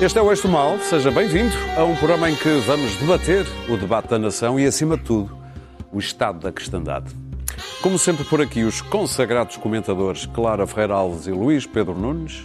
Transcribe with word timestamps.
Este 0.00 0.16
é 0.16 0.22
o 0.22 0.30
Eixo 0.30 0.46
Mal, 0.46 0.78
seja 0.78 1.10
bem-vindo 1.10 1.52
a 1.76 1.82
um 1.82 1.96
programa 1.96 2.30
em 2.30 2.36
que 2.36 2.48
vamos 2.60 2.94
debater 2.98 3.44
o 3.68 3.76
debate 3.76 4.06
da 4.06 4.16
nação 4.16 4.58
e, 4.58 4.64
acima 4.64 4.96
de 4.96 5.02
tudo, 5.02 5.36
o 5.92 5.98
estado 5.98 6.38
da 6.38 6.52
cristandade. 6.52 7.12
Como 7.82 7.98
sempre 7.98 8.22
por 8.22 8.40
aqui, 8.40 8.62
os 8.62 8.80
consagrados 8.80 9.56
comentadores 9.56 10.24
Clara 10.26 10.68
Ferreira 10.68 10.94
Alves 10.94 11.26
e 11.26 11.32
Luís 11.32 11.66
Pedro 11.66 11.94
Nunes, 11.94 12.44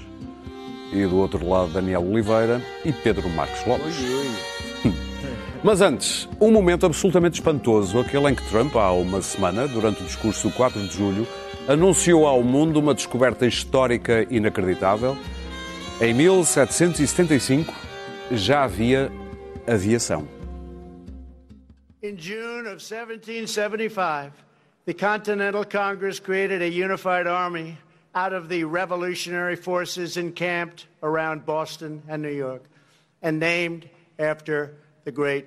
e 0.91 1.05
do 1.05 1.15
outro 1.17 1.47
lado 1.47 1.71
Daniel 1.71 2.01
Oliveira 2.01 2.59
e 2.83 2.91
Pedro 2.91 3.29
Marcos 3.29 3.63
Lopes. 3.67 3.97
Mas 5.63 5.79
antes, 5.79 6.27
um 6.41 6.49
momento 6.49 6.87
absolutamente 6.87 7.35
espantoso, 7.35 7.99
aquele 7.99 8.31
em 8.31 8.35
que 8.35 8.49
Trump, 8.49 8.75
há 8.75 8.91
uma 8.93 9.21
semana, 9.21 9.67
durante 9.67 10.01
o 10.01 10.05
discurso 10.05 10.47
do 10.49 10.55
4 10.55 10.81
de 10.87 10.97
julho, 10.97 11.27
anunciou 11.67 12.25
ao 12.25 12.41
mundo 12.41 12.79
uma 12.79 12.95
descoberta 12.95 13.45
histórica 13.45 14.25
inacreditável. 14.31 15.15
Em 16.03 16.13
1775 16.13 17.73
já 18.29 18.65
havia 18.65 19.09
aviação. 19.65 20.27
In 22.01 22.17
June 22.17 22.67
of 22.67 22.81
1775, 22.81 24.33
the 24.85 24.93
Continental 24.93 25.63
Congress 25.63 26.19
created 26.19 26.61
a 26.61 26.67
unified 26.67 27.25
army 27.25 27.77
out 28.13 28.33
of 28.33 28.49
the 28.49 28.65
revolutionary 28.65 29.55
forces 29.55 30.17
encamped 30.17 30.87
around 31.01 31.45
Boston 31.45 32.03
and 32.09 32.21
New 32.21 32.35
York 32.35 32.63
and 33.21 33.39
named 33.39 33.89
after 34.19 34.73
the 35.05 35.11
great 35.13 35.45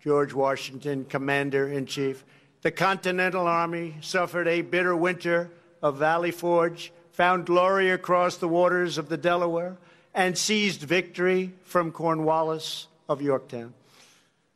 George 0.00 0.32
Washington, 0.32 1.04
Commander 1.06 1.66
in 1.66 1.84
Chief. 1.84 2.24
The 2.62 2.70
Continental 2.70 3.48
Army 3.48 3.96
suffered 4.02 4.46
a 4.46 4.62
bitter 4.62 4.94
winter 4.94 5.50
of 5.82 5.98
Valley 5.98 6.30
Forge, 6.30 6.92
found 7.10 7.44
glory 7.44 7.90
across 7.90 8.36
the 8.36 8.46
waters 8.46 8.98
of 8.98 9.08
the 9.08 9.16
Delaware, 9.16 9.76
and 10.16 10.36
seized 10.36 10.80
victory 10.82 11.52
from 11.64 11.92
Cornwallis 11.92 12.88
of 13.08 13.20
Yorktown. 13.20 13.74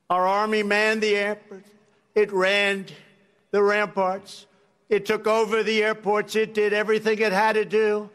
Our 0.09 0.27
army 0.27 0.63
manned 0.65 1.03
the 1.03 1.15
airport. 1.15 1.65
It 2.15 2.33
ran 2.33 2.87
the 3.53 3.63
ramparts. 3.63 4.47
It 4.89 5.05
took 5.07 5.27
over 5.29 5.63
the 5.63 5.85
airports. 5.85 6.35
It 6.35 6.55
did 6.55 6.73
everything 6.73 7.21
it 7.21 7.33
had 7.33 7.53
to 7.53 7.65
do. 7.65 8.11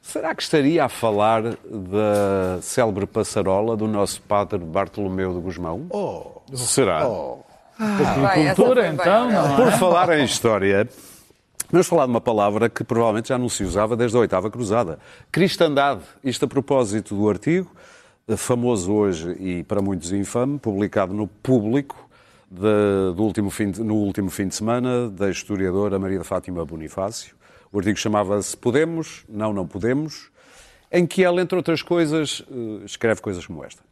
Será 0.00 0.34
que 0.34 0.42
estaria 0.42 0.84
a 0.84 0.88
falar 0.88 1.42
da 1.64 2.60
célebre 2.60 3.06
passarola 3.06 3.76
do 3.76 3.86
nosso 3.86 4.20
padre 4.22 4.58
Bartolomeu 4.58 5.32
de 5.32 5.40
Gusmão? 5.40 5.86
Oh, 5.90 6.42
Será? 6.56 7.06
Vai, 7.78 8.46
cultura, 8.54 8.82
foi 8.82 8.82
bem. 8.82 8.94
então, 8.94 9.30
não 9.30 9.56
Por 9.56 9.72
falar 9.72 10.18
em 10.18 10.24
história, 10.24 10.88
vamos 11.72 11.86
falar 11.86 12.04
de 12.06 12.10
uma 12.10 12.20
palavra 12.20 12.68
que 12.68 12.84
provavelmente 12.84 13.28
já 13.30 13.38
não 13.38 13.48
se 13.48 13.64
usava 13.64 13.96
desde 13.96 14.16
a 14.16 14.20
oitava 14.20 14.50
cruzada. 14.50 14.98
Cristandade. 15.30 16.02
Isto 16.22 16.44
a 16.44 16.48
propósito 16.48 17.16
do 17.16 17.28
artigo, 17.28 17.70
eh, 18.28 18.36
famoso 18.36 18.92
hoje 18.92 19.32
e 19.40 19.64
para 19.64 19.80
muitos 19.82 20.12
infame, 20.12 20.58
publicado 20.58 21.12
no 21.12 21.26
Público 21.26 22.08
de- 22.50 23.14
do 23.16 23.22
último 23.22 23.50
fim 23.50 23.70
de- 23.70 23.82
no 23.82 23.94
último 23.94 24.30
fim 24.30 24.46
de 24.48 24.54
semana, 24.54 25.08
da 25.08 25.30
historiadora 25.30 25.98
Maria 25.98 26.18
de 26.18 26.24
Fátima 26.24 26.64
Bonifácio. 26.64 27.34
O 27.72 27.78
artigo 27.78 27.98
chamava-se 27.98 28.54
Podemos, 28.56 29.24
Não, 29.28 29.52
Não 29.52 29.66
Podemos, 29.66 30.30
em 30.90 31.06
que 31.06 31.24
ela, 31.24 31.40
entre 31.40 31.56
outras 31.56 31.80
coisas, 31.80 32.44
eh, 32.50 32.84
escreve 32.84 33.22
coisas 33.22 33.46
como 33.46 33.64
esta. 33.64 33.82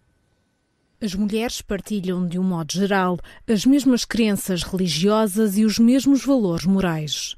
As 1.02 1.14
mulheres 1.14 1.62
partilham, 1.62 2.28
de 2.28 2.38
um 2.38 2.42
modo 2.42 2.70
geral, 2.74 3.18
as 3.48 3.64
mesmas 3.64 4.04
crenças 4.04 4.62
religiosas 4.62 5.56
e 5.56 5.64
os 5.64 5.78
mesmos 5.78 6.22
valores 6.26 6.66
morais. 6.66 7.36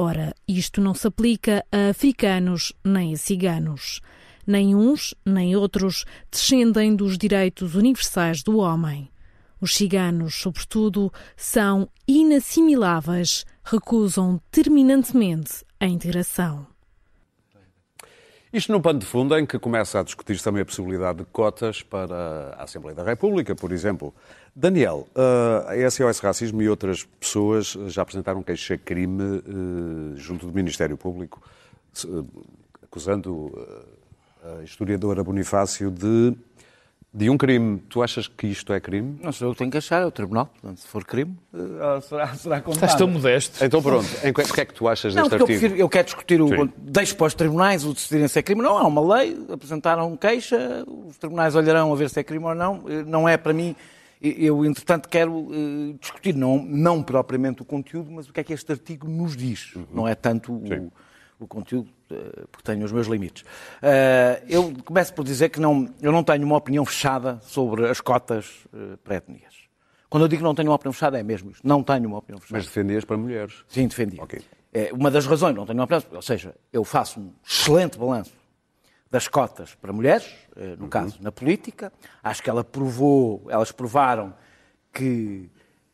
Ora, 0.00 0.32
isto 0.46 0.80
não 0.80 0.94
se 0.94 1.08
aplica 1.08 1.66
a 1.72 1.88
africanos 1.88 2.72
nem 2.84 3.14
a 3.14 3.16
ciganos. 3.16 4.00
Nem 4.46 4.72
uns, 4.72 5.12
nem 5.26 5.56
outros 5.56 6.04
descendem 6.30 6.94
dos 6.94 7.18
direitos 7.18 7.74
universais 7.74 8.40
do 8.44 8.58
homem. 8.58 9.10
Os 9.60 9.74
ciganos, 9.74 10.36
sobretudo, 10.36 11.12
são 11.36 11.88
inassimiláveis, 12.06 13.44
recusam 13.64 14.40
terminantemente 14.52 15.64
a 15.80 15.86
integração. 15.86 16.64
Isto 18.52 18.70
num 18.70 18.80
pano 18.80 19.00
de 19.00 19.04
fundo 19.04 19.36
em 19.36 19.44
que 19.44 19.58
começa 19.58 19.98
a 19.98 20.02
discutir-se 20.04 20.44
também 20.44 20.62
a 20.62 20.64
possibilidade 20.64 21.18
de 21.18 21.24
cotas 21.24 21.82
para 21.82 22.54
a 22.56 22.62
Assembleia 22.62 22.94
da 22.94 23.02
República, 23.02 23.54
por 23.56 23.72
exemplo. 23.72 24.14
Daniel, 24.62 25.06
eh, 25.14 25.84
a 25.86 25.88
SOS 25.90 26.18
Racismo 26.18 26.60
e 26.60 26.68
outras 26.68 27.04
pessoas 27.20 27.76
já 27.86 28.02
apresentaram 28.02 28.42
queixa-crime 28.42 29.38
eh, 29.38 30.16
junto 30.16 30.46
do 30.46 30.52
Ministério 30.52 30.96
Público, 30.96 31.40
eh, 32.04 32.08
acusando 32.82 33.52
a 34.42 34.64
historiadora 34.64 35.22
Bonifácio 35.22 35.92
de, 35.92 36.34
de 37.14 37.30
um 37.30 37.38
crime. 37.38 37.78
Tu 37.88 38.02
achas 38.02 38.26
que 38.26 38.48
isto 38.48 38.72
é 38.72 38.80
crime? 38.80 39.20
Não 39.22 39.30
sou 39.30 39.46
eu 39.46 39.52
que 39.52 39.58
tenho 39.58 39.70
que 39.70 39.76
achar, 39.78 40.02
é 40.02 40.06
o 40.06 40.10
Tribunal. 40.10 40.46
Portanto, 40.46 40.78
se 40.80 40.88
for 40.88 41.04
crime, 41.04 41.36
eh, 41.54 42.00
será, 42.00 42.26
será 42.34 42.60
condenado. 42.60 42.84
Estás 42.84 42.94
tão 42.96 43.06
modesto. 43.06 43.64
Então 43.64 43.80
pronto, 43.80 44.08
em 44.24 44.32
que, 44.32 44.40
o 44.40 44.54
que 44.54 44.60
é 44.60 44.64
que 44.64 44.74
tu 44.74 44.88
achas 44.88 45.14
Não, 45.14 45.22
deste 45.22 45.38
porque 45.38 45.52
eu, 45.52 45.54
artigo? 45.54 45.60
prefiro, 45.60 45.80
eu 45.80 45.88
quero 45.88 46.04
discutir 46.04 46.42
o. 46.42 46.48
Sim. 46.48 46.72
Deixo 46.78 47.14
para 47.14 47.26
os 47.28 47.34
tribunais 47.34 47.84
o 47.84 47.94
decidirem 47.94 48.26
se 48.26 48.36
é 48.40 48.42
crime 48.42 48.60
não. 48.60 48.76
Há 48.76 48.88
uma 48.88 49.14
lei, 49.18 49.38
apresentaram 49.52 50.16
queixa, 50.16 50.84
os 51.06 51.16
tribunais 51.16 51.54
olharão 51.54 51.92
a 51.92 51.96
ver 51.96 52.10
se 52.10 52.18
é 52.18 52.24
crime 52.24 52.44
ou 52.44 52.56
não. 52.56 52.82
Não 53.06 53.28
é 53.28 53.36
para 53.36 53.52
mim. 53.52 53.76
Eu, 54.20 54.64
entretanto, 54.64 55.08
quero 55.08 55.48
eh, 55.52 55.96
discutir, 56.00 56.34
não, 56.34 56.62
não 56.62 57.02
propriamente 57.02 57.62
o 57.62 57.64
conteúdo, 57.64 58.10
mas 58.10 58.28
o 58.28 58.32
que 58.32 58.40
é 58.40 58.44
que 58.44 58.52
este 58.52 58.72
artigo 58.72 59.08
nos 59.08 59.36
diz. 59.36 59.74
Não 59.92 60.06
é 60.08 60.14
tanto 60.14 60.52
Uhum. 60.52 60.90
O, 61.38 61.44
o 61.44 61.46
conteúdo, 61.46 61.88
eh, 62.10 62.44
porque 62.50 62.64
tenho 62.64 62.84
os 62.84 62.90
meus 62.90 63.06
limites. 63.06 63.44
Eh, 63.80 64.42
eu 64.48 64.72
começo 64.84 65.14
por 65.14 65.24
dizer 65.24 65.50
que 65.50 65.60
não, 65.60 65.88
eu 66.02 66.10
não 66.10 66.24
tenho 66.24 66.44
uma 66.44 66.56
opinião 66.56 66.84
fechada 66.84 67.38
sobre 67.42 67.88
as 67.88 68.00
cotas 68.00 68.66
eh, 68.74 68.96
para 69.04 69.16
etnias. 69.16 69.54
Quando 70.10 70.24
eu 70.24 70.28
digo 70.28 70.40
que 70.40 70.44
não 70.44 70.54
tenho 70.54 70.70
uma 70.70 70.74
opinião 70.74 70.92
fechada, 70.92 71.18
é 71.18 71.22
mesmo 71.22 71.50
isto. 71.50 71.66
Não 71.66 71.82
tenho 71.82 72.08
uma 72.08 72.18
opinião 72.18 72.40
fechada. 72.40 72.58
Mas 72.58 72.66
defendias 72.66 73.04
para 73.04 73.16
mulheres. 73.16 73.64
Sim, 73.68 73.86
defendi. 73.86 74.18
Ok. 74.20 74.40
É, 74.72 74.90
uma 74.92 75.10
das 75.10 75.26
razões, 75.26 75.54
não 75.54 75.64
tenho 75.64 75.78
uma 75.78 75.84
opinião, 75.84 76.02
ou 76.12 76.22
seja, 76.22 76.54
eu 76.72 76.82
faço 76.82 77.20
um 77.20 77.30
excelente 77.46 77.98
balanço 77.98 78.32
das 79.10 79.26
cotas 79.28 79.74
para 79.74 79.92
mulheres, 79.92 80.26
eh, 80.56 80.76
no 80.78 80.88
caso 80.88 81.16
na 81.20 81.32
política. 81.32 81.92
Acho 82.22 82.42
que 82.42 82.50
ela 82.50 82.62
provou, 82.62 83.46
elas 83.48 83.72
provaram 83.72 84.34
que, 84.92 85.50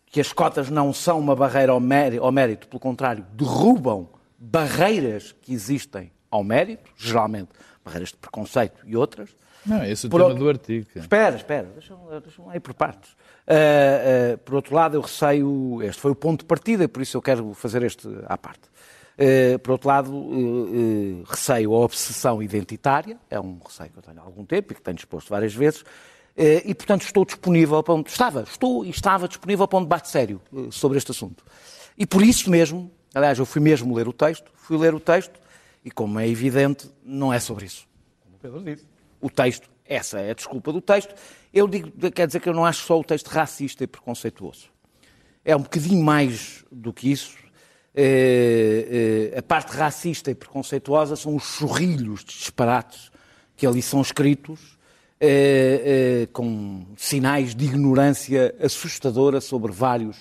que 0.06 0.20
as 0.20 0.32
cotas 0.32 0.68
não 0.70 0.92
são 0.92 1.18
uma 1.20 1.36
barreira 1.36 1.72
ao 1.72 1.80
mérito, 1.80 2.24
ao 2.24 2.32
mérito, 2.32 2.66
pelo 2.68 2.80
contrário, 2.80 3.24
derrubam 3.32 4.08
barreiras 4.38 5.32
que 5.42 5.52
existem 5.52 6.10
ao 6.30 6.42
mérito, 6.42 6.90
geralmente 6.96 7.50
barreiras 7.84 8.10
de 8.10 8.16
preconceito 8.16 8.82
e 8.86 8.96
outras. 8.96 9.30
Não, 9.64 9.82
esse 9.84 10.06
é 10.06 10.08
o 10.08 10.10
Por 10.10 10.18
tema 10.18 10.28
outro- 10.30 10.44
do 10.44 10.48
artigo. 10.50 10.86
Espera, 10.94 11.36
espera, 11.36 11.68
deixa-me 11.72 12.00
deixa 12.20 12.42
aí 12.48 12.60
por 12.60 12.74
partes. 12.74 13.16
Ah, 13.46 13.54
ah, 14.34 14.38
por 14.44 14.54
outro 14.56 14.74
lado, 14.74 14.96
eu 14.96 15.00
receio, 15.00 15.80
este 15.82 16.00
foi 16.02 16.10
o 16.10 16.14
ponto 16.14 16.40
de 16.40 16.46
partida, 16.46 16.86
por 16.88 17.00
isso 17.00 17.16
eu 17.16 17.22
quero 17.22 17.54
fazer 17.54 17.82
este 17.82 18.06
à 18.26 18.36
parte. 18.36 18.60
Ah, 19.18 19.58
por 19.58 19.72
outro 19.72 19.88
lado, 19.88 20.12
eh, 20.12 21.20
eh, 21.20 21.24
receio 21.26 21.72
a 21.72 21.78
obsessão 21.78 22.42
identitária, 22.42 23.18
é 23.30 23.38
um 23.38 23.58
receio 23.64 23.90
que 23.90 23.98
eu 23.98 24.02
tenho 24.02 24.20
há 24.20 24.22
algum 24.22 24.44
tempo 24.44 24.72
e 24.72 24.76
que 24.76 24.82
tenho 24.82 24.96
exposto 24.96 25.28
várias 25.28 25.54
vezes, 25.54 25.84
eh, 26.36 26.62
e 26.64 26.74
portanto 26.74 27.02
estou 27.02 27.24
disponível 27.24 27.80
para 27.82 27.94
um, 27.94 28.02
estava, 28.04 28.42
estou 28.42 28.84
e 28.84 28.90
estava 28.90 29.28
disponível 29.28 29.68
para 29.68 29.78
um 29.78 29.82
debate 29.82 30.08
sério 30.08 30.40
eh, 30.52 30.66
sobre 30.70 30.98
este 30.98 31.12
assunto. 31.12 31.44
E 31.96 32.04
por 32.04 32.22
isso 32.22 32.50
mesmo, 32.50 32.90
aliás, 33.14 33.38
eu 33.38 33.46
fui 33.46 33.60
mesmo 33.60 33.94
ler 33.94 34.08
o 34.08 34.12
texto, 34.12 34.50
fui 34.56 34.76
ler 34.76 34.94
o 34.94 35.00
texto, 35.00 35.38
e 35.84 35.90
como 35.90 36.18
é 36.18 36.28
evidente, 36.28 36.90
não 37.04 37.32
é 37.32 37.38
sobre 37.38 37.66
isso. 37.66 37.86
Como 38.20 38.36
o 38.36 38.38
Pedro 38.38 38.62
disse 38.64 38.86
o 39.20 39.30
texto, 39.30 39.70
essa 39.86 40.18
é 40.18 40.32
a 40.32 40.34
desculpa 40.34 40.72
do 40.72 40.80
texto. 40.80 41.14
Eu 41.52 41.68
digo, 41.68 42.10
quer 42.10 42.26
dizer 42.26 42.40
que 42.40 42.48
eu 42.48 42.52
não 42.52 42.64
acho 42.64 42.84
só 42.84 42.98
o 42.98 43.04
texto 43.04 43.28
racista 43.28 43.84
e 43.84 43.86
preconceituoso. 43.86 44.68
É 45.44 45.54
um 45.54 45.60
bocadinho 45.60 46.02
mais 46.02 46.64
do 46.70 46.92
que 46.92 47.10
isso. 47.10 47.36
Eh, 47.96 49.30
eh, 49.34 49.38
a 49.38 49.42
parte 49.42 49.70
racista 49.76 50.30
e 50.30 50.34
preconceituosa 50.34 51.14
são 51.14 51.36
os 51.36 51.44
chorrilhos 51.44 52.20
de 52.24 52.34
disparates 52.36 53.10
que 53.56 53.66
ali 53.66 53.80
são 53.80 54.00
escritos, 54.02 54.76
eh, 55.20 56.26
com 56.32 56.84
sinais 56.96 57.54
de 57.54 57.64
ignorância 57.66 58.54
assustadora 58.60 59.40
sobre 59.40 59.70
vários 59.72 60.16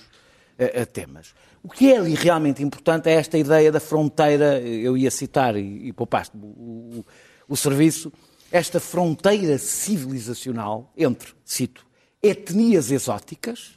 temas. 0.92 1.34
O 1.64 1.68
que 1.68 1.92
é 1.92 1.96
ali 1.98 2.14
realmente 2.14 2.62
importante 2.62 3.08
é 3.08 3.14
esta 3.14 3.36
ideia 3.36 3.72
da 3.72 3.80
fronteira, 3.80 4.60
eu 4.60 4.96
ia 4.96 5.10
citar 5.10 5.56
e, 5.56 5.88
e 5.88 5.92
poupaste 5.92 6.36
o, 6.36 6.46
o- 7.00 7.04
o 7.48 7.56
serviço, 7.56 8.12
esta 8.52 8.78
fronteira 8.78 9.58
civilizacional 9.58 10.92
entre, 10.96 11.32
cito, 11.44 11.84
etnias 12.22 12.92
exóticas, 12.92 13.72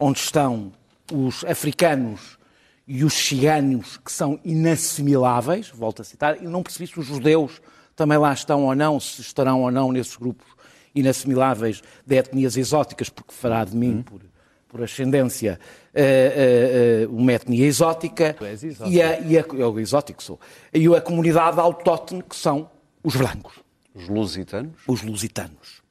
onde 0.00 0.18
estão 0.18 0.72
os 1.12 1.44
africanos 1.44 2.38
e 2.86 3.04
os 3.04 3.14
ciganos 3.14 3.96
que 3.96 4.12
são 4.12 4.38
inassimiláveis, 4.44 5.70
volto 5.70 6.02
a 6.02 6.04
citar, 6.04 6.42
e 6.42 6.46
não 6.46 6.62
percebi 6.62 6.86
se 6.86 6.98
os 6.98 7.06
judeus 7.06 7.60
também 7.96 8.18
lá 8.18 8.32
estão 8.32 8.64
ou 8.64 8.74
não, 8.74 9.00
se 9.00 9.20
estarão 9.20 9.62
ou 9.62 9.70
não 9.70 9.90
nesses 9.92 10.16
grupos 10.16 10.46
inassimiláveis 10.94 11.82
de 12.06 12.16
etnias 12.16 12.56
exóticas, 12.56 13.08
porque 13.08 13.32
fará 13.32 13.64
de 13.64 13.76
mim, 13.76 14.02
por, 14.02 14.20
por 14.68 14.82
ascendência, 14.82 15.58
uh, 15.94 17.08
uh, 17.08 17.12
uh, 17.12 17.16
uma 17.16 17.32
etnia 17.32 17.66
exótica. 17.66 18.34
Tu 18.34 18.44
és 18.44 18.62
exótico. 18.62 18.96
E 18.96 19.02
a, 19.02 19.20
e 19.20 19.38
a, 19.38 19.44
eu 19.54 19.80
exótico 19.80 20.22
sou. 20.22 20.38
E 20.72 20.86
a 20.94 21.00
comunidade 21.00 21.58
autóctone, 21.58 22.22
que 22.22 22.36
são 22.36 22.70
os 23.02 23.16
brancos, 23.16 23.54
Os 23.94 24.08
lusitanos? 24.08 24.76
os 24.86 25.02
lusitanos. 25.02 25.82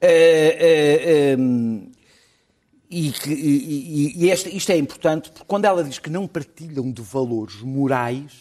Ehm, 0.00 1.90
e, 2.90 3.12
que- 3.12 3.30
e- 3.30 4.24
e- 4.26 4.32
isto 4.56 4.70
é 4.70 4.76
importante 4.76 5.30
porque 5.30 5.44
quando 5.46 5.64
ela 5.64 5.84
diz 5.84 5.98
que 5.98 6.10
não 6.10 6.26
partilham 6.26 6.90
de 6.90 7.02
valores 7.02 7.60
morais, 7.62 8.32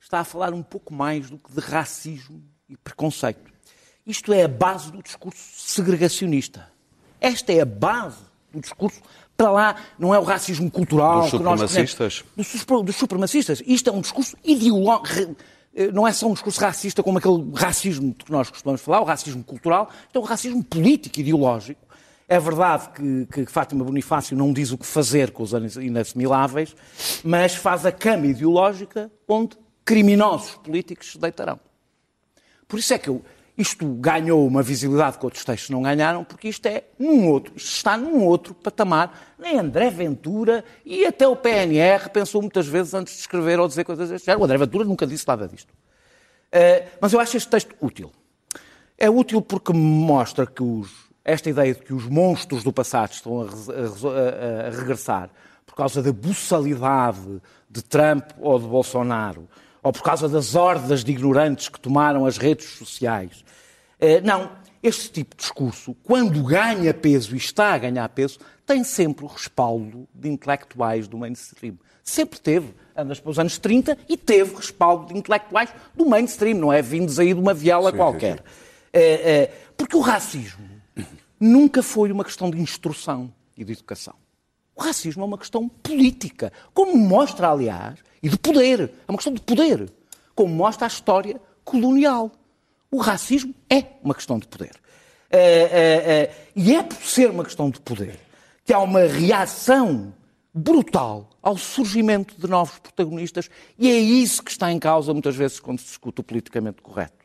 está 0.00 0.20
a 0.20 0.24
falar 0.24 0.52
um 0.54 0.62
pouco 0.62 0.92
mais 0.94 1.30
do 1.30 1.38
que 1.38 1.52
de 1.52 1.60
racismo 1.60 2.42
e 2.68 2.76
preconceito. 2.76 3.50
Isto 4.06 4.32
é 4.32 4.44
a 4.44 4.48
base 4.48 4.90
do 4.90 5.02
discurso 5.02 5.40
segregacionista. 5.56 6.68
Esta 7.20 7.52
é 7.52 7.60
a 7.60 7.64
base 7.66 8.18
do 8.52 8.60
discurso. 8.60 9.00
Para 9.36 9.50
lá, 9.50 9.76
não 9.98 10.14
é 10.14 10.18
o 10.18 10.22
racismo 10.22 10.70
cultural 10.70 11.22
Dos 11.22 11.30
que 11.30 11.38
nós 11.38 11.60
supremacistas? 11.60 12.24
Dos, 12.36 12.64
dos 12.84 12.96
supremacistas. 12.96 13.62
Isto 13.66 13.90
é 13.90 13.92
um 13.92 14.00
discurso 14.00 14.36
ideológico. 14.44 15.36
Não 15.94 16.06
é 16.06 16.12
só 16.12 16.26
um 16.28 16.32
discurso 16.32 16.60
racista 16.60 17.02
como 17.02 17.18
aquele 17.18 17.50
racismo 17.54 18.08
de 18.18 18.24
que 18.24 18.32
nós 18.32 18.50
costumamos 18.50 18.80
falar, 18.80 19.00
o 19.00 19.04
racismo 19.04 19.42
cultural, 19.44 19.88
isto 20.06 20.16
é 20.16 20.20
um 20.20 20.24
racismo 20.24 20.64
político, 20.64 21.20
ideológico. 21.20 21.80
É 22.32 22.38
verdade 22.38 22.90
que, 22.90 23.26
que 23.26 23.46
Fátima 23.46 23.84
Bonifácio 23.84 24.36
não 24.36 24.52
diz 24.52 24.70
o 24.70 24.78
que 24.78 24.86
fazer 24.86 25.32
com 25.32 25.42
os 25.42 25.50
inassimiláveis, 25.76 26.76
mas 27.24 27.56
faz 27.56 27.84
a 27.84 27.90
cama 27.90 28.24
ideológica 28.28 29.10
onde 29.26 29.56
criminosos 29.84 30.54
políticos 30.54 31.10
se 31.10 31.18
deitarão. 31.18 31.58
Por 32.68 32.78
isso 32.78 32.94
é 32.94 32.98
que 32.98 33.08
eu- 33.10 33.24
isto 33.58 33.84
ganhou 33.96 34.46
uma 34.46 34.62
visibilidade 34.62 35.18
que 35.18 35.24
outros 35.24 35.44
textos 35.44 35.70
não 35.70 35.82
ganharam, 35.82 36.22
porque 36.22 36.48
isto 36.48 36.64
é 36.66 36.84
num 36.96 37.28
outro, 37.28 37.52
isto 37.56 37.74
está 37.74 37.96
num 37.96 38.24
outro 38.24 38.54
patamar. 38.54 39.34
Nem 39.36 39.58
André 39.58 39.90
Ventura 39.90 40.64
e 40.86 41.04
até 41.04 41.26
o 41.26 41.34
PNR 41.34 42.10
pensou 42.10 42.40
muitas 42.40 42.68
vezes 42.68 42.94
antes 42.94 43.14
de 43.14 43.20
escrever 43.22 43.58
ou 43.58 43.66
dizer 43.66 43.82
coisas 43.82 44.08
deste 44.08 44.26
género. 44.26 44.42
O 44.42 44.44
André 44.44 44.56
Ventura 44.56 44.84
nunca 44.84 45.04
disse 45.04 45.26
nada 45.26 45.48
disto. 45.48 45.74
Eh, 46.52 46.86
mas 47.00 47.12
eu 47.12 47.18
acho 47.18 47.36
este 47.36 47.48
texto 47.50 47.74
útil. 47.80 48.12
É 48.96 49.10
útil 49.10 49.42
porque 49.42 49.72
mostra 49.72 50.46
que 50.46 50.62
os- 50.62 51.09
esta 51.24 51.50
ideia 51.50 51.74
de 51.74 51.80
que 51.82 51.92
os 51.92 52.06
monstros 52.06 52.62
do 52.64 52.72
passado 52.72 53.12
estão 53.12 53.42
a, 53.42 53.44
a 53.44 54.66
a- 54.68 54.70
regressar 54.70 55.30
por 55.66 55.74
causa 55.74 56.02
da 56.02 56.12
buçalidade 56.12 57.40
de 57.68 57.82
Trump 57.82 58.24
ou 58.40 58.58
de 58.58 58.66
Bolsonaro, 58.66 59.48
ou 59.82 59.92
por 59.92 60.02
causa 60.02 60.28
das 60.28 60.54
hordas 60.54 61.04
de 61.04 61.12
ignorantes 61.12 61.68
que 61.68 61.78
tomaram 61.80 62.26
as 62.26 62.36
redes 62.36 62.66
sociais. 62.70 63.44
Eh, 63.98 64.20
Não, 64.20 64.50
este 64.82 65.10
tipo 65.10 65.36
de 65.36 65.42
discurso, 65.42 65.94
quando 66.02 66.42
ganha 66.42 66.92
peso 66.92 67.34
e 67.34 67.38
está 67.38 67.74
a 67.74 67.78
ganhar 67.78 68.08
peso, 68.08 68.38
tem 68.66 68.82
sempre 68.82 69.24
o 69.24 69.28
respaldo 69.28 70.08
de 70.14 70.28
intelectuais 70.28 71.06
do 71.06 71.16
mainstream. 71.18 71.76
Sempre 72.02 72.40
teve. 72.40 72.74
Andas 72.96 73.20
para 73.20 73.30
os 73.30 73.38
anos 73.38 73.56
30 73.58 73.96
e 74.08 74.16
teve 74.16 74.54
respaldo 74.56 75.06
de 75.12 75.18
intelectuais 75.18 75.70
do 75.94 76.04
mainstream, 76.06 76.58
não 76.58 76.72
é 76.72 76.82
vindos 76.82 77.18
aí 77.18 77.32
de 77.32 77.40
uma 77.40 77.54
viela 77.54 77.90
Sim, 77.90 77.96
qualquer. 77.96 78.36
sim, 78.38 78.42
Eh, 78.92 79.20
eh, 79.24 79.52
porque 79.76 79.96
o 79.96 80.00
racismo 80.00 80.68
nunca 81.40 81.82
foi 81.82 82.12
uma 82.12 82.24
questão 82.24 82.50
de 82.50 82.60
instrução 82.60 83.32
e 83.56 83.64
de 83.64 83.72
educação. 83.72 84.14
O 84.76 84.82
racismo 84.82 85.22
é 85.22 85.26
uma 85.26 85.38
questão 85.38 85.68
política, 85.68 86.52
como 86.72 86.96
mostra, 86.96 87.50
aliás, 87.50 87.98
e 88.22 88.28
de 88.28 88.38
poder. 88.38 88.80
É 88.80 89.10
uma 89.10 89.18
questão 89.18 89.32
de 89.32 89.40
poder, 89.40 89.90
como 90.34 90.54
mostra 90.54 90.86
a 90.86 90.88
história 90.88 91.40
colonial. 91.64 92.30
O 92.90 92.98
racismo 92.98 93.54
é 93.68 93.84
uma 94.02 94.14
questão 94.14 94.38
de 94.38 94.46
poder. 94.46 94.72
Eh, 95.30 95.38
eh, 95.38 96.12
eh, 96.12 96.34
e 96.56 96.74
é 96.74 96.82
por 96.82 96.96
ser 97.02 97.30
uma 97.30 97.44
questão 97.44 97.70
de 97.70 97.80
poder 97.80 98.18
que 98.64 98.72
há 98.72 98.78
uma 98.80 99.00
reação 99.00 100.12
brutal 100.52 101.30
ao 101.42 101.56
surgimento 101.56 102.34
de 102.38 102.46
novos 102.48 102.78
protagonistas 102.78 103.48
e 103.78 103.88
é 103.88 103.98
isso 103.98 104.42
que 104.42 104.50
está 104.50 104.70
em 104.72 104.78
causa 104.78 105.12
muitas 105.12 105.36
vezes 105.36 105.60
quando 105.60 105.78
se 105.78 105.86
discute 105.86 106.20
o 106.20 106.24
politicamente 106.24 106.82
correto. 106.82 107.24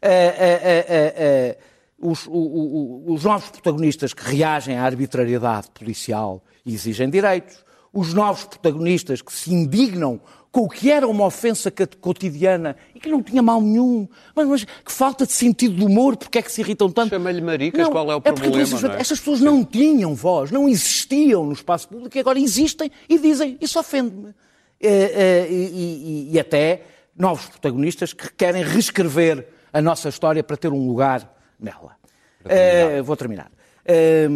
Eh, 0.00 0.34
eh, 0.36 1.14
eh, 1.16 1.58
os, 2.02 2.26
o- 2.26 2.30
o- 2.32 3.12
os 3.14 3.24
novos 3.24 3.48
protagonistas 3.50 4.12
que 4.12 4.22
reagem 4.36 4.76
à 4.76 4.82
arbitrariedade 4.84 5.68
policial 5.72 6.42
e 6.66 6.74
exigem 6.74 7.08
direitos, 7.08 7.64
os 7.92 8.12
novos 8.12 8.44
protagonistas 8.44 9.22
que 9.22 9.32
se 9.32 9.52
indignam 9.52 10.20
com 10.50 10.62
o 10.62 10.68
que 10.68 10.90
era 10.90 11.08
uma 11.08 11.24
ofensa 11.24 11.72
cotidiana 12.00 12.76
e 12.94 13.00
que 13.00 13.08
não 13.08 13.22
tinha 13.22 13.40
mal 13.42 13.60
nenhum, 13.60 14.06
mas, 14.36 14.46
mas 14.46 14.64
que 14.64 14.92
falta 14.92 15.24
de 15.26 15.32
sentido 15.32 15.76
de 15.76 15.84
humor, 15.84 16.14
porque 16.16 16.38
é 16.38 16.42
que 16.42 16.52
se 16.52 16.60
irritam 16.60 16.90
tanto? 16.90 17.08
Chama-lhe 17.10 17.40
maricas, 17.40 17.88
qual 17.88 18.12
é 18.12 18.16
o 18.16 18.20
porque 18.20 18.40
problema, 18.42 18.62
essas, 18.62 18.82
não 18.82 18.90
é? 18.92 19.00
estas 19.00 19.18
pessoas 19.18 19.40
não 19.40 19.64
tinham 19.64 20.14
voz, 20.14 20.50
não 20.50 20.68
existiam 20.68 21.46
no 21.46 21.52
espaço 21.52 21.88
público 21.88 22.14
e 22.16 22.20
agora 22.20 22.38
existem 22.38 22.90
e 23.08 23.18
dizem, 23.18 23.56
isso 23.62 23.78
ofende-me. 23.80 24.34
Eh, 24.78 25.12
eh, 25.14 25.48
e, 25.50 25.54
e- 25.54 26.34
e 26.34 26.40
até 26.40 26.82
novos 27.16 27.46
protagonistas 27.46 28.12
que 28.12 28.30
querem 28.34 28.62
reescrever 28.62 29.46
a 29.72 29.80
nossa 29.80 30.08
história 30.10 30.42
para 30.42 30.56
ter 30.58 30.70
um 30.72 30.86
lugar 30.86 31.31
nela. 31.62 31.96
Eh, 32.44 33.02
vou 33.02 33.16
terminar. 33.16 33.50
Eh, 33.84 34.28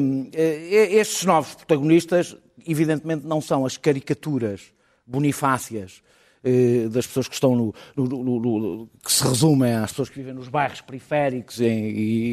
estes 0.93 1.25
novos 1.25 1.55
protagonistas, 1.55 2.37
evidentemente, 2.67 3.27
não 3.27 3.41
são 3.41 3.65
as 3.67 3.77
caricaturas 3.77 4.73
bonifácias 5.07 6.03
eh, 6.49 6.87
das 6.89 7.05
pessoas 7.07 7.27
que 7.27 7.35
estão 7.35 7.57
no, 7.57 7.75
no- 7.97 8.07
no- 8.07 8.41
no- 8.41 8.89
que 9.05 9.13
se 9.13 9.25
resumem 9.27 9.73
às 9.75 9.91
pessoas 9.91 10.09
que 10.09 10.17
vivem 10.19 10.33
nos 10.33 10.49
bairros 10.49 10.81
periféricos 10.81 11.61
e, 11.61 11.65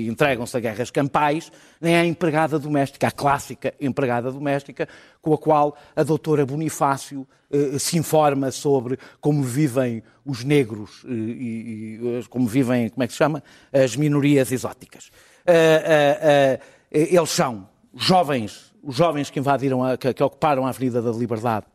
entregam-se 0.08 0.56
a 0.56 0.60
guerras 0.60 0.92
campais, 0.92 1.52
nem 1.82 1.96
a 1.96 2.06
empregada 2.06 2.60
doméstica, 2.60 3.08
a 3.08 3.12
clássica 3.12 3.74
empregada 3.82 4.32
doméstica, 4.32 4.88
com 5.22 5.34
a 5.34 5.38
qual 5.38 5.76
a 5.96 6.04
doutora 6.04 6.46
Bonifácio 6.46 7.28
eh, 7.52 7.80
se 7.80 7.98
informa 7.98 8.52
sobre 8.52 9.00
como 9.20 9.42
vivem 9.42 10.04
os 10.24 10.44
negros 10.44 11.04
eh, 11.06 11.12
e, 11.12 12.00
e 12.22 12.24
como 12.30 12.46
vivem, 12.48 12.90
como 12.90 13.04
é 13.04 13.08
que 13.08 13.14
se 13.14 13.18
chama? 13.18 13.42
As 13.72 13.96
minorias 13.96 14.52
exóticas. 14.52 15.10
Eh, 15.46 15.84
eh, 15.86 16.60
eh, 16.92 17.16
eles 17.16 17.30
são 17.32 17.68
jovens, 17.96 18.74
os 18.84 18.96
jovens 18.96 19.30
que 19.30 19.40
invadiram, 19.40 19.84
a, 19.84 19.98
que, 19.98 20.14
que 20.14 20.24
ocuparam 20.24 20.66
a 20.66 20.70
Avenida 20.70 21.02
da 21.02 21.12
Liberdade 21.12 21.66
eh, 21.66 21.72
eh, 21.72 21.73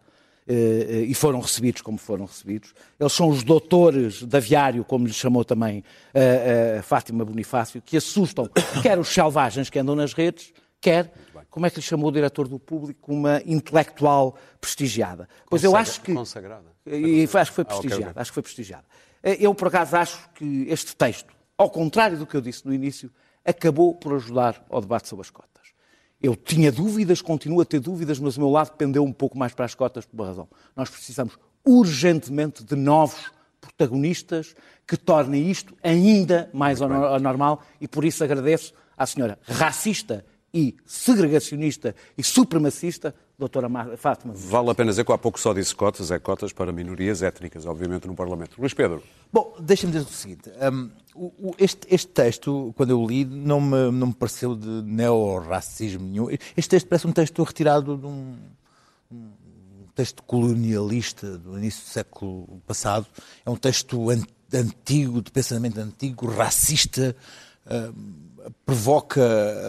e 0.49 1.15
foram 1.15 1.41
recebidos 1.41 1.83
como 1.83 1.99
foram 1.99 2.25
recebidos. 2.25 2.73
Eles 2.99 3.13
são 3.13 3.29
os 3.29 3.43
doutores 3.43 4.23
de 4.23 4.37
aviário, 4.37 4.85
como 4.85 5.07
lhes 5.07 5.17
chamou 5.17 5.45
também 5.45 5.85
eh, 6.15 6.77
eh, 6.79 6.83
Fátima 6.83 7.25
Bonifácio, 7.25 7.83
que 7.83 7.97
assustam 7.97 8.49
quer 8.83 8.99
os 8.99 9.09
selvagens 9.09 9.69
que 9.69 9.79
andam 9.79 9.95
nas 9.95 10.13
redes, 10.15 10.53
quer, 10.81 11.13
como 11.51 11.67
é 11.67 11.71
que 11.71 11.77
lhe 11.77 11.83
chamou 11.83 12.09
o 12.09 12.13
diretor 12.13 12.49
do 12.49 12.59
público, 12.59 13.13
uma 13.13 13.43
intelectual 13.45 14.37
prestigiada. 14.61 15.29
Pois 15.51 15.63
eu 15.65 15.71
Consagra- 15.73 15.91
acho 15.91 16.01
que... 16.01 16.15
Consagrada. 16.15 16.67
E 16.87 17.27
foi- 17.27 17.41
acho 17.41 17.51
que 17.51 17.55
foi 17.57 17.65
Ah, 17.69 17.75
ok, 17.75 17.81
prestigiado. 17.81 18.11
ok. 18.13 18.23
Acho 18.23 18.31
que 18.31 18.35
foi 18.35 18.43
prestigiado. 18.43 18.85
Eh, 19.23 19.37
Eu, 19.41 19.55
por 19.55 19.69
acaso, 19.69 19.97
acho 19.97 20.29
que 20.35 20.67
este 20.69 20.95
texto, 20.97 21.35
ao 21.57 21.69
contrário 21.69 22.17
do 22.17 22.27
que 22.27 22.37
eu 22.37 22.41
disse 22.41 22.65
no 22.67 22.73
início, 22.73 23.11
acabou 23.45 23.95
por 23.95 24.15
ajudar 24.15 24.65
ao 24.71 24.81
debate 24.81 25.09
sobre 25.09 25.23
as 25.25 25.31
cotas. 25.31 25.58
Eu 26.21 26.35
tinha 26.35 26.73
dúvidas, 26.73 27.23
continuo 27.23 27.61
a 27.61 27.65
ter 27.65 27.79
dúvidas, 27.79 28.19
mas 28.19 28.37
o 28.37 28.41
meu 28.41 28.51
lado 28.51 28.73
pendeu 28.77 29.05
um 29.05 29.13
pouco 29.13 29.39
mais 29.39 29.55
para 29.55 29.65
as 29.65 29.75
cotas 29.75 30.05
por 30.05 30.17
uma 30.17 30.27
razão. 30.27 30.49
Nós 30.75 30.91
precisamos 30.91 31.39
urgentemente 31.65 32.65
de 32.65 32.75
novos 32.75 33.31
protagonistas 33.61 34.55
que 34.87 34.97
tornem 34.97 35.51
isto 35.51 35.75
ainda 35.83 36.51
mais 36.53 36.81
ano- 36.81 37.05
anormal 37.07 37.63
e 37.81 37.87
por 37.87 38.05
isso 38.05 38.25
agradeço 38.25 38.73
à 38.97 39.07
senhora 39.07 39.39
racista 39.43 40.25
e 40.53 40.75
segregacionista 40.85 41.95
e 42.17 42.23
supremacista, 42.25 43.15
doutora 43.39 43.69
Fátima. 43.97 44.35
Vale 44.35 44.71
a 44.71 44.75
pena 44.75 44.91
dizer 44.91 45.05
que 45.05 45.13
há 45.13 45.19
pouco 45.19 45.39
só 45.39 45.53
disse 45.55 45.75
cotas, 45.75 46.11
é 46.11 46.19
cotas 46.19 46.53
para 46.53 46.73
minorias 46.73 47.23
étnicas, 47.23 47.65
obviamente, 47.67 48.07
no 48.09 48.15
Parlamento. 48.15 48.57
Luís 48.59 48.75
Pedro, 48.75 49.03
Bom, 49.33 49.55
deixa-me 49.61 49.93
dizer 49.93 50.05
o 50.05 50.13
seguinte. 50.13 50.51
hum, 50.73 50.91
o- 51.15 51.55
este, 51.59 51.87
este 51.89 52.09
texto, 52.09 52.73
quando 52.77 52.91
eu 52.91 53.07
li, 53.07 53.25
não 53.25 53.61
me, 53.61 53.91
não 53.93 54.09
me 54.09 54.15
pareceu 54.15 54.57
de 54.57 54.67
neo-racismo 54.83 56.05
nenhum. 56.07 56.29
Este 56.57 56.69
texto 56.71 56.89
parece 56.89 57.07
um 57.07 57.13
texto 57.13 57.43
retirado 57.45 57.97
de 57.97 58.07
um, 58.07 58.35
um 59.13 59.29
texto 59.95 60.23
colonialista 60.25 61.39
do 61.39 61.57
início 61.59 61.83
do 61.85 61.89
século 61.91 62.61
passado. 62.67 63.07
É 63.47 63.51
um 63.51 63.57
texto 63.57 64.11
an- 64.11 64.27
antigo, 64.53 65.23
de 65.23 65.31
pensamento 65.31 65.79
antigo, 65.79 66.27
racista. 66.27 67.15
hum, 67.71 68.15
provoca 68.65 69.21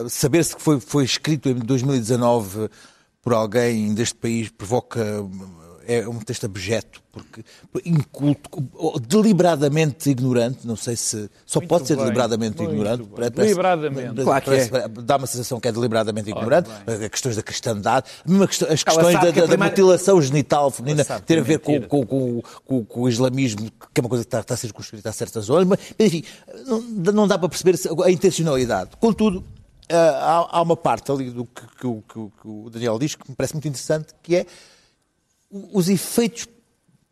saber-se 0.07 0.55
que 0.55 0.61
foi, 0.61 0.79
foi 0.79 1.03
escrito 1.03 1.49
em 1.49 1.55
2019 1.55 2.69
por 3.21 3.33
alguém 3.33 3.93
deste 3.93 4.15
país 4.15 4.49
provoca 4.49 4.99
é 5.87 6.07
um 6.07 6.19
texto 6.19 6.45
abjeto, 6.45 7.01
porque 7.11 7.43
inculto, 7.83 8.47
deliberadamente 9.07 10.07
ignorante, 10.11 10.65
não 10.67 10.75
sei 10.75 10.95
se 10.95 11.27
só 11.47 11.59
pode 11.59 11.87
ser 11.87 11.95
bem, 11.95 12.03
deliberadamente 12.05 12.57
muito 12.57 12.71
ignorante. 12.75 13.09
Parece- 13.15 13.31
Deliberadamente. 13.35 14.23
Claro 14.23 14.41
que 14.43 14.49
parece- 14.69 14.87
Dá 15.01 15.17
uma 15.17 15.25
sensação 15.25 15.59
que 15.59 15.67
é 15.67 15.71
deliberadamente 15.71 16.29
ignorante, 16.29 16.69
as 16.85 17.09
questões 17.09 17.35
da 17.35 17.41
cristandade, 17.41 18.05
questão- 18.47 18.67
as 18.71 18.83
questões 18.83 19.13
da, 19.15 19.19
da- 19.31 19.47
da 19.47 19.57
mutilação 19.69 20.21
genital 20.21 20.69
feminina 20.69 21.03
ter 21.25 21.37
a 21.37 21.39
é 21.39 21.41
ver 21.41 21.59
com, 21.59 21.81
com, 21.81 22.05
com, 22.05 22.41
com- 22.65 22.85
com 22.85 23.01
o 23.01 23.09
islamismo, 23.09 23.61
que 23.91 23.99
é 23.99 24.01
uma 24.01 24.09
coisa 24.09 24.23
que 24.23 24.27
está, 24.27 24.41
está 24.41 24.53
a 24.53 24.57
ser 24.57 24.67
circunscrita 24.67 25.09
a 25.09 25.11
certas 25.11 25.45
zonas, 25.45 25.67
mas, 25.67 25.79
enfim, 25.99 26.23
não, 26.67 26.81
não 26.81 27.27
dá 27.27 27.35
para 27.37 27.49
perceber 27.49 27.79
a 28.05 28.11
intencionalidade. 28.11 28.91
Contudo, 28.99 29.43
há, 29.95 30.47
há 30.57 30.61
uma 30.61 30.77
parte 30.77 31.11
ali 31.11 31.29
do 31.31 31.45
que, 31.45 31.61
que 31.61 32.01
que 32.07 32.31
que 32.41 32.47
o 32.47 32.69
Daniel 32.69 32.97
diz 32.99 33.15
que 33.15 33.29
me 33.29 33.35
parece 33.35 33.53
muito 33.53 33.67
interessante, 33.67 34.13
que 34.21 34.35
é 34.35 34.45
os 35.51 35.89
efeitos 35.89 36.47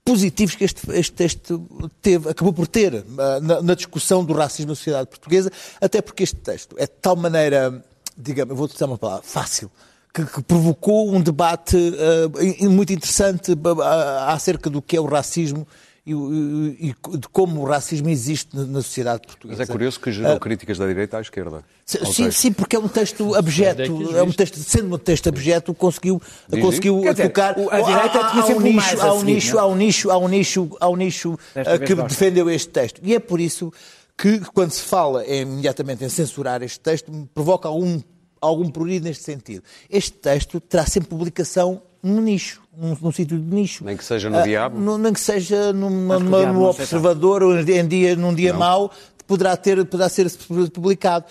positivos 0.05 0.55
que 0.55 0.63
este, 0.63 0.89
este 0.91 1.11
texto 1.13 1.91
teve, 2.01 2.29
acabou 2.29 2.53
por 2.53 2.67
ter 2.67 3.03
ah, 3.17 3.39
na, 3.41 3.61
na 3.61 3.73
discussão 3.75 4.23
do 4.23 4.33
racismo 4.33 4.69
na 4.71 4.75
sociedade 4.75 5.09
portuguesa, 5.09 5.51
até 5.81 6.01
porque 6.01 6.23
este 6.23 6.37
texto 6.37 6.75
é 6.79 6.85
de 6.85 6.93
tal 7.01 7.15
maneira, 7.15 7.83
digamos, 8.17 8.51
eu 8.51 8.55
vou 8.55 8.65
utilizar 8.65 8.87
uma 8.87 8.97
palavra, 8.97 9.23
fácil, 9.23 9.69
que, 10.13 10.23
que 10.25 10.41
provocou 10.43 11.13
um 11.13 11.19
debate 11.21 11.75
ah, 11.77 12.43
in- 12.43 12.69
muito 12.69 12.93
interessante 12.93 13.53
ah, 13.83 14.31
acerca 14.33 14.69
do 14.69 14.81
que 14.81 14.95
é 14.95 15.01
o 15.01 15.05
racismo 15.05 15.67
e, 16.07 16.13
e- 16.13 16.95
e 17.13 17.17
de 17.17 17.27
como 17.29 17.61
o 17.61 17.65
racismo 17.65 18.07
existe 18.09 18.55
na, 18.55 18.63
na 18.65 18.81
sociedade 18.81 19.21
Mas 19.25 19.35
portuguesa. 19.35 19.63
é 19.63 19.65
curioso 19.65 19.99
que 19.99 20.11
gerou 20.11 20.39
críticas 20.39 20.77
da 20.77 20.87
direita 20.87 21.17
à 21.17 21.21
esquerda. 21.21 21.63
Sim, 21.85 22.31
Sim, 22.31 22.51
porque 22.53 22.75
é 22.75 22.79
um 22.79 22.87
texto 22.87 23.35
abjeto. 23.35 23.81
É 23.81 23.85
que 23.87 24.15
É 24.17 24.23
um 24.23 24.31
texto, 24.31 24.57
sendo 24.57 24.95
um 24.95 24.97
texto 24.97 25.27
abjeto, 25.27 25.73
conseguiu, 25.73 26.21
Diz, 26.49 26.61
conseguiu 26.61 27.01
dizer, 27.01 27.27
tocar. 27.27 27.51
a 27.71 27.81
direita 27.81 28.19
há, 28.19 28.31
tinha 28.31 28.43
há 28.43 28.47
um 28.57 28.59
nicho, 28.61 28.75
mais 28.75 28.99
há 28.99 29.13
um 29.13 29.23
nicho, 29.23 29.57
é? 29.57 29.59
há 29.61 29.65
um 29.67 29.75
nicho, 29.75 30.09
há 30.09 30.17
um 30.17 30.27
nicho, 30.27 30.69
há 30.79 30.89
um 30.89 30.95
nicho 30.95 31.39
ah, 31.55 31.77
que 31.77 31.95
defendeu 31.95 32.49
este 32.49 32.69
texto. 32.69 32.99
E 33.03 33.13
é 33.15 33.19
por 33.19 33.39
isso 33.39 33.71
que, 34.17 34.39
quando 34.53 34.71
se 34.71 34.81
fala 34.81 35.25
em- 35.25 35.41
imediatamente 35.43 36.03
em 36.03 36.09
censurar 36.09 36.61
este 36.63 36.79
texto, 36.79 37.11
me 37.11 37.25
provoca 37.33 37.67
algum, 37.67 38.01
algum 38.41 38.69
prurido 38.69 39.05
neste 39.05 39.23
sentido. 39.23 39.63
Este 39.89 40.11
texto 40.11 40.59
terá 40.59 40.85
sempre 40.85 41.09
publicação 41.09 41.81
num 42.03 42.21
nicho, 42.21 42.61
num, 42.77 42.95
num 43.01 43.11
sítio 43.11 43.37
de 43.39 43.55
nicho. 43.55 43.83
Nem 43.83 43.97
que 43.97 44.03
seja 44.05 44.29
no 44.29 44.37
Ah, 44.37 44.41
Diabo? 44.43 44.79
no- 44.79 44.97
nem 44.97 45.11
que 45.11 45.19
seja 45.19 45.73
numa, 45.73 46.17
que 46.17 46.23
numa- 46.23 46.45
no 46.45 46.53
não. 46.53 46.63
Observador, 46.63 47.41
ou 47.43 47.57
em 47.59 47.87
dia, 47.87 48.15
num 48.15 48.33
dia 48.33 48.53
mau, 48.53 48.91
poderá, 49.25 49.57
ter, 49.57 49.83
poderá 49.85 50.07
ser 50.09 50.29
publicado. 50.73 51.25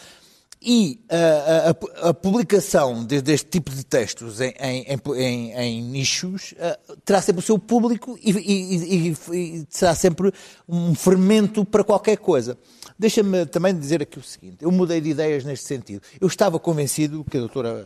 E 0.68 0.98
ah, 1.10 1.70
a, 1.94 2.06
a- 2.06 2.10
a 2.10 2.14
publicação 2.14 3.04
de- 3.04 3.20
deste 3.20 3.46
tipo 3.48 3.70
de 3.70 3.84
textos 3.84 4.40
em, 4.40 4.52
em- 4.58 4.84
em- 4.88 5.22
em- 5.22 5.52
em 5.52 5.82
nichos 5.82 6.54
ah, 6.58 6.76
terá 7.04 7.20
sempre 7.22 7.40
o 7.40 7.42
seu 7.46 7.58
público 7.58 8.18
e, 8.20 8.30
e- 8.32 9.10
e- 9.10 9.16
e 9.60 9.66
será 9.68 9.94
sempre 9.94 10.32
um 10.68 10.94
fermento 10.94 11.64
para 11.64 11.84
qualquer 11.84 12.16
coisa. 12.16 12.56
Deixa-me 12.98 13.44
também 13.46 13.78
dizer 13.78 14.00
aqui 14.02 14.18
o 14.18 14.22
seguinte: 14.22 14.56
eu 14.62 14.72
mudei 14.72 15.00
de 15.00 15.10
ideias 15.10 15.44
neste 15.44 15.66
sentido. 15.66 16.00
Eu 16.20 16.26
estava 16.26 16.58
convencido 16.58 17.22
que 17.30 17.36
a 17.36 17.40
doutora 17.40 17.84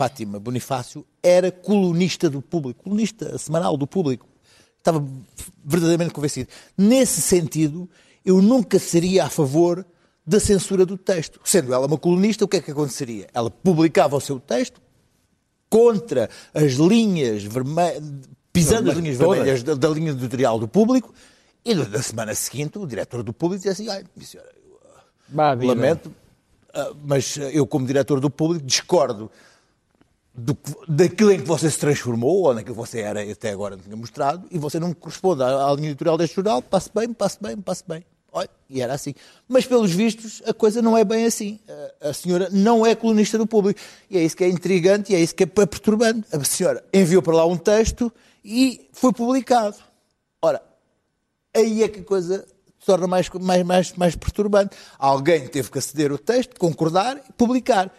Fátima 0.00 0.40
Bonifácio 0.40 1.04
era 1.22 1.52
colunista 1.52 2.30
do 2.30 2.40
público, 2.40 2.84
colunista 2.84 3.36
semanal 3.36 3.76
do 3.76 3.86
público. 3.86 4.26
Estava 4.78 5.06
verdadeiramente 5.62 6.14
convencido. 6.14 6.48
Nesse 6.74 7.20
sentido, 7.20 7.86
eu 8.24 8.40
nunca 8.40 8.78
seria 8.78 9.26
a 9.26 9.28
favor 9.28 9.84
da 10.26 10.40
censura 10.40 10.86
do 10.86 10.96
texto. 10.96 11.38
Sendo 11.44 11.74
ela 11.74 11.86
uma 11.86 11.98
colunista, 11.98 12.46
o 12.46 12.48
que 12.48 12.56
é 12.56 12.62
que 12.62 12.70
aconteceria? 12.70 13.28
Ela 13.34 13.50
publicava 13.50 14.16
o 14.16 14.20
seu 14.22 14.40
texto 14.40 14.80
contra 15.68 16.30
as 16.54 16.72
linhas 16.72 17.44
vermelhas, 17.44 18.02
pisando 18.50 18.90
as 18.90 18.96
linhas 18.96 19.18
Todas. 19.18 19.36
vermelhas 19.36 19.62
da, 19.62 19.74
da 19.74 19.88
linha 19.90 20.12
editorial 20.12 20.58
do 20.58 20.66
público, 20.66 21.12
e 21.62 21.74
na 21.74 22.02
semana 22.02 22.34
seguinte 22.34 22.78
o 22.78 22.86
diretor 22.86 23.22
do 23.22 23.34
público 23.34 23.58
dizia 23.58 23.72
assim, 23.72 23.86
ai, 23.90 24.02
minha 24.16 24.26
senhora, 24.26 24.50
Vá, 25.28 25.54
vida. 25.54 25.74
Lamento, 25.74 26.10
ah, 26.72 26.94
mas 27.04 27.36
eu, 27.36 27.66
como 27.66 27.86
diretor 27.86 28.18
do 28.18 28.30
público, 28.30 28.64
discordo 28.64 29.30
do 30.34 30.56
daquilo 30.88 31.32
em 31.32 31.40
que 31.40 31.46
você 31.46 31.70
se 31.70 31.78
transformou, 31.78 32.42
ou 32.44 32.54
naquilo 32.54 32.74
que 32.74 32.80
você 32.80 33.00
era 33.00 33.20
até 33.22 33.50
agora 33.50 33.76
não 33.76 33.82
tinha 33.82 33.96
mostrado, 33.96 34.46
e 34.50 34.58
você 34.58 34.78
não 34.78 34.92
corresponde 34.94 35.42
à, 35.42 35.66
à 35.66 35.74
linha 35.74 35.88
editorial 35.88 36.16
deste 36.16 36.36
jornal, 36.36 36.62
passe 36.62 36.90
bem, 36.94 37.12
passe 37.12 37.38
bem, 37.40 37.56
passe 37.56 37.84
bem. 37.86 38.04
Olha, 38.32 38.48
e 38.68 38.80
era 38.80 38.94
assim. 38.94 39.14
Mas, 39.48 39.66
pelos 39.66 39.90
vistos, 39.90 40.40
a 40.46 40.54
coisa 40.54 40.80
não 40.80 40.96
é 40.96 41.04
bem 41.04 41.26
assim. 41.26 41.58
A, 42.00 42.10
a 42.10 42.12
senhora 42.12 42.48
não 42.52 42.86
é 42.86 42.94
colunista 42.94 43.36
do 43.36 43.46
público. 43.46 43.80
E 44.08 44.16
é 44.16 44.22
isso 44.22 44.36
que 44.36 44.44
é 44.44 44.48
intrigante 44.48 45.12
e 45.12 45.16
é 45.16 45.20
isso 45.20 45.34
que 45.34 45.42
é 45.42 45.46
perturbante. 45.46 46.24
A 46.32 46.42
senhora 46.44 46.84
enviou 46.92 47.22
para 47.22 47.34
lá 47.34 47.46
um 47.46 47.56
texto 47.56 48.12
e 48.44 48.88
foi 48.92 49.12
publicado. 49.12 49.76
Ora, 50.40 50.62
aí 51.54 51.82
é 51.82 51.88
que 51.88 52.00
a 52.00 52.04
coisa 52.04 52.46
se 52.78 52.86
torna 52.86 53.06
mais, 53.06 53.28
mais, 53.28 53.64
mais, 53.64 53.92
mais 53.94 54.16
perturbante. 54.16 54.76
Alguém 54.98 55.48
teve 55.48 55.70
que 55.70 55.78
aceder 55.78 56.12
ao 56.12 56.18
texto, 56.18 56.58
concordar 56.58 57.16
e 57.28 57.32
publicar. 57.32 57.92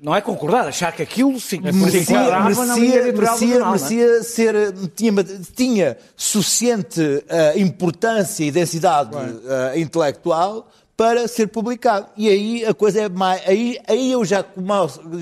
Não 0.00 0.14
é 0.14 0.20
concordar, 0.20 0.68
achar 0.68 0.92
que 0.92 1.02
aquilo 1.02 1.40
Merecia, 1.72 2.20
na 2.66 2.76
linha 2.76 3.02
merecia, 3.02 3.12
merecia, 3.12 3.56
é? 3.56 3.64
merecia 3.64 4.22
ser, 4.22 4.72
tinha, 4.94 5.12
tinha 5.56 5.96
suficiente 6.16 7.24
eh, 7.28 7.58
importância 7.58 8.44
e 8.44 8.50
densidade 8.52 9.10
eh, 9.16 9.80
intelectual 9.80 10.68
para 10.96 11.26
ser 11.26 11.48
publicado. 11.48 12.06
E 12.16 12.28
aí 12.28 12.64
a 12.64 12.72
coisa 12.72 13.02
é 13.02 13.08
mais. 13.08 13.42
Aí, 13.44 13.76
aí, 13.88 14.12
eu 14.12 14.24
já, 14.24 14.44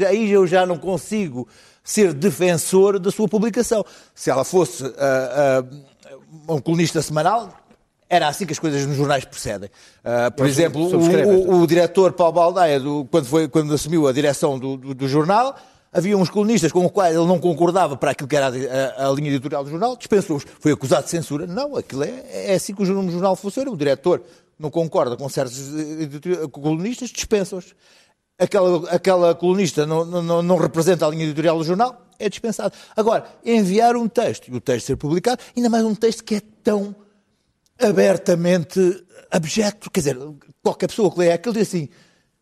aí 0.06 0.30
eu 0.30 0.46
já 0.46 0.66
não 0.66 0.76
consigo 0.76 1.48
ser 1.82 2.12
defensor 2.12 2.98
da 2.98 3.10
sua 3.10 3.26
publicação. 3.26 3.82
Se 4.14 4.28
ela 4.28 4.44
fosse 4.44 4.84
ah, 4.98 5.64
um 6.48 6.60
colunista 6.60 7.00
semanal, 7.00 7.65
era 8.08 8.28
assim 8.28 8.46
que 8.46 8.52
as 8.52 8.58
coisas 8.58 8.86
nos 8.86 8.96
jornais 8.96 9.24
procedem. 9.24 9.68
Ah, 10.04 10.30
por 10.30 10.44
Eu 10.46 10.50
exemplo, 10.50 10.84
o, 10.86 10.90
subscrevo 10.90 11.32
esta. 11.32 11.50
o- 11.50 11.60
o 11.62 11.66
diretor 11.66 12.12
Paulo 12.12 12.32
Baldaia, 12.32 12.78
do- 12.80 13.04
quando, 13.10 13.26
foi, 13.26 13.48
quando 13.48 13.72
assumiu 13.74 14.06
a 14.06 14.12
direção 14.12 14.58
do, 14.58 14.76
do- 14.76 14.94
do 14.94 15.08
jornal, 15.08 15.56
havia 15.92 16.16
uns 16.16 16.28
colunistas 16.30 16.70
com 16.72 16.84
os 16.84 16.92
quais 16.92 17.16
ele 17.16 17.26
não 17.26 17.38
concordava 17.38 17.96
para 17.96 18.10
aquilo 18.12 18.28
que 18.28 18.36
era 18.36 18.46
a, 18.48 19.04
a- 19.04 19.08
a 19.08 19.12
linha 19.12 19.30
editorial 19.30 19.64
do 19.64 19.70
jornal, 19.70 19.96
dispensou-os. 19.96 20.44
Foi 20.60 20.72
acusado 20.72 21.04
de 21.04 21.10
censura. 21.10 21.46
Não, 21.46 21.76
aquilo 21.76 22.04
é, 22.04 22.22
é 22.50 22.54
assim 22.54 22.74
que 22.74 22.82
o 22.82 22.84
jornal, 22.84 23.32
o 23.32 23.36
funciona. 23.36 23.70
O 23.70 23.76
diretor 23.76 24.22
não 24.58 24.70
concorda 24.70 25.16
com 25.16 25.28
certos 25.28 25.58
colunistas, 26.52 27.10
dispensa-os. 27.10 27.74
Aquela, 28.38 28.90
aquela 28.90 29.34
colunista 29.34 29.86
não, 29.86 30.04
não, 30.04 30.42
não 30.42 30.56
representa 30.58 31.06
a 31.06 31.10
linha 31.10 31.24
editorial 31.24 31.56
do 31.56 31.64
jornal, 31.64 32.02
é 32.18 32.28
dispensado. 32.28 32.74
Agora, 32.94 33.24
enviar 33.44 33.96
um 33.96 34.06
texto 34.06 34.48
e 34.48 34.54
o 34.54 34.60
texto 34.60 34.86
ser 34.88 34.96
publicado, 34.96 35.40
ainda 35.56 35.70
mais 35.70 35.82
um 35.84 35.94
texto 35.94 36.22
que 36.22 36.34
é 36.36 36.42
tão 36.62 36.94
abertamente 37.80 39.04
abjeto. 39.30 39.90
Quer 39.90 40.00
dizer, 40.00 40.18
qualquer 40.62 40.86
pessoa 40.88 41.10
que 41.10 41.18
lê 41.18 41.32
aquilo 41.32 41.54
diz 41.54 41.68
assim, 41.68 41.88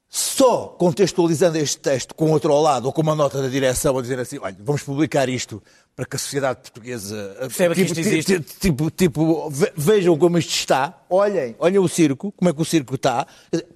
só 0.08 0.66
contextualizando 0.78 1.58
este 1.58 1.78
texto 1.78 2.14
com 2.14 2.30
outro 2.30 2.52
ao 2.52 2.62
lado 2.62 2.86
ou 2.86 2.92
com 2.92 3.02
uma 3.02 3.14
nota 3.16 3.42
da 3.42 3.48
direção 3.48 3.98
a 3.98 4.02
dizer 4.02 4.18
assim, 4.18 4.38
olha, 4.38 4.56
vamos 4.60 4.82
publicar 4.82 5.28
isto 5.28 5.62
para 5.96 6.04
que 6.06 6.16
a 6.16 6.18
sociedade 6.18 6.60
portuguesa 6.60 7.34
Perceba 7.40 7.74
que 7.74 7.84
tipo, 7.84 7.98
isto 8.00 8.08
existe. 8.12 8.40
ti- 8.40 8.56
tipo, 8.60 8.90
tipo, 8.90 9.50
ve- 9.50 9.72
vejam 9.76 10.16
como 10.16 10.38
isto 10.38 10.50
está, 10.54 11.02
olhem, 11.10 11.56
olhem 11.58 11.78
o 11.78 11.88
circo, 11.88 12.32
como 12.32 12.48
é 12.48 12.52
que 12.52 12.62
o 12.62 12.64
circo 12.64 12.94
está, 12.94 13.26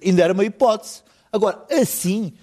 ainda 0.03 0.23
era 0.23 0.33
uma 0.33 0.45
hipótese. 0.45 1.01
Agora, 1.31 1.63
assim, 1.71 2.33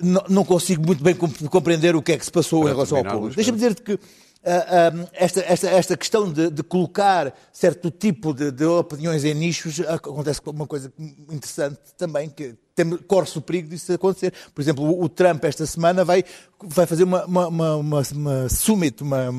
não, 0.00 0.24
não 0.28 0.44
consigo 0.44 0.84
muito 0.84 1.02
bem 1.02 1.14
comp- 1.14 1.48
compreender 1.48 1.94
o 1.94 2.02
que 2.02 2.12
é 2.12 2.18
que 2.18 2.24
se 2.24 2.30
passou 2.32 2.62
Para 2.62 2.70
em 2.70 2.74
relação 2.74 2.98
ao 2.98 3.04
público. 3.04 3.36
Deixa-me 3.36 3.56
dizer-te 3.58 3.82
que 3.82 3.98
ah, 4.44 4.90
ah, 4.92 5.08
esta, 5.12 5.40
esta, 5.40 5.70
esta 5.70 5.96
questão 5.96 6.32
de, 6.32 6.50
de 6.50 6.62
colocar 6.64 7.32
certo 7.52 7.90
tipo 7.90 8.34
de, 8.34 8.50
de 8.50 8.64
opiniões 8.64 9.24
em 9.24 9.34
nichos 9.34 9.80
acontece 9.80 10.42
com 10.42 10.50
uma 10.50 10.66
coisa 10.66 10.92
interessante 11.30 11.78
também, 11.96 12.28
que 12.28 12.56
tem, 12.74 12.96
corre-se 12.96 13.38
o 13.38 13.40
perigo 13.40 13.68
disso 13.68 13.92
acontecer. 13.92 14.32
Por 14.52 14.60
exemplo, 14.60 14.84
o, 14.84 15.04
o 15.04 15.08
Trump 15.08 15.44
esta 15.44 15.64
semana 15.64 16.04
vai, 16.04 16.24
vai 16.60 16.86
fazer 16.86 17.04
uma, 17.04 17.24
uma, 17.24 17.46
uma, 17.46 17.76
uma, 17.76 18.02
uma 18.12 18.48
summit, 18.48 19.00
uma, 19.02 19.30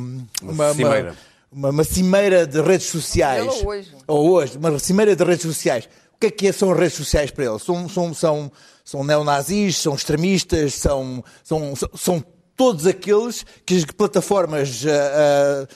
uma, 0.41 0.73
cimeira. 0.73 1.15
uma, 1.51 1.69
uma 1.69 1.83
cimeira 1.83 2.47
de 2.47 2.61
redes 2.61 2.87
sociais. 2.87 3.45
Ou 3.45 3.67
hoje. 3.67 3.95
Ou 4.07 4.31
hoje, 4.31 4.57
uma 4.57 4.79
cimeira 4.79 5.15
de 5.15 5.23
redes 5.23 5.43
sociais. 5.43 5.89
O 6.15 6.19
que 6.19 6.27
é 6.27 6.31
que 6.31 6.47
é- 6.47 6.53
são 6.53 6.71
as 6.71 6.79
redes 6.79 6.93
sociais 6.93 7.29
para 7.29 7.43
ele? 7.43 7.59
São, 7.59 7.89
são, 7.89 8.13
são, 8.13 8.51
são 8.85 9.03
neonazis, 9.03 9.77
são 9.77 9.95
extremistas, 9.95 10.75
são, 10.75 11.21
são, 11.43 11.75
são, 11.75 11.89
são 11.93 12.25
todos 12.55 12.85
aqueles 12.87 13.45
que 13.65 13.75
as 13.75 13.85
plataformas, 13.85 14.83
ah, 14.85 15.65
ah, 15.69 15.75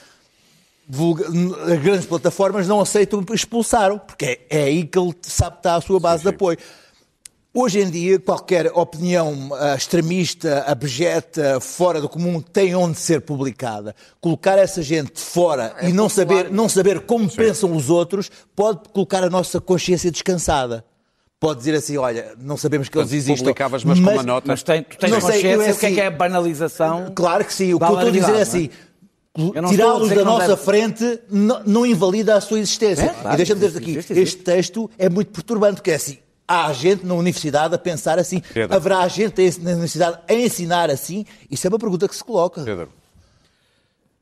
vulga- 0.88 1.26
as 1.26 1.80
grandes 1.82 2.06
plataformas, 2.06 2.66
não 2.66 2.80
aceitam 2.80 3.24
expulsaram, 3.32 3.98
porque 3.98 4.24
é, 4.50 4.58
é 4.60 4.62
aí 4.64 4.84
que 4.84 4.98
ele 4.98 5.14
sabe 5.22 5.56
que 5.56 5.60
está 5.60 5.74
a 5.76 5.80
sua 5.80 6.00
base 6.00 6.22
de 6.22 6.28
apoio. 6.30 6.58
Hoje 7.54 7.80
em 7.80 7.90
dia, 7.90 8.20
qualquer 8.20 8.70
opinião 8.74 9.50
extremista, 9.76 10.62
abjeta, 10.66 11.58
fora 11.58 12.00
do 12.00 12.08
comum, 12.08 12.40
tem 12.40 12.74
onde 12.74 12.98
ser 12.98 13.22
publicada. 13.22 13.96
Colocar 14.20 14.58
essa 14.58 14.80
gente 14.82 15.18
fora 15.18 15.74
É 15.78 15.88
e 15.88 15.92
não 15.92 16.08
popular. 16.08 16.10
saber, 16.10 16.50
não 16.52 16.68
saber 16.68 17.00
como 17.00 17.28
pensam 17.28 17.74
os 17.74 17.90
outros 17.90 18.30
pode 18.54 18.88
colocar 18.90 19.24
a 19.24 19.30
nossa 19.30 19.60
consciência 19.60 20.10
descansada. 20.10 20.84
Pode 21.40 21.58
dizer 21.60 21.74
assim, 21.76 21.96
olha, 21.96 22.34
não 22.40 22.56
sabemos 22.56 22.88
que 22.88 22.98
eles 22.98 23.06
Portanto, 23.10 23.16
existem. 23.16 23.36
publicavas, 23.36 23.84
mas 23.84 24.00
com 24.00 24.10
uma 24.10 24.22
nota. 24.24 24.48
Mas 24.48 24.62
tem, 24.62 24.82
tu 24.82 24.98
tens 24.98 25.10
Não 25.10 25.20
sei, 25.20 25.34
consciência 25.34 25.46
eu 25.48 25.52
é 25.52 25.56
do 25.56 25.62
que 25.62 25.68
é 25.68 25.88
assim- 25.88 25.94
que 25.94 26.00
é 26.00 26.06
a 26.06 26.10
banalização? 26.10 27.12
Claro 27.14 27.44
que 27.44 27.52
sim. 27.54 27.72
O 27.74 27.78
que 27.78 27.84
eu 27.84 27.94
estou 27.94 28.08
a 28.08 28.10
dizer 28.10 28.34
é 28.34 28.40
assim. 28.40 28.70
A 29.54 29.68
tirá-los 29.68 30.08
da 30.10 30.24
nossa 30.24 30.48
deve- 30.48 30.62
frente 30.62 31.20
não, 31.30 31.62
não 31.64 31.86
invalida 31.86 32.34
a 32.34 32.40
sua 32.40 32.58
existência. 32.58 33.04
É, 33.04 33.08
claro, 33.10 33.34
e 33.34 33.36
deixa-me 33.36 33.60
dizer 33.60 33.78
aqui, 33.78 33.90
existe, 33.92 34.12
existe. 34.12 34.34
este 34.36 34.42
texto 34.42 34.90
é 34.98 35.08
muito 35.08 35.30
perturbante, 35.30 35.76
porque 35.76 35.92
é 35.92 35.94
assim, 35.94 36.18
há 36.48 36.72
gente 36.72 37.06
na 37.06 37.14
universidade 37.14 37.72
a 37.72 37.78
pensar 37.78 38.18
assim, 38.18 38.40
Pedro. 38.52 38.74
haverá 38.74 39.06
gente 39.06 39.36
na 39.60 39.70
universidade 39.70 40.18
a 40.28 40.34
ensinar 40.34 40.90
assim, 40.90 41.24
isso 41.48 41.64
é 41.64 41.70
uma 41.70 41.78
pergunta 41.78 42.08
que 42.08 42.16
se 42.16 42.24
coloca. 42.24 42.64
Pedro, 42.64 42.88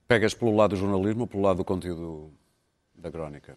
pegas 0.07 0.35
pelo 0.35 0.55
lado 0.55 0.71
do 0.71 0.77
jornalismo 0.77 1.23
ou 1.23 1.27
pelo 1.27 1.43
lado 1.45 1.57
do 1.57 1.65
conteúdo 1.65 2.31
da 2.95 3.11
crónica? 3.11 3.57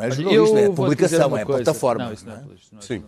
Não 0.00 0.06
é 0.06 0.10
jornalismo, 0.10 0.58
é 0.58 0.70
publicação, 0.70 1.36
é 1.36 1.44
coisa. 1.44 1.64
plataforma. 1.64 2.04
Não, 2.04 2.12
isso 2.12 2.26
não 2.26 2.32
é, 2.32 2.36
não 2.36 2.42
é? 2.42 2.56
não 2.72 2.78
é 2.78 2.82
Sim. 2.82 3.04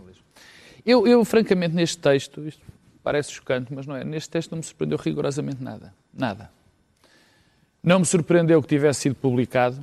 Eu, 0.85 1.07
eu, 1.07 1.25
francamente, 1.25 1.75
neste 1.75 1.99
texto, 1.99 2.47
isto 2.47 2.63
parece 3.03 3.33
chocante, 3.33 3.73
mas 3.73 3.87
não 3.87 3.97
é. 3.97 4.05
Neste 4.05 4.31
texto 4.31 4.51
não 4.51 4.59
me 4.59 4.65
surpreendeu 4.65 4.99
rigorosamente 4.99 5.63
nada. 5.63 5.95
Nada. 6.13 6.51
Não 7.83 7.99
me 8.01 8.05
surpreendeu 8.05 8.61
que 8.61 8.69
tivesse 8.69 9.01
sido 9.01 9.15
publicado, 9.15 9.79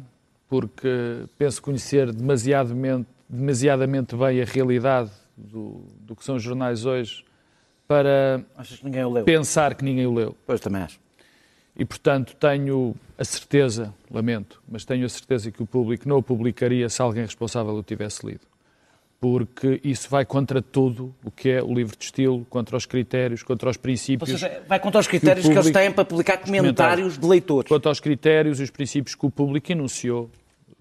porque 0.48 1.26
penso 1.38 1.62
conhecer 1.62 2.12
demasiadamente, 2.14 3.08
demasiadamente 3.30 4.16
bem 4.16 4.42
a 4.42 4.46
realidade 4.46 5.12
do, 5.38 5.84
do 6.00 6.16
que 6.16 6.24
são 6.24 6.36
os 6.36 6.44
jornais 6.44 6.86
hoje 6.86 7.26
para 7.88 8.44
Achas 8.56 8.78
que 8.78 8.86
ninguém 8.86 9.04
o 9.04 9.10
leu? 9.10 9.26
pensar 9.26 9.74
que 9.76 9.84
ninguém 9.84 10.06
o 10.06 10.14
leu. 10.14 10.36
Pois 10.46 10.60
também 10.60 10.82
acho. 10.84 11.00
E, 11.76 11.86
portanto, 11.86 12.36
tenho 12.36 12.94
a 13.18 13.24
certeza, 13.24 13.94
lamento, 14.12 14.62
mas 14.68 14.84
tenho 14.84 15.06
a 15.06 15.10
certeza 15.10 15.50
que 15.52 15.64
o 15.64 15.66
público 15.66 16.08
não 16.10 16.18
o 16.18 16.24
publicaria 16.24 16.90
se 16.90 17.02
alguém 17.02 17.24
responsável 17.24 17.74
o 17.74 17.84
tivesse 17.84 18.26
lido. 18.26 18.42
Porque 19.22 19.82
isso 19.84 20.10
vai 20.10 20.26
contra 20.26 20.62
tudo 20.62 21.14
o 21.24 21.30
que 21.32 21.50
é 21.50 21.62
o 21.62 21.74
livro 21.74 21.98
de 21.98 22.06
estilo, 22.06 22.46
contra 22.50 22.78
os 22.78 22.86
critérios, 22.86 23.44
contra 23.44 23.70
os 23.70 23.76
Ou 23.76 23.82
princípios, 23.82 24.30
seja, 24.30 24.64
vai 24.68 24.80
contra 24.80 25.00
os 25.02 25.08
critérios 25.08 25.46
que, 25.46 25.52
eles 25.52 25.58
público- 25.66 25.78
têm 25.80 25.92
para 25.92 26.06
publicar 26.06 26.38
comentários 26.38 27.18
de 27.18 27.26
leitores. 27.28 27.68
quanto 27.68 27.90
aos 27.90 28.00
critérios 28.00 28.60
e 28.62 28.64
os 28.64 28.70
princípios 28.70 29.16
que 29.16 29.26
o 29.26 29.30
público 29.30 29.70
enunciou 29.72 30.30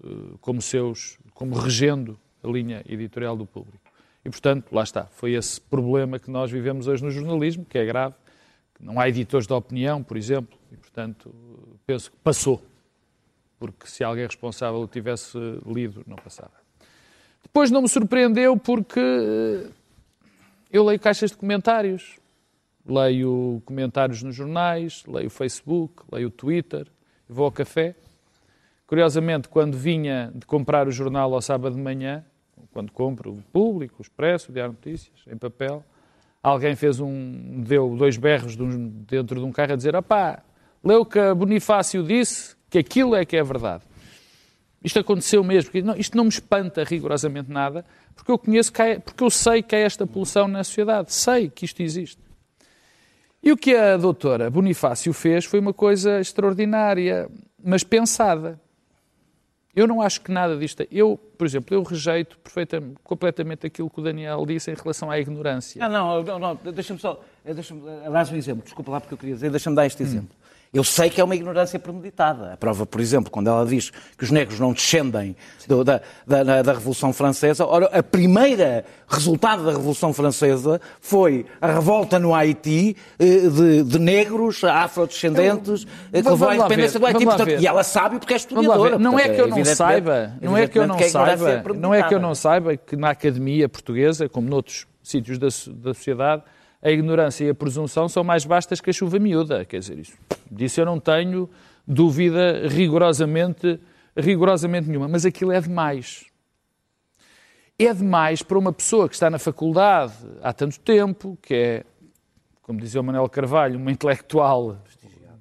eh, 0.03 0.07
como 0.39 0.61
seus, 0.61 1.17
como 1.33 1.53
regendo 1.55 2.17
a 2.41 2.47
linha 2.47 2.81
editorial 2.87 3.35
do 3.35 3.45
público. 3.45 3.77
E, 4.23 4.29
portanto, 4.29 4.67
lá 4.71 4.83
está. 4.83 5.05
Foi 5.11 5.33
esse 5.33 5.59
problema 5.59 6.17
que 6.17 6.31
nós 6.31 6.49
vivemos 6.49 6.87
hoje 6.87 7.03
no 7.03 7.11
jornalismo, 7.11 7.65
que 7.65 7.77
é 7.77 7.85
grave. 7.85 8.15
que 8.75 8.85
Não 8.85 8.97
há 9.01 9.09
editores 9.09 9.47
de 9.47 9.53
opinião, 9.53 10.01
por 10.01 10.15
exemplo, 10.15 10.57
e, 10.71 10.77
portanto, 10.99 11.33
penso 11.85 12.11
que 12.11 12.17
passou. 12.17 12.61
Porque 13.57 13.87
se 13.87 14.03
alguém 14.03 14.25
responsável 14.25 14.79
o 14.81 14.87
tivesse 14.87 15.37
lido, 15.65 16.03
não 16.05 16.17
passava. 16.17 16.51
Depois 17.41 17.71
não 17.71 17.81
me 17.81 17.89
surpreendeu 17.89 18.57
porque 18.57 18.99
eh, 18.99 19.69
eu 20.71 20.83
leio 20.83 20.99
caixas 20.99 21.31
de 21.31 21.37
comentários. 21.37 22.17
Leio 22.85 23.61
comentários 23.65 24.23
nos 24.23 24.35
jornais, 24.35 25.03
leio 25.05 25.29
Facebook, 25.29 26.03
leio 26.11 26.29
Twitter, 26.29 26.87
vou 27.27 27.45
ao 27.45 27.51
café. 27.51 27.95
Curiosamente, 28.87 29.47
quando 29.47 29.77
vinha 29.77 30.31
de 30.33 30.45
comprar 30.45 30.87
o 30.87 30.91
jornal 30.91 31.33
ao 31.33 31.41
sábado 31.41 31.75
de 31.75 31.81
manhã, 31.81 32.25
quando 32.71 32.91
compro 32.91 33.31
o 33.31 33.43
Público, 33.53 33.95
o 33.99 34.01
Expresso, 34.01 34.49
o 34.49 34.53
Diário 34.53 34.73
Notícias, 34.73 35.19
em 35.27 35.37
papel, 35.37 35.83
alguém 36.41 36.75
fez 36.75 36.99
um, 36.99 37.61
deu 37.61 37.95
dois 37.95 38.17
berros 38.17 38.55
de 38.55 38.65
dentro 38.65 39.39
de 39.39 39.45
um 39.45 39.51
carro 39.51 39.73
a 39.73 39.75
dizer 39.75 39.95
opá, 39.95 40.41
leu 40.83 41.05
que 41.05 41.19
a 41.19 41.33
Bonifácio 41.35 42.03
disse 42.03 42.55
que 42.69 42.77
aquilo 42.77 43.15
é 43.15 43.25
que 43.25 43.35
é 43.35 43.43
verdade. 43.43 43.83
Isto 44.83 44.99
aconteceu 44.99 45.43
mesmo, 45.43 45.71
isto 45.97 46.15
não 46.15 46.23
me 46.23 46.29
espanta 46.29 46.83
rigorosamente 46.83 47.51
nada, 47.51 47.85
porque 48.15 48.31
eu 48.31 48.37
conheço, 48.37 48.71
porque 49.03 49.23
eu 49.23 49.29
sei 49.29 49.61
que 49.61 49.75
há 49.75 49.79
esta 49.79 50.07
poluição 50.07 50.47
na 50.47 50.63
sociedade, 50.63 51.13
sei 51.13 51.49
que 51.49 51.65
isto 51.65 51.81
existe. 51.81 52.21
E 53.41 53.51
o 53.51 53.57
que 53.57 53.75
a 53.75 53.97
doutora 53.97 54.49
Bonifácio 54.49 55.11
fez 55.13 55.45
foi 55.45 55.59
uma 55.59 55.73
coisa 55.73 56.19
extraordinária, 56.19 57.29
mas 57.63 57.83
pensada. 57.83 58.59
Eu 59.75 59.87
não 59.87 60.01
acho 60.01 60.19
que 60.21 60.31
nada 60.31 60.57
disto. 60.57 60.85
Eu, 60.91 61.17
por 61.37 61.45
exemplo, 61.45 61.73
eu 61.73 61.83
rejeito 61.83 62.37
perfeitamente, 62.39 62.97
completamente 63.03 63.67
aquilo 63.67 63.89
que 63.89 63.99
o 63.99 64.03
Daniel 64.03 64.45
disse 64.45 64.71
em 64.71 64.73
relação 64.73 65.09
à 65.09 65.19
ignorância. 65.19 65.83
Ah, 65.83 65.87
não, 65.87 66.21
não, 66.23 66.39
não 66.39 66.55
deixa-me 66.73 66.99
só. 66.99 67.23
Deixa-me 67.45 67.81
dar 67.81 68.27
um 68.29 68.35
exemplo. 68.35 68.63
Desculpa 68.63 68.91
lá 68.91 68.99
porque 68.99 69.13
eu 69.13 69.17
queria 69.17 69.35
dizer, 69.35 69.49
deixa-me 69.49 69.75
dar 69.75 69.85
este 69.85 70.03
exemplo. 70.03 70.35
Eu 70.71 70.83
sei 70.83 71.09
que 71.09 71.19
é 71.19 71.23
uma 71.23 71.35
ignorância 71.35 71.79
premeditada. 71.79 72.53
A 72.53 72.57
prova, 72.57 72.85
por 72.85 73.01
exemplo, 73.01 73.31
quando 73.31 73.47
ela 73.49 73.65
diz 73.65 73.89
que 74.15 74.23
os 74.23 74.29
negros 74.29 74.59
não 74.59 74.71
descendem 74.71 75.35
do- 75.67 75.83
da, 75.83 75.99
da, 76.27 76.61
da 76.61 76.73
Revolução 76.73 77.11
Francesa, 77.11 77.65
ora, 77.65 77.87
a 77.87 78.03
primeira 78.03 78.85
resultado 79.07 79.65
da 79.65 79.71
Revolução 79.71 80.13
Francesa 80.13 80.79
foi 81.01 81.47
a 81.59 81.65
revolta 81.71 82.19
no 82.19 82.35
Haiti 82.35 82.95
eh, 83.17 83.25
de, 83.49 83.83
de 83.83 83.97
negros 83.97 84.63
afrodescendentes 84.63 85.87
eh, 86.13 86.21
que 86.21 86.29
levou 86.29 86.49
à 86.49 86.55
independência 86.55 86.99
ver, 86.99 86.99
do 86.99 87.05
Haiti. 87.07 87.25
Portanto, 87.25 87.49
e 87.61 87.67
ela 87.67 87.83
sabe 87.83 88.19
porque 88.19 88.33
é 88.35 88.37
ver. 88.91 88.99
Não 88.99 89.17
é 89.17 89.23
Portanto, 89.23 89.35
que 89.35 89.41
eu 89.41 89.47
não 89.47 89.65
saiba, 89.65 90.33
não 90.39 90.57
é 90.57 90.67
que 90.67 90.77
eu 90.79 90.87
não 90.87 90.97
que 90.97 91.03
ignorância 91.05 91.37
saiba, 91.37 91.51
é 91.51 91.73
não 91.79 91.93
é 91.95 92.03
que 92.03 92.13
eu 92.13 92.19
não 92.19 92.35
saiba 92.35 92.77
que 92.77 92.95
na 92.95 93.09
academia 93.09 93.67
portuguesa, 93.67 94.29
como 94.29 94.47
noutros 94.47 94.85
sítios 95.01 95.39
da, 95.39 95.47
da 95.47 95.93
sociedade, 95.95 96.43
a 96.81 96.89
ignorância 96.89 97.45
e 97.45 97.49
a 97.49 97.55
presunção 97.55 98.07
são 98.07 98.23
mais 98.23 98.45
vastas 98.45 98.79
que 98.79 98.89
a 98.89 98.93
chuva 98.93 99.19
miúda. 99.19 99.65
Quer 99.65 99.79
dizer, 99.79 99.99
isso, 99.99 100.17
disso 100.49 100.79
eu 100.79 100.85
não 100.85 100.99
tenho 100.99 101.49
dúvida 101.85 102.67
rigorosamente, 102.67 103.79
rigorosamente 104.15 104.87
nenhuma. 104.87 105.07
Mas 105.07 105.25
aquilo 105.25 105.51
é 105.51 105.59
demais. 105.59 106.25
É 107.77 107.93
demais 107.93 108.43
para 108.43 108.57
uma 108.57 108.73
pessoa 108.73 109.07
que 109.07 109.15
está 109.15 109.29
na 109.29 109.39
faculdade 109.39 110.13
há 110.41 110.53
tanto 110.53 110.79
tempo, 110.79 111.37
que 111.41 111.53
é, 111.53 111.83
como 112.61 112.79
dizia 112.79 112.99
o 112.99 113.03
Manuel 113.03 113.29
Carvalho, 113.29 113.77
uma 113.77 113.91
intelectual 113.91 114.77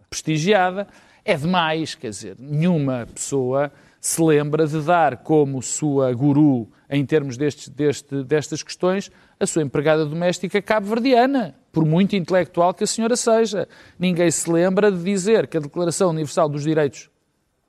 prestigiada, 0.09 0.87
é 1.25 1.37
demais, 1.37 1.95
quer 1.95 2.11
dizer, 2.11 2.37
nenhuma 2.39 3.07
pessoa 3.13 3.71
se 4.01 4.23
lembra 4.23 4.67
de 4.67 4.81
dar 4.81 5.19
como 5.19 5.63
sua 5.63 6.13
guru 6.13 6.71
em 6.89 7.05
termos 7.05 7.37
destes, 7.37 7.69
deste, 7.69 8.23
destas 8.25 8.63
questões 8.63 9.11
a 9.39 9.47
sua 9.47 9.63
empregada 9.63 10.05
doméstica 10.07 10.61
cabo-verdiana, 10.63 11.55
por 11.73 11.85
muito 11.85 12.17
intelectual 12.17 12.75
que 12.75 12.85
a 12.85 12.87
senhora 12.87 13.17
seja. 13.17 13.69
Ninguém 13.99 14.31
se 14.31 14.51
lembra 14.51 14.91
de 14.91 15.03
dizer 15.03 15.47
que 15.47 15.57
a 15.57 15.61
Declaração 15.61 16.11
Universal 16.11 16.49
dos 16.49 16.63
Direitos 16.63 17.11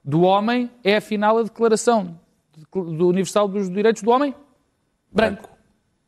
do 0.03 0.21
Homem 0.21 0.71
é, 0.83 0.97
afinal, 0.97 1.37
a 1.37 1.43
Declaração 1.43 2.19
do 2.71 3.07
Universal 3.07 3.47
dos 3.47 3.69
Direitos 3.69 4.01
do 4.01 4.11
Homem 4.11 4.33
branco. 5.11 5.49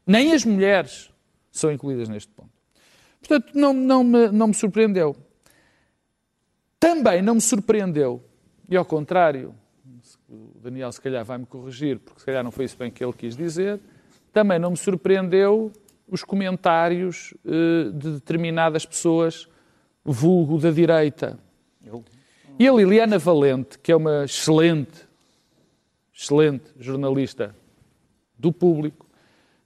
Nem 0.05 0.34
as 0.34 0.45
mulheres 0.45 1.12
são 1.51 1.71
incluídas 1.71 2.10
neste 2.10 2.31
ponto. 2.31 2.49
Portanto, 3.19 3.51
não, 3.53 3.73
não, 3.73 4.03
me, 4.03 4.29
não 4.29 4.47
me 4.47 4.53
surpreendeu. 4.53 5.15
Também 6.79 7.21
não 7.21 7.36
me 7.36 7.41
surpreendeu, 7.41 8.23
e 8.67 8.75
ao 8.75 8.84
contrário, 8.84 9.53
o 10.32 10.60
Daniel 10.62 10.91
se 10.91 11.02
calhar 11.02 11.26
vai-me 11.26 11.46
corrigir, 11.46 12.00
porque 12.00 12.22
se 12.22 12.26
calhar 12.26 12.44
não 12.44 12.52
foi 12.52 12.65
isso 12.65 12.78
bem 12.78 12.89
que 12.89 13.04
ele 13.04 13.13
quis 13.13 13.36
dizer, 13.36 13.80
também 14.32 14.58
não 14.58 14.72
me 14.72 14.78
surpreendeu 14.78 15.72
os 16.08 16.24
comentários 16.24 17.34
eh, 17.46 17.89
de 17.94 18.13
determinadas 18.13 18.86
pessoas, 18.86 19.48
vulgo 20.04 20.58
da 20.58 20.72
direita. 20.72 21.38
E 22.58 22.67
a 22.67 22.72
Liliana 22.72 23.17
Valente, 23.17 23.78
que 23.80 23.91
é 23.91 23.96
uma 23.96 24.24
excelente, 24.24 25.08
excelente 26.13 26.65
jornalista 26.80 27.56
do 28.38 28.52
público, 28.52 29.06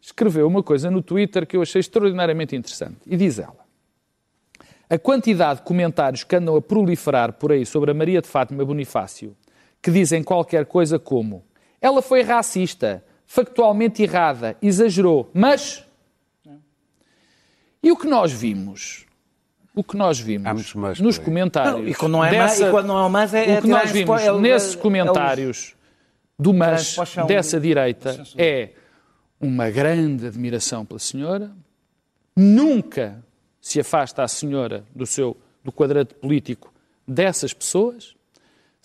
escreveu 0.02 0.48
uma 0.48 0.64
coisa 0.64 0.90
no 0.90 1.02
Twitter 1.02 1.46
que 1.46 1.58
eu 1.58 1.62
achei 1.62 1.80
extraordinariamente 1.80 2.56
interessante. 2.56 2.98
E 3.06 3.16
diz 3.16 3.38
ela: 3.38 3.66
A 4.90 4.98
quantidade 4.98 5.60
de 5.60 5.66
comentários 5.66 6.24
que 6.24 6.36
andam 6.36 6.56
a 6.56 6.62
proliferar 6.62 7.34
por 7.34 7.52
aí 7.52 7.66
sobre 7.66 7.92
a 7.92 7.94
Maria 7.94 8.22
de 8.22 8.28
Fátima 8.28 8.66
Bonifácio, 8.66 9.36
que 9.86 9.92
dizem 9.92 10.24
qualquer 10.24 10.66
coisa 10.66 10.98
como 10.98 11.46
ela 11.80 12.02
foi 12.02 12.24
racista, 12.24 13.04
factualmente 13.28 14.02
errada, 14.02 14.58
exagerou, 14.60 15.30
mas. 15.32 15.86
E 17.84 17.92
o 17.92 17.96
que 17.96 18.08
nós 18.08 18.32
vimos? 18.32 19.06
O 19.76 19.84
que 19.84 19.96
nós 19.96 20.20
vimos 20.20 20.74
nos 21.00 21.20
comentários. 21.20 21.74
Não, 21.84 21.88
e 21.88 21.94
quando 21.94 22.12
não 22.14 22.26
é 22.26 22.36
mais- 22.36 22.52
dessa- 22.54 22.68
e 22.68 22.72
quando 22.72 22.88
não 22.88 23.06
é 23.06 23.10
mais 23.10 23.34
é- 23.36 23.52
é 23.52 23.60
O 23.60 23.62
que 23.62 23.68
nós 23.68 23.92
vimos 23.92 24.22
é 24.22 24.32
nesses 24.40 24.74
é 24.76 24.78
comentários 24.80 25.76
do 26.40 26.52
mas 26.52 26.96
dessa 27.28 27.60
direita 27.60 28.24
é 28.38 28.70
uma 29.40 29.70
grande 29.70 30.26
admiração 30.26 30.84
pela 30.84 30.98
senhora, 31.00 31.52
nunca 32.36 33.24
se 33.62 33.80
afasta 33.80 34.24
a 34.24 34.28
senhora 34.28 34.84
do 34.96 35.06
seu 35.06 35.38
do 35.64 35.72
quadrado 35.72 36.16
político 36.16 36.74
dessas 37.08 37.54
pessoas, 37.54 38.16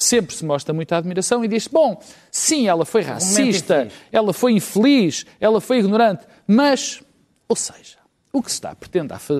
sempre 0.01 0.35
se 0.35 0.45
mostra 0.45 0.73
muita 0.73 0.97
admiração 0.97 1.45
e 1.45 1.49
diz: 1.49 1.69
bom, 1.69 2.01
sim, 2.33 2.67
ela 2.67 2.87
foi 2.87 3.03
racista, 3.03 3.89
ela 4.11 4.33
foi 4.33 4.53
infeliz, 4.53 5.27
ela 5.39 5.61
foi 5.61 5.79
ignorante, 5.79 6.25
mas, 6.47 7.03
ou 7.47 7.55
seja, 7.55 7.99
o 8.33 8.43
que 8.43 8.51
se 8.51 8.57
está 8.57 8.71
a 8.71 8.77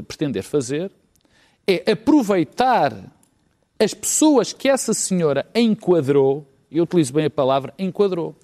pretender, 0.03 0.42
fazer 0.42 0.92
é 1.66 1.92
aproveitar 1.92 2.94
as 3.79 3.94
pessoas 3.94 4.53
que 4.53 4.68
essa 4.68 4.92
senhora 4.92 5.46
enquadrou, 5.55 6.46
e 6.70 6.77
eu 6.77 6.85
utilizo 6.85 7.14
bem 7.14 7.25
a 7.25 7.31
palavra 7.31 7.73
enquadrou, 7.79 8.37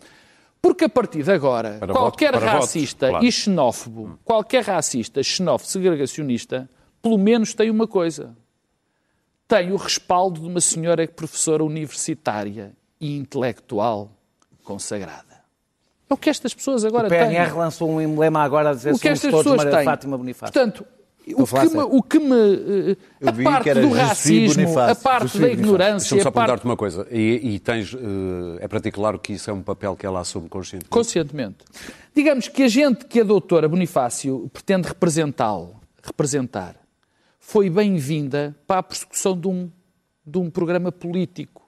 porque 0.63 0.85
a 0.85 0.89
partir 0.89 1.23
de 1.23 1.31
agora, 1.31 1.77
Para 1.79 1.93
qualquer 1.93 2.33
para 2.33 2.53
racista 2.53 3.07
votos, 3.07 3.11
claro. 3.11 3.27
e 3.27 3.33
xenófobo, 3.33 4.19
qualquer 4.25 4.65
racista, 4.65 5.23
xenófobo, 5.23 5.71
segregacionista, 5.71 6.69
pelo 7.03 7.19
menos 7.19 7.53
tem 7.55 7.71
uma 7.71 7.87
coisa. 7.87 8.35
Tem 9.49 9.71
o 9.73 9.77
respaldo 9.77 10.41
de 10.41 10.47
uma 10.47 10.61
senhora 10.61 11.07
professora 11.07 11.63
universitária 11.65 12.73
e 13.01 13.17
intelectual 13.17 14.11
consagrada. 14.65 15.37
É 16.09 16.15
o 16.15 16.17
que 16.17 16.31
estas 16.31 16.55
pessoas 16.55 16.85
agora 16.85 17.07
O 17.07 17.11
PNR 17.11 17.51
têm. 17.51 17.59
lançou 17.59 17.91
um 17.91 18.01
emblema 18.01 18.41
agora 18.43 18.71
a 18.71 18.75
dizer 18.75 18.93
O 18.93 18.99
que 18.99 19.03
somos 19.03 19.19
estas 19.19 19.31
todos 19.31 19.45
pessoas 19.45 19.57
Maria 19.65 19.77
têm. 19.79 19.85
Fátima 19.85 20.17
Bonifácio. 20.19 20.53
Portanto, 20.53 20.87
a 21.29 21.43
o 21.43 21.45
que, 21.47 21.69
me, 21.69 21.83
o 21.83 22.03
que 22.03 22.19
me. 22.21 22.93
eh, 22.93 22.97
Eu 23.21 23.29
A 23.29 23.33
vi 23.33 23.43
parte 23.45 23.63
que 23.65 23.71
era 23.71 23.81
do 23.81 23.91
racismo, 23.93 24.55
Bonifácio. 24.63 24.93
a 24.93 24.95
parte 24.95 25.23
Jussi 25.25 25.39
da 25.39 25.41
Bonifácio. 25.47 25.65
ignorância, 25.65 25.99
Deixa-me 25.99 26.23
só 26.23 26.31
parte 26.31 26.47
perguntar-te 26.47 26.65
uma 26.65 26.77
coisa. 26.77 27.07
E, 27.11 27.55
e 27.55 27.59
tens, 27.59 27.93
eh, 27.95 27.99
é 28.65 28.69
para 28.69 28.81
ti 28.81 28.91
claro 28.93 29.19
que 29.19 29.33
isso 29.33 29.51
é 29.51 29.53
um 29.53 29.63
papel 29.63 29.97
que 29.97 30.07
ela 30.07 30.21
assume 30.21 30.49
conscientemente? 30.49 30.89
conscientemente. 30.91 31.57
Digamos 32.15 32.47
que 32.47 32.63
a 32.63 32.69
gente 32.69 33.05
que 33.07 33.21
a 33.21 33.25
doutora 33.25 33.69
Bonifácio 33.69 34.49
pretende 34.53 34.87
representá-lo, 34.87 35.75
representar, 36.05 36.77
foi 37.49 37.71
bem-vinda 37.71 38.57
para 38.67 38.81
a 38.81 38.83
persecução 38.83 39.39
de 39.39 39.47
um, 39.47 39.71
de 40.27 40.37
um 40.37 40.51
programa 40.51 40.91
político, 40.91 41.63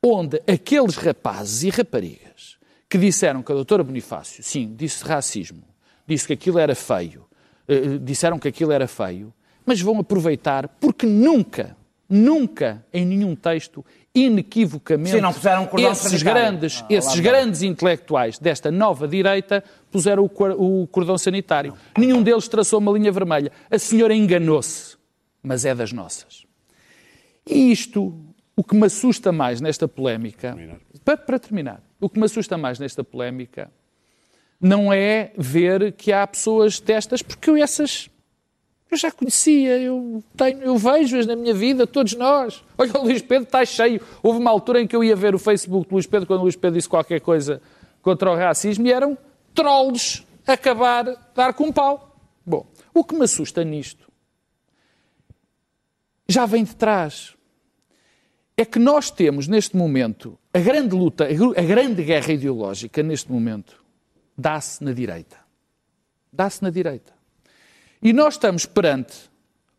onde 0.00 0.40
aqueles 0.46 0.94
rapazes 0.94 1.64
e 1.64 1.68
raparigas 1.68 2.58
que 2.88 2.96
disseram 2.96 3.42
que 3.42 3.50
a 3.50 3.54
doutora 3.56 3.82
Bonifácio, 3.82 4.40
sim, 4.44 4.72
disse 4.72 5.04
racismo, 5.04 5.64
disse 6.06 6.28
que 6.28 6.34
aquilo 6.34 6.60
era 6.60 6.76
feio, 6.76 7.24
eh, 7.66 7.98
disseram 8.00 8.38
que 8.38 8.46
aquilo 8.46 8.70
era 8.70 8.86
feio, 8.86 9.34
mas 9.66 9.80
vão 9.80 9.98
aproveitar 9.98 10.68
porque 10.80 11.06
nunca, 11.06 11.76
nunca, 12.08 12.86
em 12.92 13.04
nenhum 13.04 13.34
texto, 13.34 13.84
inequivocamente, 14.14 15.10
Sim, 15.10 15.20
não 15.20 15.32
puseram 15.32 15.68
um 15.72 15.78
esses 15.80 16.04
sanitário. 16.04 16.24
grandes, 16.24 16.82
Ah, 16.82 16.86
esses 16.88 17.16
lá 17.16 17.20
grandes 17.20 17.62
intelectuais 17.62 18.38
desta 18.38 18.70
nova 18.70 19.08
direita 19.08 19.64
puseram 19.90 20.22
o, 20.24 20.82
o 20.82 20.86
cordão 20.86 21.18
sanitário. 21.18 21.74
Nenhum 21.98 22.22
deles 22.22 22.46
traçou 22.46 22.78
uma 22.78 22.92
linha 22.92 23.10
vermelha. 23.10 23.50
A 23.68 23.78
senhora 23.78 24.14
enganou-se, 24.14 24.99
mas 25.42 25.64
é 25.64 25.74
das 25.74 25.92
nossas. 25.92 26.44
E 27.46 27.72
isto, 27.72 28.14
o 28.56 28.62
que 28.62 28.76
me 28.76 28.86
assusta 28.86 29.32
mais 29.32 29.60
nesta 29.60 29.88
polémica, 29.88 30.56
para, 31.04 31.16
para 31.16 31.38
terminar, 31.38 31.82
o 32.00 32.08
que 32.08 32.18
me 32.18 32.24
assusta 32.24 32.56
mais 32.56 32.78
nesta 32.78 33.02
polémica 33.02 33.70
não 34.60 34.92
é 34.92 35.32
ver 35.36 35.92
que 35.92 36.12
há 36.12 36.26
pessoas 36.26 36.78
destas, 36.80 37.22
porque 37.22 37.48
eu 37.48 37.56
essas 37.56 38.10
eu 38.90 38.96
já 38.96 39.12
conhecia, 39.12 39.78
eu, 39.78 40.22
tenho, 40.36 40.62
eu 40.62 40.76
vejo-as 40.76 41.24
na 41.24 41.36
minha 41.36 41.54
vida, 41.54 41.86
todos 41.86 42.14
nós. 42.14 42.64
Olha, 42.76 42.90
o 42.98 43.04
Luís 43.04 43.22
Pedro 43.22 43.44
está 43.44 43.64
cheio. 43.64 44.00
Houve 44.20 44.40
uma 44.40 44.50
altura 44.50 44.82
em 44.82 44.86
que 44.86 44.96
eu 44.96 45.04
ia 45.04 45.14
ver 45.14 45.32
o 45.32 45.38
Facebook 45.38 45.88
do 45.88 45.92
Luís 45.92 46.06
Pedro, 46.06 46.26
quando 46.26 46.40
o 46.40 46.42
Luís 46.42 46.56
Pedro 46.56 46.76
disse 46.76 46.88
qualquer 46.88 47.20
coisa 47.20 47.62
contra 48.02 48.28
o 48.32 48.34
racismo, 48.34 48.88
e 48.88 48.92
eram 48.92 49.16
trolls 49.54 50.24
acabar, 50.44 51.04
dar 51.36 51.54
com 51.54 51.64
um 51.66 51.72
pau. 51.72 52.16
Bom, 52.44 52.66
o 52.92 53.04
que 53.04 53.14
me 53.14 53.22
assusta 53.22 53.62
nisto 53.62 54.09
já 56.30 56.46
vem 56.46 56.64
de 56.64 56.76
trás. 56.76 57.34
É 58.56 58.64
que 58.64 58.78
nós 58.78 59.10
temos, 59.10 59.48
neste 59.48 59.76
momento, 59.76 60.38
a 60.52 60.58
grande 60.58 60.94
luta, 60.94 61.24
a 61.24 61.62
grande 61.62 62.02
guerra 62.04 62.32
ideológica, 62.32 63.02
neste 63.02 63.30
momento, 63.32 63.82
dá-se 64.36 64.84
na 64.84 64.92
direita. 64.92 65.36
Dá-se 66.32 66.62
na 66.62 66.70
direita. 66.70 67.12
E 68.02 68.12
nós 68.12 68.34
estamos 68.34 68.66
perante 68.66 69.30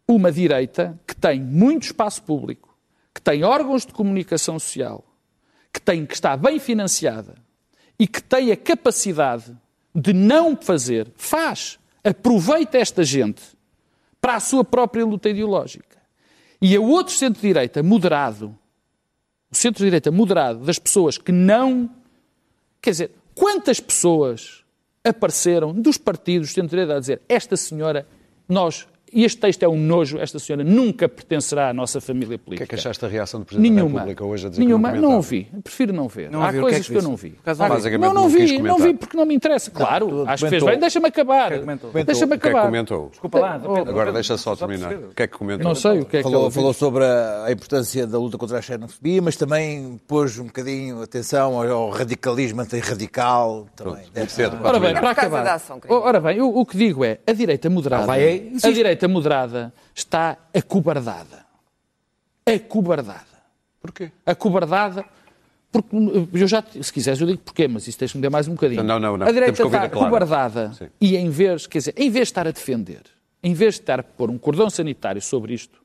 uma 0.08 0.32
direita 0.32 1.00
que 1.08 1.16
tem 1.16 1.40
muito 1.40 1.84
espaço 1.84 2.24
público, 2.24 2.78
que 3.14 3.22
tem 3.22 3.44
órgãos 3.44 3.86
de 3.86 3.94
comunicação 3.94 4.60
social, 4.60 5.06
que, 5.72 5.80
tem, 5.80 6.06
que 6.06 6.14
está 6.14 6.36
bem 6.36 6.60
financiada 6.60 7.36
e 7.98 8.08
que 8.08 8.22
tem 8.22 8.52
a 8.52 8.58
capacidade 8.58 9.56
de 9.94 10.12
não 10.12 10.56
fazer, 10.56 11.12
faz, 11.16 11.80
aproveita 12.04 12.78
esta 12.78 13.04
gente 13.04 13.42
para 14.20 14.36
a 14.36 14.40
sua 14.40 14.64
própria 14.64 15.06
luta 15.06 15.30
ideológica. 15.30 16.01
E 16.62 16.76
a 16.76 16.82
outro 16.82 17.14
centro-direita 17.14 17.82
moderado, 17.82 18.56
o 19.52 19.56
centro-direita 19.56 20.12
moderado 20.12 20.60
das 20.60 20.78
pessoas 20.78 21.18
que 21.18 21.32
não. 21.32 21.90
Quer 22.82 22.92
dizer, 22.92 23.12
quantas 23.34 23.80
pessoas 23.80 24.64
apareceram 25.04 25.74
dos 25.74 25.98
partidos 25.98 26.52
centro-direita 26.52 26.96
a 26.96 27.00
dizer 27.00 27.22
esta 27.28 27.58
senhora, 27.58 28.08
nós, 28.48 28.88
e 29.14 29.24
este 29.26 29.40
texto 29.40 29.64
é 29.64 29.68
um 29.68 29.78
nojo, 29.78 30.18
esta 30.20 30.40
senhora 30.40 30.64
nunca 30.64 31.08
pertencerá 31.10 31.70
à 31.70 31.74
nossa 31.74 32.00
família 32.02 32.36
O 32.36 32.40
que 32.40 32.46
política. 32.46 32.64
é 32.64 32.68
que 32.68 32.76
achaste 32.76 33.02
da 33.02 33.08
reação 33.08 33.40
do 33.40 33.46
Presidente 33.46 33.70
da 33.70 33.76
Nenhuma. 33.76 34.00
República 34.00 34.26
hoje 34.26 34.48
a 34.48 34.50
dizer 34.50 34.64
Nenhuma. 34.64 34.90
que 34.92 34.96
Não, 35.00 35.10
não 35.10 35.16
ouvi. 35.18 35.48
Prefiro 35.64 35.94
não 35.94 36.08
ver. 36.08 36.30
Não 36.32 36.42
Há. 36.44 36.48
O 36.48 36.52
que 36.52 36.58
é 36.58 36.62
coisas 36.62 36.86
que 36.88 36.92
que, 36.94 36.98
eu 37.00 37.04
não 37.04 37.16
vi. 37.16 37.36
Não 37.46 37.56
Não, 38.00 38.14
não 38.14 38.14
não 38.14 38.32
quis 38.32 38.50
vi. 38.52 38.62
Não 38.62 38.78
vi 38.80 38.94
porque 38.94 39.18
não 39.18 39.26
me 39.26 39.36
interessa. 39.36 39.72
Claro, 39.72 40.08
tu 40.08 40.22
às 40.22 40.40
vezes 40.42 40.42
comentou. 40.42 40.70
vem, 40.70 40.80
deixa-me 40.80 41.08
acabar. 41.08 41.50
Deixa-me 41.52 41.74
O 41.74 41.94
que 41.94 42.02
é 42.02 42.38
que 42.38 42.48
acabar. 42.48 42.66
comentou? 42.66 43.10
Desculpa 43.10 43.40
lá. 43.40 43.56
Agora 43.56 44.12
deixa 44.12 44.38
só 44.38 44.56
terminar. 44.56 44.94
O 44.94 45.14
que 45.16 45.24
é 45.24 45.28
que 45.28 45.38
comentou? 45.38 45.64
Não 45.68 45.76
sei 45.76 46.00
o 46.00 46.06
que 46.06 46.18
é 46.18 46.20
que 46.20 46.24
Falou, 46.24 46.44
ele 46.46 46.52
falou 46.52 46.74
sobre 46.74 47.04
a, 47.04 47.46
a 47.46 47.52
importância 47.52 48.06
da 48.08 48.18
luta 48.18 48.38
contra 48.38 48.58
a 48.58 48.62
xenofobia, 48.62 49.22
mas 49.22 49.36
também 49.36 50.00
pôs 50.08 50.38
um 50.40 50.46
bocadinho 50.46 51.02
atenção 51.02 51.56
ao, 51.62 51.70
ao 51.72 51.90
radicalismo 51.90 52.62
antirradical. 52.62 53.68
Também. 53.76 54.04
Deve 54.14 54.32
ser. 54.32 54.42
Cedo, 54.50 54.58
Ora 54.64 54.80
bem, 54.80 54.92
É 54.92 54.94
para 55.00 55.10
acabar. 55.12 55.44
da. 55.44 55.62
Ora 55.90 56.20
bem, 56.20 56.42
o, 56.42 56.48
o 56.60 56.66
que 56.66 56.76
digo 56.78 57.04
é, 57.06 57.20
a 57.28 57.32
direita 57.34 57.70
moderada, 57.70 58.04
Ah, 58.04 58.08
vai 58.08 58.24
aí, 58.24 58.54
a 58.64 58.70
direita 58.72 59.01
moderada 59.08 59.74
está 59.94 60.38
acobardada. 60.54 61.46
Acobardada. 62.46 63.32
Porquê? 63.82 64.12
Acobardada, 64.26 65.06
porque 65.72 65.96
eu 66.34 66.48
já, 66.48 66.64
se 66.82 66.92
quiseres 66.92 67.20
eu 67.20 67.28
digo 67.28 67.40
porquê, 67.40 67.68
mas 67.68 67.88
isso 67.88 67.98
deixa-me 67.98 68.22
dar 68.22 68.30
mais 68.30 68.48
um 68.48 68.52
bocadinho. 68.52 68.84
Não, 68.84 69.00
não, 69.00 69.18
não. 69.18 69.26
A 69.26 69.32
direita 69.32 69.64
está 69.64 69.84
acobardada 69.84 70.74
Sim. 70.74 70.90
e 71.00 71.16
em 71.16 71.30
vez, 71.30 71.66
quer 71.66 71.80
dizer, 71.80 71.94
em 71.98 72.10
vez 72.10 72.28
de 72.28 72.32
estar 72.32 72.48
a 72.48 72.52
defender, 72.52 73.02
em 73.42 73.54
vez 73.54 73.76
de 73.76 73.82
estar 73.82 74.00
a 74.00 74.04
pôr 74.04 74.30
um 74.30 74.38
cordão 74.38 74.70
sanitário 74.70 75.22
sobre 75.22 75.54
isto 75.54 75.82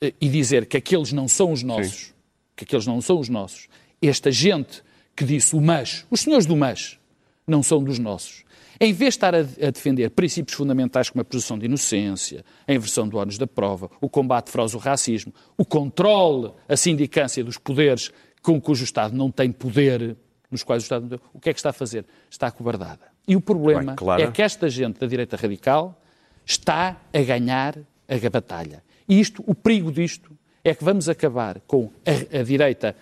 eh, 0.00 0.12
e 0.20 0.28
dizer 0.28 0.66
que 0.66 0.76
aqueles 0.76 1.12
não 1.12 1.26
são 1.26 1.50
os 1.50 1.62
nossos, 1.62 2.14
que 2.54 2.64
aqueles 2.64 2.86
não 2.86 3.00
são 3.00 3.18
os 3.18 3.28
nossos, 3.28 3.68
esta 4.00 4.30
gente 4.30 4.84
que 5.16 5.24
disse 5.24 5.56
o 5.56 5.60
mas, 5.60 6.04
os 6.10 6.20
senhores 6.20 6.46
do 6.46 6.54
mas, 6.56 6.98
não 7.46 7.62
são 7.62 7.82
dos 7.82 7.98
nossos. 7.98 8.44
Em 8.78 8.92
vez 8.92 9.14
de 9.14 9.16
estar 9.16 9.34
a, 9.34 9.38
a 9.38 9.70
defender 9.70 10.10
princípios 10.10 10.56
fundamentais 10.56 11.08
como 11.08 11.22
a 11.22 11.24
presunção 11.24 11.58
de 11.58 11.64
inocência, 11.64 12.44
a 12.66 12.74
inversão 12.74 13.08
do 13.08 13.16
ônus 13.16 13.38
da 13.38 13.46
prova, 13.46 13.90
o 14.00 14.08
combate 14.08 14.50
feroz 14.50 14.74
ao 14.74 14.80
racismo, 14.80 15.32
o 15.56 15.64
controle, 15.64 16.52
a 16.68 16.76
sindicância 16.76 17.42
dos 17.42 17.56
poderes 17.56 18.10
com 18.42 18.60
cujo 18.60 18.84
Estado 18.84 19.16
não 19.16 19.30
tem 19.30 19.50
poder, 19.50 20.16
nos 20.50 20.62
quais 20.62 20.82
o 20.82 20.84
Estado 20.84 21.02
não 21.02 21.08
tem, 21.08 21.20
o 21.32 21.40
que 21.40 21.50
é 21.50 21.52
que 21.52 21.58
está 21.58 21.70
a 21.70 21.72
fazer? 21.72 22.04
Está 22.30 22.48
acobardada. 22.48 23.00
E 23.26 23.34
o 23.34 23.40
problema 23.40 23.82
Bem, 23.82 23.96
Clara. 23.96 24.22
é 24.22 24.30
que 24.30 24.42
esta 24.42 24.68
gente 24.68 25.00
da 25.00 25.06
direita 25.06 25.36
radical 25.36 26.00
está 26.44 27.00
a 27.12 27.22
ganhar 27.22 27.76
a 28.08 28.30
batalha. 28.30 28.84
E 29.08 29.18
isto, 29.18 29.42
o 29.46 29.54
perigo 29.54 29.90
disto 29.90 30.30
é 30.62 30.74
que 30.74 30.84
vamos 30.84 31.08
acabar 31.08 31.60
com 31.66 31.90
a, 32.04 32.40
a 32.40 32.42
direita 32.42 32.94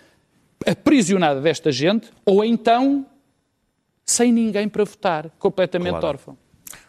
aprisionada 0.65 1.41
desta 1.41 1.71
gente 1.71 2.09
ou 2.25 2.43
então 2.43 3.05
sem 4.05 4.31
ninguém 4.31 4.69
para 4.69 4.83
votar, 4.83 5.29
completamente 5.39 5.91
Claro. 5.91 6.07
órfão. 6.07 6.37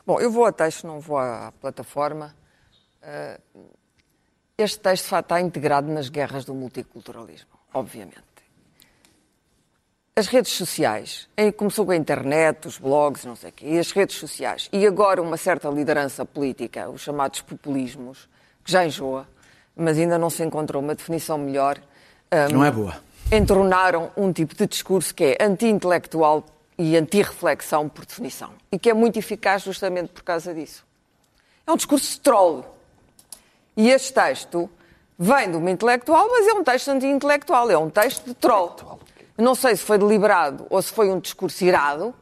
Bom, 0.07 0.21
eu 0.21 0.31
vou 0.31 0.45
a 0.45 0.53
texto, 0.53 0.87
não 0.87 1.01
vou 1.01 1.19
à 1.19 1.53
plataforma. 1.61 2.35
Eh, 3.03 3.41
Este 4.59 4.79
texto 4.81 5.03
de 5.05 5.11
facto, 5.11 5.27
está 5.27 5.41
integrado 5.41 5.87
nas 5.93 6.09
guerras 6.09 6.47
do 6.47 6.55
multiculturalismo, 6.55 7.51
obviamente. 7.75 8.17
As 10.19 10.29
redes 10.29 10.53
sociais, 10.53 11.29
em- 11.37 11.53
começou 11.53 11.85
com 11.85 11.93
a 11.93 11.97
internet, 11.97 12.67
os 12.67 12.79
blogs, 12.79 13.27
não 13.27 13.37
sei 13.37 13.51
o 13.51 13.53
quê, 13.53 13.67
e 13.67 13.79
as 13.79 13.93
redes 13.93 14.17
sociais, 14.17 14.71
e 14.73 14.87
agora 14.87 15.21
uma 15.21 15.37
certa 15.37 15.69
liderança 15.69 16.25
política, 16.25 16.89
os 16.89 17.03
chamados 17.03 17.43
populismos, 17.43 18.31
que 18.65 18.73
já 18.73 18.83
enjoa, 18.87 19.29
mas 19.77 19.99
ainda 19.99 20.17
não 20.17 20.31
se 20.31 20.43
encontrou 20.43 20.83
uma 20.83 20.95
definição 20.95 21.37
melhor. 21.37 21.79
eh, 22.31 22.49
Não 22.49 22.65
é 22.65 22.71
boa. 22.71 22.97
entronaram 23.31 24.11
um 24.17 24.33
tipo 24.33 24.55
de 24.55 24.67
discurso 24.67 25.15
que 25.15 25.37
é 25.39 25.45
anti-intelectual 25.45 26.43
e 26.79 26.97
anti-reflexão 26.97 27.89
por 27.89 28.05
definição. 28.05 28.53
E 28.71 28.79
que 28.79 28.91
é 28.91 28.95
muito 28.95 29.19
eficaz 29.19 29.63
justamente 29.63 30.11
por 30.13 30.23
causa 30.23 30.55
disso. 30.55 30.85
É 31.67 31.73
um 31.73 31.77
discurso 31.77 32.13
de 32.13 32.21
troll. 32.21 32.65
E 33.77 33.91
este 33.91 34.13
texto 34.13 34.71
vem 35.19 35.51
de 35.51 35.57
uma 35.57 35.71
intelectual, 35.71 36.29
mas 36.31 36.47
é 36.47 36.53
um 36.53 36.63
texto 36.63 36.89
anti-intelectual, 36.89 37.71
é 37.71 37.79
um 37.79 37.91
texto 37.91 38.25
de 38.25 38.35
troll. 38.35 39.01
Não 39.37 39.55
sei 39.55 39.77
se 39.77 39.83
foi 39.83 39.99
deliberado 39.99 40.67
ou 40.71 40.81
se 40.81 40.93
foi 40.93 41.11
um 41.11 41.19
discurso 41.19 41.65
irado, 41.65 42.15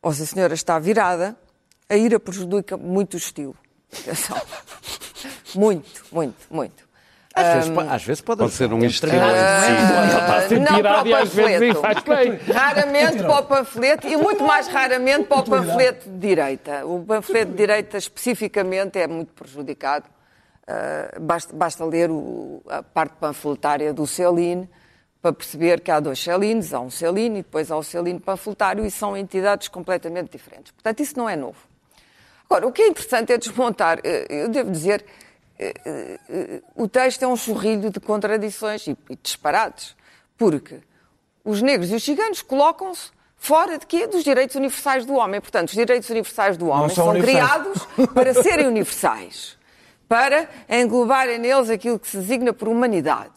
ou 0.00 0.12
se 0.12 0.22
a 0.22 0.26
senhora 0.26 0.54
está 0.54 0.78
virada. 0.78 1.36
A 1.88 1.96
ira 1.96 2.18
prejudica 2.18 2.76
muito 2.76 3.14
o 3.14 3.16
estilo. 3.16 3.56
Atenção. 3.92 4.40
Muito, 5.54 6.04
muito, 6.10 6.46
muito. 6.50 6.83
Às, 7.36 7.54
vezes, 7.54 7.70
po- 7.70 7.80
às 7.80 8.04
vezes 8.04 8.20
pode, 8.20 8.38
Pode 8.40 8.52
ser 8.52 8.72
um 8.72 8.82
é 8.82 8.86
estilo 8.86 9.10
treinado. 9.10 9.34
em 9.34 10.06
está 10.06 10.36
a 10.36 10.58
não 10.60 10.82
para 10.82 11.02
o 11.02 11.06
e 11.06 11.24
vezes 11.26 11.74
panfleto. 11.80 12.52
Raramente 12.52 13.16
para 13.24 13.38
o 13.40 13.42
panfleto 13.44 14.06
e 14.08 14.16
muito 14.16 14.44
mais 14.44 14.68
raramente 14.68 15.24
para 15.24 15.38
o 15.38 15.42
panfleto 15.44 16.08
de 16.10 16.16
direita. 16.18 16.86
O 16.86 17.04
panfleto 17.04 17.50
de 17.50 17.56
direita 17.56 17.98
especificamente 17.98 18.98
é 19.00 19.08
muito 19.08 19.32
prejudicado. 19.32 20.06
Ah, 20.66 21.10
basta, 21.20 21.54
basta 21.54 21.84
ler 21.84 22.08
o- 22.10 22.62
a 22.68 22.82
parte 22.82 23.14
panfletária 23.20 23.92
do 23.92 24.06
Celine 24.06 24.68
para 25.20 25.32
perceber 25.32 25.80
que 25.80 25.90
há 25.90 25.98
dois 25.98 26.18
Celines, 26.22 26.72
há 26.72 26.78
um 26.80 26.90
Celine 26.90 27.40
e 27.40 27.42
depois 27.42 27.70
há 27.70 27.76
o 27.76 27.82
Celine 27.82 28.20
panfletário 28.20 28.84
e 28.86 28.90
são 28.90 29.16
entidades 29.16 29.66
completamente 29.68 30.30
diferentes. 30.30 30.70
Portanto, 30.70 31.00
isso 31.00 31.18
não 31.18 31.28
é 31.28 31.34
novo. 31.34 31.58
Agora, 32.48 32.66
o 32.66 32.70
que 32.72 32.82
é 32.82 32.86
interessante 32.88 33.32
é 33.32 33.38
desmontar. 33.38 33.98
eh, 34.04 34.26
Eu 34.28 34.48
devo 34.48 34.70
dizer 34.70 35.04
o 36.74 36.88
texto 36.88 37.22
é 37.22 37.28
um 37.28 37.36
chorrilho 37.36 37.90
de 37.90 38.00
contradições 38.00 38.86
e, 38.86 38.96
e 39.08 39.16
disparates, 39.22 39.94
porque 40.36 40.80
os 41.44 41.62
negros 41.62 41.90
e 41.90 41.94
os 41.94 42.02
ciganos 42.02 42.42
colocam-se 42.42 43.10
fora 43.36 43.78
de 43.78 43.86
quê? 43.86 44.06
Dos 44.06 44.24
direitos 44.24 44.56
universais 44.56 45.04
do 45.04 45.14
homem. 45.14 45.40
Portanto, 45.40 45.68
os 45.68 45.74
direitos 45.74 46.08
universais 46.10 46.56
do 46.56 46.68
homem 46.68 46.88
são 46.88 47.12
são 47.12 47.20
criados 47.20 47.86
para 48.14 48.34
serem 48.34 48.66
universais, 48.66 49.56
para 50.08 50.48
englobarem 50.68 51.38
neles 51.38 51.70
aquilo 51.70 51.98
que 51.98 52.08
se 52.08 52.16
designa 52.16 52.52
por 52.52 52.68
humanidade. 52.68 53.32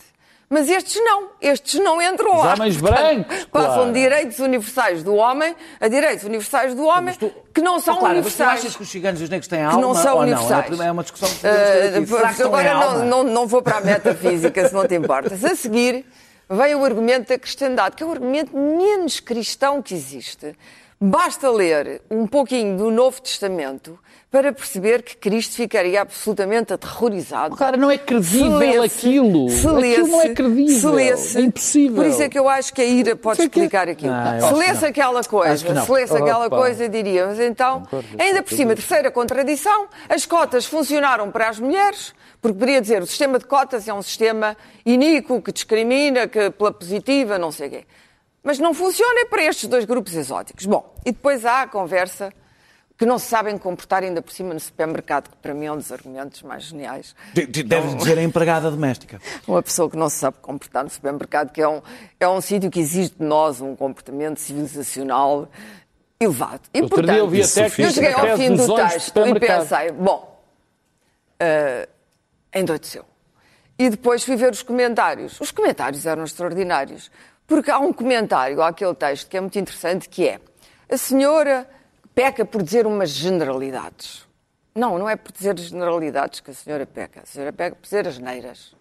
Mas 0.49 0.69
estes 0.69 0.95
não, 1.03 1.29
estes 1.41 1.77
não 1.81 2.01
entram 2.01 2.31
Os 2.37 2.43
lá. 2.45 2.53
homens 2.53 2.77
Portanto, 2.79 2.99
brancos, 3.01 3.45
Passam 3.51 3.73
claro. 3.75 3.91
de 3.91 3.99
direitos 3.99 4.39
universais 4.39 5.03
do 5.03 5.13
homem 5.15 5.53
a 5.79 5.87
direitos 5.89 6.23
universais 6.23 6.73
do 6.73 6.85
homem 6.85 7.13
que 7.53 7.61
não 7.61 7.79
são 7.81 7.95
Oh, 7.95 7.99
claro, 7.99 8.15
mas 8.15 8.25
tu 8.25 8.27
universais. 8.37 8.59
achas 8.61 8.75
que 8.77 8.81
os 8.83 8.89
ciganos 8.89 9.19
e 9.19 9.23
os 9.25 9.29
negros 9.29 9.47
têm 9.47 9.59
que 9.59 9.65
alma 9.65 9.81
não 9.81 9.93
são 9.93 10.15
ou 10.15 10.21
universais. 10.21 10.77
não? 10.77 10.85
É 10.85 10.91
uma 10.91 11.03
discussão 11.03 11.27
que. 11.29 11.35
Uh, 11.45 12.33
que 12.35 12.43
agora 12.43 12.73
não, 12.75 13.05
não, 13.05 13.23
não 13.23 13.47
vou 13.47 13.61
para 13.61 13.77
a 13.79 13.81
metafísica, 13.81 14.67
se 14.67 14.73
não 14.73 14.87
te 14.87 14.95
importas. 14.95 15.43
A 15.43 15.53
seguir, 15.55 16.05
vem 16.49 16.75
o 16.75 16.85
argumento 16.85 17.27
da 17.27 17.37
cristandade, 17.37 17.95
que 17.97 18.03
é 18.03 18.05
o 18.05 18.11
argumento 18.11 18.55
menos 18.55 19.19
cristão 19.19 19.81
que 19.81 19.93
existe. 19.93 20.55
Basta 20.99 21.49
ler 21.51 22.01
um 22.09 22.25
pouquinho 22.25 22.77
do 22.77 22.89
Novo 22.89 23.21
Testamento 23.21 23.99
para 24.29 24.51
perceber 24.51 25.03
que 25.03 25.15
Cristo 25.15 25.55
ficaria 25.55 26.01
absolutamente 26.01 26.73
aterrorizado. 26.73 27.55
Cara, 27.55 27.77
não 27.77 27.89
é 27.89 27.97
credível 27.97 28.59
Se 28.59 28.65
lesse- 28.65 29.07
aquilo. 29.07 29.49
se 29.49 29.57
Aquilo 29.59 29.75
lesse- 29.79 30.01
não 30.11 30.21
é 30.21 30.29
credível. 30.33 30.79
se 30.79 30.87
lesse- 30.87 31.37
É 31.37 31.41
impossível. 31.41 31.95
Por 31.95 32.05
isso 32.05 32.21
é 32.21 32.29
que 32.29 32.37
eu 32.37 32.49
acho 32.49 32.73
que 32.73 32.81
a 32.81 32.85
ira 32.85 33.15
pode 33.15 33.41
explicar 33.41 33.87
aquilo. 33.87 34.11
Não, 34.13 34.35
eu 34.35 34.47
se 34.47 34.53
lesse 34.55 34.81
não. 34.81 34.89
aquela 34.89 35.23
coisa, 35.23 35.57
se 35.85 35.91
lesse 35.91 36.13
aquela 36.17 36.47
Opa. 36.47 36.57
coisa, 36.57 36.89
diria, 36.89 37.27
mas 37.27 37.39
então, 37.39 37.83
ainda 38.19 38.43
por 38.43 38.53
cima, 38.53 38.75
terceira 38.75 39.09
contradição, 39.09 39.87
as 40.09 40.25
cotas 40.25 40.65
funcionaram 40.65 41.31
para 41.31 41.47
as 41.47 41.57
mulheres, 41.57 42.13
porque 42.41 42.59
poderia 42.59 42.81
dizer, 42.81 43.01
o 43.01 43.07
sistema 43.07 43.39
de 43.39 43.45
cotas 43.45 43.87
é 43.87 43.93
um 43.93 44.01
sistema 44.01 44.57
iníquo, 44.85 45.41
que 45.41 45.53
discrimina, 45.53 46.27
que 46.27 46.49
pela 46.51 46.71
positiva, 46.73 47.37
não 47.39 47.51
sei 47.51 47.67
o 47.67 47.71
quê. 47.71 47.85
Mas 48.43 48.59
não 48.59 48.73
funciona 48.73 49.25
para 49.29 49.41
estes 49.43 49.69
dois 49.69 49.85
grupos 49.85 50.13
exóticos. 50.15 50.65
Bom, 50.65 50.93
e 51.05 51.11
depois 51.13 51.45
há 51.45 51.61
a 51.63 51.67
conversa 51.67 52.31
que 52.97 53.05
não 53.05 53.19
se 53.19 53.27
sabem 53.27 53.57
comportar 53.57 54.03
ainda 54.03 54.21
por 54.21 54.31
cima 54.31 54.53
no 54.53 54.59
supermercado, 54.59 55.29
que 55.29 55.37
para 55.37 55.53
mim 55.53 55.65
é 55.67 55.71
um 55.71 55.77
dos 55.77 55.91
argumentos 55.91 56.41
mais 56.41 56.63
geniais. 56.63 57.15
De- 57.33 57.45
de- 57.45 57.61
Deve 57.63 57.93
dizer 57.95 58.17
a 58.17 58.23
empregada 58.23 58.71
doméstica. 58.71 59.21
Uma 59.47 59.61
pessoa 59.61 59.89
que 59.89 59.95
não 59.95 60.09
se 60.09 60.17
sabe 60.17 60.37
comportar 60.41 60.83
no 60.83 60.89
supermercado, 60.89 61.51
que 61.51 61.61
é 61.61 61.67
um, 61.67 61.81
é 62.19 62.27
um 62.27 62.41
sítio 62.41 62.71
que 62.71 62.79
exige 62.79 63.09
de 63.11 63.23
nós 63.23 63.61
um 63.61 63.75
comportamento 63.75 64.39
civilizacional 64.39 65.47
elevado. 66.19 66.61
E, 66.73 66.81
Outro 66.81 67.03
dia 67.03 67.17
eu 67.17 67.27
vi 67.29 67.41
portanto, 67.41 67.65
até 67.65 67.69
que 67.75 67.81
eu 67.83 67.91
cheguei 67.91 68.13
a 68.13 68.31
ao 68.31 68.37
fim 68.37 68.55
do 68.55 68.75
texto 68.75 68.95
e 68.97 68.99
supermercado. 69.01 69.59
pensei, 69.69 69.91
bom, 69.91 70.41
uh, 71.41 71.87
endoideceu. 72.53 73.05
E 73.77 73.89
depois 73.91 74.23
fui 74.23 74.35
ver 74.35 74.51
os 74.51 74.63
comentários. 74.63 75.39
Os 75.39 75.51
comentários 75.51 76.05
eram 76.07 76.23
extraordinários, 76.23 77.11
porque 77.45 77.69
há 77.69 77.77
um 77.77 77.93
comentário 77.93 78.59
àquele 78.63 78.95
texto 78.95 79.29
que 79.29 79.37
é 79.37 79.41
muito 79.41 79.59
interessante, 79.59 80.09
que 80.09 80.27
é 80.27 80.39
a 80.91 80.97
senhora 80.97 81.69
peca 82.17 82.43
por 82.43 82.63
dizer 82.63 82.87
umas 82.87 83.11
generalidades. 83.11 84.25
Não, 84.73 84.97
não 84.97 85.07
é 85.07 85.15
por 85.15 85.31
dizer 85.31 85.55
generalidades 85.59 86.39
que 86.39 86.49
a 86.49 86.53
senhora 86.53 86.83
peca. 86.83 87.21
A 87.21 87.25
senhora 87.27 87.53
peca 87.53 87.75
por 87.75 87.83
dizer 87.83 88.07
as 88.07 88.17
neiras. 88.17 88.75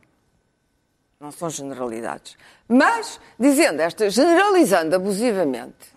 Não 1.21 1.31
são 1.31 1.51
generalidades. 1.51 2.35
Mas, 2.67 3.21
dizendo 3.39 3.81
esta, 3.83 4.09
generalizando 4.09 4.97
abusivamente, 4.97 5.95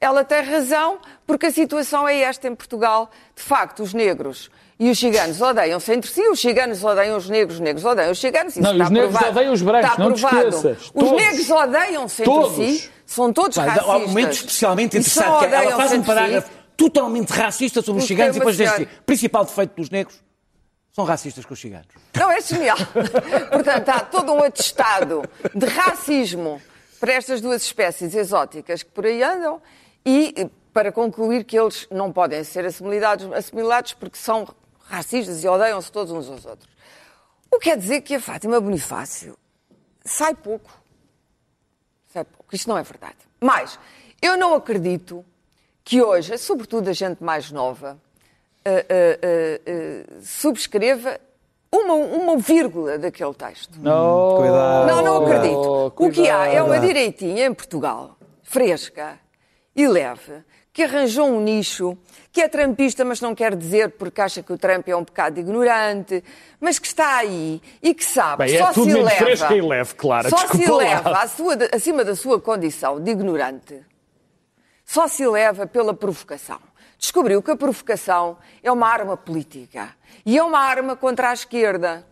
ela 0.00 0.24
tem 0.24 0.40
razão, 0.40 1.00
porque 1.26 1.46
a 1.46 1.52
situação 1.52 2.08
é 2.08 2.20
esta 2.20 2.48
em 2.48 2.54
Portugal. 2.54 3.10
De 3.36 3.42
facto, 3.42 3.82
os 3.82 3.92
negros 3.92 4.50
e 4.80 4.90
os 4.90 4.98
ciganos 4.98 5.42
odeiam-se 5.42 5.92
entre 5.92 6.10
si, 6.10 6.26
os 6.28 6.40
ciganos 6.40 6.82
odeiam 6.82 7.18
os 7.18 7.28
negros, 7.28 7.56
os 7.56 7.60
negros 7.60 7.84
odeiam 7.84 8.10
os 8.10 8.18
ciganos. 8.18 8.54
Isso 8.56 8.62
Não, 8.62 8.72
está 8.72 8.84
os 8.84 8.90
negros 8.90 9.12
provado. 9.12 9.32
odeiam 9.32 9.52
os 9.52 9.60
brancos, 9.60 9.90
está 9.90 10.02
não 10.02 10.12
te 10.14 10.24
esqueças. 10.24 10.78
Os 10.86 10.90
Todos. 10.90 11.12
negros 11.12 11.50
odeiam-se 11.50 12.22
entre 12.22 12.34
Todos. 12.34 12.56
si, 12.56 12.90
são 13.06 13.32
todos 13.32 13.56
Vai, 13.56 13.68
racistas. 13.68 13.90
Há 13.90 13.96
um 13.96 14.08
momento 14.08 14.32
especialmente 14.32 14.98
interessante, 14.98 15.38
que 15.38 15.44
é, 15.46 15.64
ela 15.64 15.76
faz 15.76 15.92
um 15.92 16.02
parágrafo 16.02 16.50
totalmente 16.76 17.30
racista 17.30 17.82
sobre 17.82 18.02
os 18.02 18.04
Porque 18.04 18.14
ciganos 18.14 18.36
e 18.36 18.38
depois 18.38 18.56
diz 18.56 18.70
assim, 18.70 18.86
principal 19.06 19.44
defeito 19.44 19.76
dos 19.76 19.90
negros, 19.90 20.22
são 20.92 21.04
racistas 21.04 21.44
com 21.44 21.54
os 21.54 21.60
ciganos. 21.60 21.88
Não, 22.16 22.30
é 22.30 22.40
genial. 22.40 22.76
Portanto, 23.50 23.88
há 23.88 24.00
todo 24.00 24.32
um 24.32 24.42
atestado 24.42 25.22
de 25.54 25.66
racismo 25.66 26.62
para 27.00 27.12
estas 27.12 27.40
duas 27.40 27.62
espécies 27.62 28.14
exóticas 28.14 28.82
que 28.82 28.90
por 28.90 29.04
aí 29.04 29.22
andam 29.22 29.60
e 30.06 30.48
para 30.72 30.90
concluir 30.92 31.44
que 31.44 31.58
eles 31.58 31.86
não 31.90 32.12
podem 32.12 32.42
ser 32.44 32.64
assimilados, 32.64 33.32
assimilados 33.32 33.92
porque 33.92 34.16
são 34.16 34.46
racistas 34.88 35.42
e 35.42 35.48
odeiam-se 35.48 35.90
todos 35.90 36.12
uns 36.12 36.28
aos 36.28 36.44
outros. 36.44 36.68
O 37.50 37.58
que 37.58 37.70
quer 37.70 37.76
dizer 37.76 38.00
que 38.00 38.14
a 38.14 38.20
Fátima 38.20 38.60
Bonifácio 38.60 39.36
sai 40.04 40.34
pouco. 40.34 40.70
Sai 42.14 42.22
pouco. 42.22 42.54
Isto 42.54 42.68
não 42.68 42.78
é 42.78 42.82
verdade. 42.84 43.16
Mas 43.40 43.76
eu 44.22 44.36
não 44.36 44.54
acredito 44.54 45.24
que 45.82 46.00
hoje, 46.00 46.38
sobretudo 46.38 46.88
a 46.88 46.92
gente 46.92 47.22
mais 47.24 47.50
nova, 47.50 47.98
eh, 48.64 48.86
eh, 48.88 49.60
eh, 49.66 50.06
subscreva 50.22 51.18
uma, 51.72 51.94
uma 51.94 52.36
vírgula 52.36 52.96
daquele 52.98 53.34
texto. 53.34 53.80
Não, 53.80 54.36
Cuidado. 54.36 54.86
Não, 54.86 55.02
não 55.02 55.26
acredito. 55.26 55.58
Oh, 55.58 56.06
o 56.06 56.10
que 56.10 56.30
há 56.30 56.46
é 56.46 56.62
uma 56.62 56.68
cuidado. 56.78 56.86
direitinha 56.86 57.46
em 57.46 57.52
Portugal, 57.52 58.16
fresca 58.44 59.18
e 59.74 59.88
leve, 59.88 60.44
que 60.74 60.82
arranjou 60.82 61.28
um 61.28 61.40
nicho, 61.40 61.96
que 62.32 62.40
é 62.42 62.48
trampista, 62.48 63.04
mas 63.04 63.20
não 63.20 63.32
quer 63.34 63.54
dizer 63.54 63.92
porque 63.92 64.20
acha 64.20 64.42
que 64.42 64.52
o 64.52 64.58
Trump 64.58 64.86
é 64.88 64.96
um 64.96 65.04
bocado 65.04 65.38
ignorante, 65.38 66.22
mas 66.60 66.80
que 66.80 66.88
está 66.88 67.18
aí 67.18 67.62
e 67.80 67.94
que 67.94 68.04
sabe 68.04 68.44
Bem, 68.44 68.56
é 68.56 68.58
só 68.58 68.72
tudo 68.72 68.86
se 68.90 68.92
menos 68.94 69.10
eleva, 69.12 69.24
fresca 69.24 69.54
e 69.54 69.62
leve, 69.62 69.94
Clara, 69.94 70.28
Só 70.28 70.36
se 70.48 70.68
lá. 70.70 71.22
à 71.22 71.28
sua- 71.28 71.56
acima 71.72 72.04
da 72.04 72.16
sua 72.16 72.40
condição 72.40 73.00
de 73.00 73.08
ignorante, 73.12 73.80
só 74.84 75.06
se 75.06 75.22
eleva 75.22 75.64
pela 75.66 75.94
provocação. 75.94 76.58
Descobriu 76.98 77.40
que 77.40 77.52
a 77.52 77.56
provocação 77.56 78.36
é 78.62 78.72
uma 78.72 78.88
arma 78.88 79.16
política 79.16 79.90
e 80.26 80.36
é 80.36 80.42
uma 80.42 80.58
arma 80.58 80.96
contra 80.96 81.30
a 81.30 81.32
esquerda. 81.32 82.04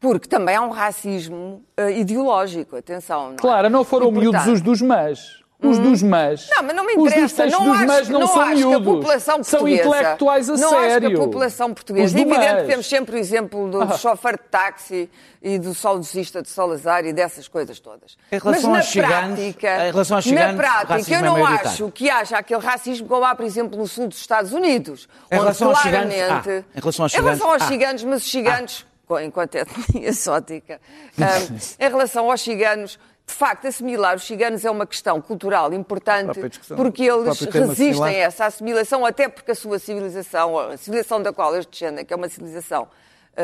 Porque 0.00 0.26
também 0.26 0.56
há 0.56 0.62
um 0.62 0.70
racismo 0.70 1.62
eh, 1.76 1.92
ideológico, 2.00 2.74
atenção. 2.76 3.26
Não 3.28 3.34
é? 3.34 3.36
Clara, 3.36 3.70
não 3.70 3.84
foram 3.84 4.08
E, 4.08 4.10
miúdos 4.12 4.32
portanto, 4.32 4.52
os 4.54 4.60
dos 4.60 4.82
mas. 4.82 5.41
Os 5.62 5.78
dos 5.78 6.02
mas. 6.02 6.48
Não, 6.54 6.62
mas 6.64 6.74
não 6.76 6.84
me 6.84 6.92
Os 6.92 6.98
dos 7.04 7.12
interessa. 7.12 7.36
textos 7.44 7.52
Não 7.60 7.64
dos 7.70 7.76
acho, 7.78 7.86
mas 7.86 8.08
não, 8.08 8.20
não 8.20 8.26
são 8.26 8.40
acho 8.40 8.54
miúdos. 8.56 8.76
que 8.76 8.82
a 8.90 8.92
população 8.94 9.44
são 9.44 9.68
intelectuais 9.68 10.50
a 10.50 10.56
não 10.56 10.68
sério. 10.70 10.86
acho 10.86 11.00
que 11.00 11.06
a 11.06 11.18
população 11.24 11.74
portuguesa... 11.74 12.18
É 12.18 12.20
evidente 12.20 12.38
mas. 12.52 12.62
que 12.62 12.68
temos 12.68 12.86
sempre 12.86 13.16
o 13.16 13.18
exemplo 13.18 13.70
do 13.70 13.82
Ah. 13.82 13.96
chofer 13.98 14.32
de 14.36 14.44
táxi 14.50 15.10
e 15.40 15.58
do 15.58 15.74
saudosista 15.74 16.42
de 16.42 16.48
Salazar 16.48 17.04
e 17.04 17.12
dessas 17.12 17.48
coisas 17.48 17.78
todas. 17.80 18.16
Em 18.30 18.38
relação 18.38 18.70
mas 18.70 18.92
na 18.94 19.02
aos 19.06 19.10
prática, 19.26 19.88
em 19.88 19.90
relação 19.92 20.16
aos 20.16 20.26
na 20.26 20.30
ciganos, 20.30 20.54
o 20.54 20.56
prática, 20.58 21.12
eu 21.12 21.18
é 21.18 21.22
não 21.22 21.32
maioritário. 21.34 21.70
acho 21.70 21.90
que 21.90 22.10
haja 22.10 22.38
aquele 22.38 22.60
racismo 22.60 23.08
como 23.08 23.24
há, 23.24 23.34
por 23.34 23.44
exemplo, 23.44 23.78
no 23.78 23.86
sul 23.86 24.08
dos 24.08 24.18
Estados 24.18 24.52
Unidos. 24.52 25.08
Em 25.30 25.34
onde 25.36 25.42
relação 25.44 25.68
aos 25.70 25.78
ciganos, 25.80 26.14
claramente... 26.14 26.50
há. 26.50 26.78
Em 26.78 26.80
relação 26.80 27.04
aos 27.04 27.14
Em 27.14 27.16
relação 27.16 27.36
ciganos, 27.46 27.62
aos 27.62 27.68
ciganos, 27.72 28.04
mas 28.04 28.22
os 28.24 28.30
ciganos, 28.30 28.86
co- 29.06 29.20
enquanto 29.20 29.54
etnia 29.56 30.08
exótica, 30.10 30.80
hum, 31.18 31.56
em 31.78 31.88
relação 31.88 32.30
aos 32.30 32.40
ciganos, 32.40 32.98
de 33.32 33.38
facto, 33.38 33.66
assimilar 33.66 34.16
os 34.16 34.24
ciganos 34.24 34.64
é 34.64 34.70
uma 34.70 34.86
questão 34.86 35.20
cultural 35.20 35.72
importante, 35.72 36.38
porque 36.76 37.04
eles 37.04 37.40
resistem 37.40 38.04
a 38.04 38.10
essa 38.12 38.44
assimilação, 38.44 39.06
até 39.06 39.26
porque 39.26 39.52
a 39.52 39.54
sua 39.54 39.78
civilização, 39.78 40.58
a 40.58 40.76
civilização 40.76 41.22
da 41.22 41.32
qual 41.32 41.54
eles 41.54 41.66
descendem, 41.66 42.04
que 42.04 42.12
é 42.12 42.16
uma 42.16 42.28
civilização 42.28 42.86
ah, 43.36 43.42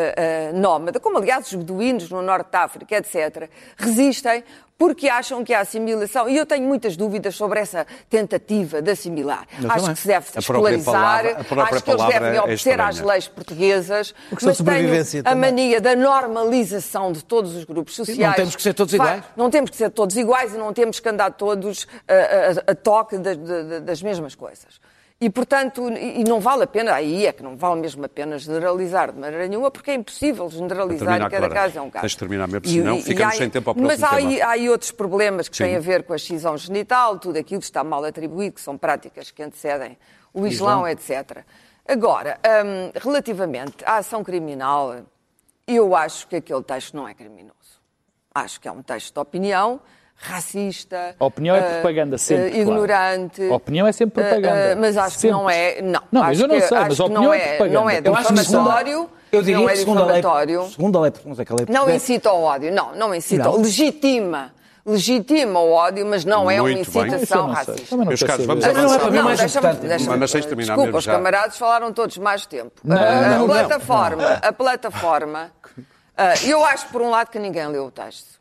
ah, 0.51 0.53
nómada, 0.53 1.01
como 1.01 1.19
aliás 1.19 1.47
os 1.47 1.55
beduínos 1.55 2.11
no 2.11 2.21
norte 2.23 2.51
da 2.51 2.61
África, 2.65 2.97
etc., 2.97 3.49
resistem 3.77 4.45
porque 4.77 5.09
acham 5.09 5.43
que 5.43 5.53
há 5.53 5.59
assimilação. 5.61 6.29
E 6.29 6.37
eu 6.37 6.47
tenho 6.47 6.65
muitas 6.65 6.97
dúvidas 6.97 7.35
sobre 7.35 7.59
essa 7.59 7.85
tentativa 8.09 8.81
de 8.81 8.93
assimilar. 8.93 9.45
Eu 9.61 9.69
acho 9.71 9.81
também. 9.81 9.95
que 9.95 10.01
se 10.01 10.07
deve 10.07 10.27
A 10.37 10.39
escolarizar, 10.39 10.93
palavra- 10.95 11.31
a 11.33 11.65
acho 11.65 11.83
que 11.83 11.91
eles 11.91 12.05
devem 12.07 12.29
é 12.37 12.41
obedecer 12.43 12.81
às 12.81 12.95
estranha. 12.95 13.13
leis 13.13 13.27
portuguesas, 13.29 14.15
mas 14.31 14.57
tenho 14.59 15.21
a 15.21 15.23
também. 15.25 15.51
mania 15.51 15.81
da 15.81 15.97
normalização 15.97 17.11
de 17.11 17.25
todos 17.25 17.57
os 17.57 17.65
grupos 17.65 17.97
sociais. 17.97 18.21
não 18.29 18.35
temos 18.37 18.55
que 18.57 18.63
ser 18.63 18.75
todos 18.75 18.95
iguais. 18.95 19.23
Não 19.37 19.51
temos 19.51 19.71
que 19.71 19.77
ser 19.77 19.91
todos 19.91 20.17
iguais 20.17 20.55
e 20.55 20.59
não 20.59 20.73
temos 20.73 21.01
que 21.01 21.09
andar 21.09 21.33
todos 21.33 21.89
a, 22.07 22.13
a- 22.71 22.71
a 22.71 22.75
toque 22.77 23.19
das- 23.19 23.37
das 23.83 24.01
mesmas 24.01 24.37
coisas. 24.37 24.81
E, 25.21 25.29
portanto, 25.29 25.91
e 25.91 26.21
e 26.21 26.25
não 26.25 26.39
vale 26.39 26.63
a 26.63 26.67
pena, 26.67 26.95
aí 26.95 27.27
é 27.27 27.33
que 27.33 27.43
não 27.43 27.57
vale 27.57 27.81
mesmo 27.81 28.05
a 28.05 28.09
pena 28.09 28.39
generalizar 28.39 29.11
de 29.13 29.19
maneira 29.19 29.49
nenhuma, 29.49 29.69
porque 29.69 29.91
é 29.91 29.95
impossível 29.95 30.49
generalizar 30.49 31.09
terminar, 31.09 31.27
e 31.27 31.31
cada 31.31 31.49
Clara. 31.49 31.55
caso 31.55 31.79
é 31.79 31.83
um 31.83 31.91
caso. 31.91 32.03
Tens 32.03 32.13
de 32.13 32.19
terminar 32.19 32.47
mesmo, 32.47 32.67
E- 32.67 32.71
senão 32.71 32.95
e- 32.97 33.01
e 33.01 33.03
ficamos 33.03 33.35
há- 33.35 33.39
sem 33.39 33.51
tempo 33.51 33.69
ao 33.71 33.77
Mas 33.77 33.99
próximo 33.99 34.07
há 34.07 34.15
aí, 34.17 34.37
tema. 34.37 34.49
há 34.49 34.53
aí 34.53 34.71
outros 34.71 34.93
problemas 34.93 35.49
que 35.49 35.57
Sim. 35.57 35.65
têm 35.65 35.77
a 35.77 35.81
ver 35.81 36.05
com 36.05 36.13
a 36.13 36.17
excisão 36.17 36.57
genital, 36.57 37.19
tudo 37.19 37.37
aquilo 37.37 37.59
que 37.61 37.65
está 37.67 37.83
mal 37.83 38.05
atribuído, 38.05 38.55
que 38.55 38.61
são 38.61 38.79
práticas 38.79 39.33
que 39.33 39.43
antecedem 39.43 39.99
o 40.33 40.47
Islão, 40.47 40.87
etc. 40.87 41.39
Agora, 41.87 42.39
hum, 42.65 42.93
relativamente 42.95 43.85
à 43.85 43.97
ação 43.97 44.23
criminal, 44.23 45.01
eu 45.67 45.97
acho 45.97 46.29
que 46.29 46.37
aquele 46.37 46.63
texto 46.63 46.95
não 46.97 47.09
é 47.09 47.13
criminoso. 47.15 47.55
Acho 48.33 48.61
que 48.61 48.69
é 48.69 48.73
um 48.73 48.83
texto 48.83 49.15
de 49.15 49.19
opinião, 49.21 49.81
racista. 50.21 51.15
A 51.19 51.25
opinião 51.25 51.55
é 51.57 51.61
eh, 51.61 51.63
propaganda 51.81 52.19
sempre, 52.19 52.51
claro. 52.51 52.61
ignorante. 52.63 53.49
A 53.51 53.55
opinião 53.55 53.87
é 53.87 53.93
sempre 53.93 54.23
propaganda. 54.23 54.57
Eh, 54.57 54.75
mas 54.75 54.97
acho 54.97 55.19
Sempre. 55.19 55.29
que 55.29 55.33
não 55.33 55.49
é. 55.51 55.81
Não, 55.83 56.03
Não, 56.13 56.21
mas 56.23 56.31
acho 56.31 56.43
eu 56.43 56.49
não 56.49 56.55
que- 56.57 56.63
sei, 56.63 56.79
mas 56.79 56.87
a 56.87 56.89
que 56.89 56.99
não 56.99 57.05
opinião 57.07 57.35
é 57.35 57.39
é, 57.39 57.49
propaganda. 57.57 57.81
não 57.81 57.91
é 57.91 58.01
difamatório 58.01 59.11
Eu 59.31 59.43
diria 59.43 59.57
não 59.59 59.69
é 59.69 59.73
que 59.73 59.79
segundo 59.79 60.03
a 60.03 60.07
lei, 60.07 60.23
segundo 60.71 60.99
a 60.99 61.01
lei 61.03 61.11
portuguesa, 61.11 61.45
que 61.45 61.53
a 61.53 61.57
lei 61.57 61.67
Não 61.69 61.91
incita 61.91 62.29
ao 62.31 62.43
ódio, 62.43 62.73
não, 62.73 62.95
não 62.95 63.15
incita. 63.15 63.45
Não? 63.45 63.57
Legitima. 63.57 64.53
Legitima 64.87 65.61
o 65.61 65.71
ódio, 65.73 66.07
mas 66.07 66.25
não 66.25 66.51
é 66.51 66.55
uma 66.63 66.71
Muito 66.71 66.77
bem. 66.77 66.83
Isso 66.83 66.99
eu 66.99 67.07
incitação 67.07 67.49
não 67.49 67.55
sei. 67.57 67.65
racista. 67.75 67.97
Não 67.97 68.05
Meus 68.07 68.23
caros, 68.23 68.47
vamos 68.47 68.65
Não, 68.65 68.73
não, 68.73 68.81
é 68.81 68.85
avançar. 68.85 69.01
para 69.01 69.11
mim 69.11 69.19
mais 69.23 69.39
deixa-me- 69.39 69.67
importante. 69.67 69.89
deixa-me- 69.89 70.17
Mas 70.17 70.31
terminar 70.33 70.57
Desculpa, 70.57 70.83
mesmo 70.85 70.99
os 70.99 71.05
já. 71.05 71.13
camaradas 71.13 71.59
falaram 71.59 71.93
todos 71.93 72.17
mais 72.19 72.47
tempo. 72.47 72.73
Não, 72.83 72.97
Ah, 72.97 73.01
não, 73.01 73.35
a 73.35 73.39
não, 73.39 73.47
plataforma, 73.47 74.33
a 74.43 74.53
plataforma, 74.53 75.51
ah, 76.17 76.35
eu 76.47 76.65
acho 76.65 76.87
por 76.89 77.03
um 77.03 77.11
lado 77.11 77.29
que 77.29 77.39
ninguém 77.39 77.67
leu 77.69 77.85
o 77.85 77.91
texto. 77.91 78.38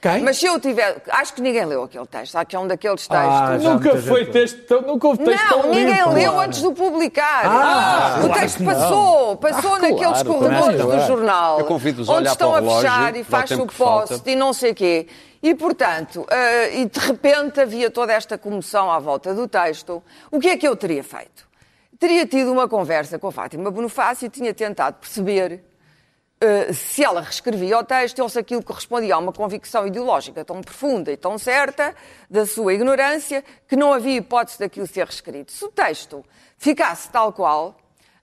Quem? 0.00 0.22
Mas 0.22 0.36
se 0.38 0.46
eu 0.46 0.60
tiver, 0.60 1.02
acho 1.08 1.32
que 1.34 1.40
ninguém 1.40 1.64
leu 1.64 1.82
aquele 1.82 2.06
texto. 2.06 2.36
Há 2.36 2.44
que 2.44 2.54
é 2.54 2.58
um 2.58 2.66
daqueles 2.66 3.08
textos. 3.08 3.16
Ah, 3.18 3.58
Nunca 3.58 3.96
foi 3.96 4.20
gente- 4.24 4.32
texto 4.32 4.62
tão, 4.66 4.82
nunca 4.82 5.08
houve 5.08 5.24
texto 5.24 5.42
Não, 5.50 5.62
tão 5.62 5.70
ninguém 5.70 5.94
limpo. 5.94 6.10
leu 6.12 6.38
antes 6.40 6.60
de 6.60 6.66
o 6.66 6.72
publicar. 6.72 7.42
Ah, 7.46 8.16
o 8.18 8.26
claro 8.26 8.40
texto 8.40 8.56
que 8.58 8.62
não. 8.62 8.72
passou, 8.74 9.36
passou 9.36 9.74
Ah, 9.74 9.78
naqueles 9.78 10.22
claro, 10.22 10.34
corredores 10.34 10.80
do 10.84 11.06
jornal. 11.06 11.58
Eu 11.60 11.64
convido-os 11.64 12.08
a 12.08 12.12
onde 12.12 12.28
estão 12.28 12.52
para 12.52 12.62
o 12.64 12.70
a 12.70 12.76
fechar 12.80 13.16
e 13.16 13.20
o 13.22 13.24
faz 13.24 13.50
o 13.52 13.66
post 13.66 14.22
e 14.30 14.36
não 14.36 14.52
sei 14.52 14.74
quê. 14.74 15.08
E, 15.42 15.54
portanto, 15.54 16.26
eh, 16.30 16.80
e 16.80 16.84
de 16.86 16.98
repente 17.00 17.60
havia 17.60 17.90
toda 17.90 18.12
esta 18.12 18.36
comoção 18.38 18.90
à 18.90 18.98
volta 18.98 19.34
do 19.34 19.48
texto. 19.48 20.02
O 20.30 20.38
que 20.38 20.48
é 20.48 20.56
que 20.56 20.66
eu 20.68 20.76
teria 20.76 21.02
feito? 21.02 21.46
Teria 21.98 22.26
tido 22.26 22.52
uma 22.52 22.68
conversa 22.68 23.18
com 23.18 23.28
a 23.28 23.32
Fátima 23.32 23.70
Bonifácio 23.70 24.26
e 24.26 24.28
tinha 24.28 24.52
tentado 24.52 24.96
perceber 25.00 25.64
eh, 26.38 26.72
se 26.72 27.02
ela 27.02 27.22
reescrevia 27.22 27.78
o 27.78 27.84
texto 27.84 28.18
ou 28.20 28.28
se 28.28 28.38
aquilo 28.38 28.62
correspondia 28.62 29.14
a 29.14 29.18
uma 29.18 29.32
convicção 29.32 29.86
ideológica 29.86 30.44
tão 30.44 30.60
profunda 30.60 31.10
e 31.10 31.16
tão 31.16 31.38
certa 31.38 31.94
da 32.28 32.44
sua 32.44 32.74
ignorância 32.74 33.42
que 33.66 33.74
não 33.74 33.92
havia 33.92 34.16
hipótese 34.16 34.58
daquilo 34.58 34.86
ser 34.86 35.06
reescrito. 35.06 35.50
Se 35.50 35.64
o 35.64 35.68
texto 35.68 36.24
ficasse 36.58 37.08
tal 37.10 37.32
qual, 37.32 37.76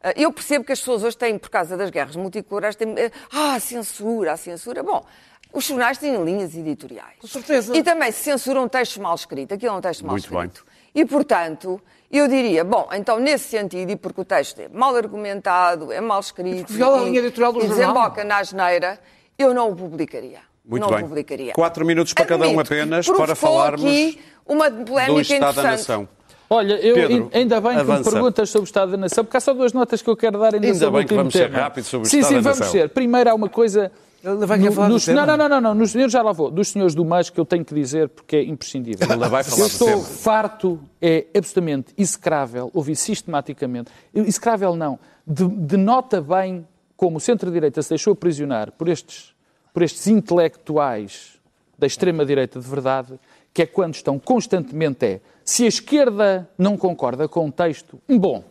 eh, 0.03 0.13
eu 0.15 0.31
percebo 0.31 0.63
que 0.63 0.71
as 0.71 0.79
pessoas 0.79 1.03
hoje 1.03 1.17
têm, 1.17 1.39
por 1.39 1.49
causa 1.49 1.75
das 1.75 1.89
guerras 1.89 2.15
multiculturais, 2.15 2.75
têm, 2.75 2.93
eh, 2.99 3.11
ah, 3.31 3.55
a 3.55 3.59
censura, 3.59 4.33
a 4.33 4.37
censura. 4.37 4.83
Bom, 4.83 5.03
os 5.51 5.65
jornais 5.65 5.97
têm 5.97 6.23
linhas 6.23 6.55
editoriais. 6.55 7.17
Com 7.19 7.27
certeza. 7.27 7.75
E 7.75 7.81
também 7.81 8.11
se 8.11 8.23
censuram 8.23 8.67
textos 8.67 8.97
mal 8.97 9.15
escritos. 9.15 9.55
Aquilo 9.55 9.73
é 9.73 9.77
um 9.77 9.81
texto 9.81 10.05
mal 10.05 10.11
Muito 10.11 10.29
bem. 10.29 10.45
escrito. 10.45 10.65
E, 10.93 11.03
portanto, 11.05 11.81
eu 12.17 12.27
diria, 12.27 12.63
bom, 12.63 12.87
então 12.93 13.19
nesse 13.19 13.49
sentido, 13.49 13.91
e 13.91 13.95
porque 13.95 14.21
o 14.21 14.25
texto 14.25 14.59
é 14.59 14.67
mal 14.69 14.95
argumentado, 14.95 15.91
é 15.91 15.99
mal 16.01 16.19
escrito, 16.19 16.71
viola 16.71 16.99
a 16.99 17.01
e- 17.01 17.05
linha 17.05 17.19
editorial 17.19 17.53
do 17.53 17.59
e 17.59 17.67
jornal. 17.67 17.77
desemboca 17.93 18.23
na 18.23 18.37
asneira, 18.37 18.99
eu 19.37 19.53
não 19.53 19.71
o 19.71 19.75
publicaria. 19.75 20.39
Muito 20.65 20.81
não 20.83 20.89
bem. 20.89 20.99
o 21.03 21.07
publicaria. 21.07 21.53
Quatro 21.53 21.85
minutos 21.85 22.13
para 22.13 22.25
cada 22.25 22.45
um 22.45 22.51
Admito 22.51 22.67
que 22.69 22.73
apenas 22.73 23.07
para 23.09 23.35
falarmos 23.35 23.83
aqui 23.83 24.19
uma 24.45 24.69
polémica 24.71 25.13
do 25.13 25.21
Estado 25.21 25.55
da. 25.55 25.63
Nação. 25.63 26.07
Olha, 26.49 26.73
eu 26.75 26.93
Pedro, 26.93 27.29
ainda 27.33 27.59
bem 27.59 27.73
que 27.73 27.79
avança. 27.79 27.97
me 28.09 28.11
perguntas 28.13 28.49
sobre 28.49 28.63
o 28.63 28.69
Estado 28.69 28.91
da 28.91 28.97
Nação, 28.97 29.23
porque 29.25 29.37
há 29.37 29.39
só 29.41 29.53
duas 29.53 29.73
notas 29.73 30.01
que 30.01 30.09
eu 30.09 30.15
quero 30.15 30.37
dar 30.37 30.53
ainda, 30.53 30.67
Ainda 30.67 30.77
sobre 30.79 30.91
bem 30.97 31.05
o 31.05 31.07
que 31.07 31.15
vamos 31.15 31.33
ser 31.33 31.49
tema. 31.49 31.63
rápidos 31.63 31.89
sobre 31.89 32.07
o 32.07 32.09
sim, 32.09 32.17
Estado 32.19 32.29
sim, 32.29 32.35
da 32.35 32.41
vamos 32.41 32.59
Nação. 32.59 32.71
ser. 32.71 32.89
Primeiro 32.89 33.29
há 33.29 33.33
uma 33.33 33.49
coisa... 33.49 33.91
Ele 34.23 34.45
vai 34.45 34.57
querer 34.57 34.69
no- 34.69 34.75
falar 34.75 34.87
do 34.89 34.99
tema. 34.99 35.25
não, 35.25 35.37
não, 35.37 35.49
não, 35.49 35.61
não, 35.61 35.75
nos, 35.75 35.93
eu 35.95 36.07
já 36.07 36.21
lá 36.21 36.31
vou. 36.31 36.49
Dos 36.49 36.69
senhores 36.69 36.95
do 36.95 37.03
MAS 37.03 37.29
que 37.29 37.39
eu 37.39 37.45
tenho 37.45 37.65
que 37.65 37.75
dizer 37.75 38.07
porque 38.09 38.37
é 38.37 38.43
imprescindível. 38.43 39.05
Ele 39.11 39.27
vai 39.27 39.43
falar 39.43 39.57
eu 39.61 39.67
do 39.67 39.71
estou 39.71 39.87
tema. 39.89 40.01
farto, 40.03 40.79
é 41.01 41.25
absolutamente 41.35 41.93
execrável, 41.97 42.71
ouvi 42.73 42.95
sistematicamente, 42.95 43.91
execrável 44.13 44.75
não, 44.75 44.97
de- 45.27 45.47
denota 45.47 46.21
bem 46.21 46.65
como 46.95 47.17
o 47.17 47.19
centro-direita 47.19 47.81
se 47.81 47.89
deixou 47.89 48.13
aprisionar 48.13 48.71
por 48.71 48.87
estes, 48.87 49.33
por 49.73 49.83
estes 49.83 50.07
intelectuais 50.07 51.33
da 51.77 51.85
extrema-direita 51.87 52.59
de 52.59 52.67
verdade, 52.67 53.19
que 53.53 53.61
é 53.63 53.65
quando 53.65 53.95
estão 53.95 54.17
constantemente 54.17 55.05
é, 55.05 55.21
se 55.43 55.65
a 55.65 55.67
esquerda 55.67 56.49
não 56.57 56.77
concorda 56.77 57.27
com 57.27 57.47
o 57.47 57.51
texto, 57.51 57.99
bom, 58.07 58.43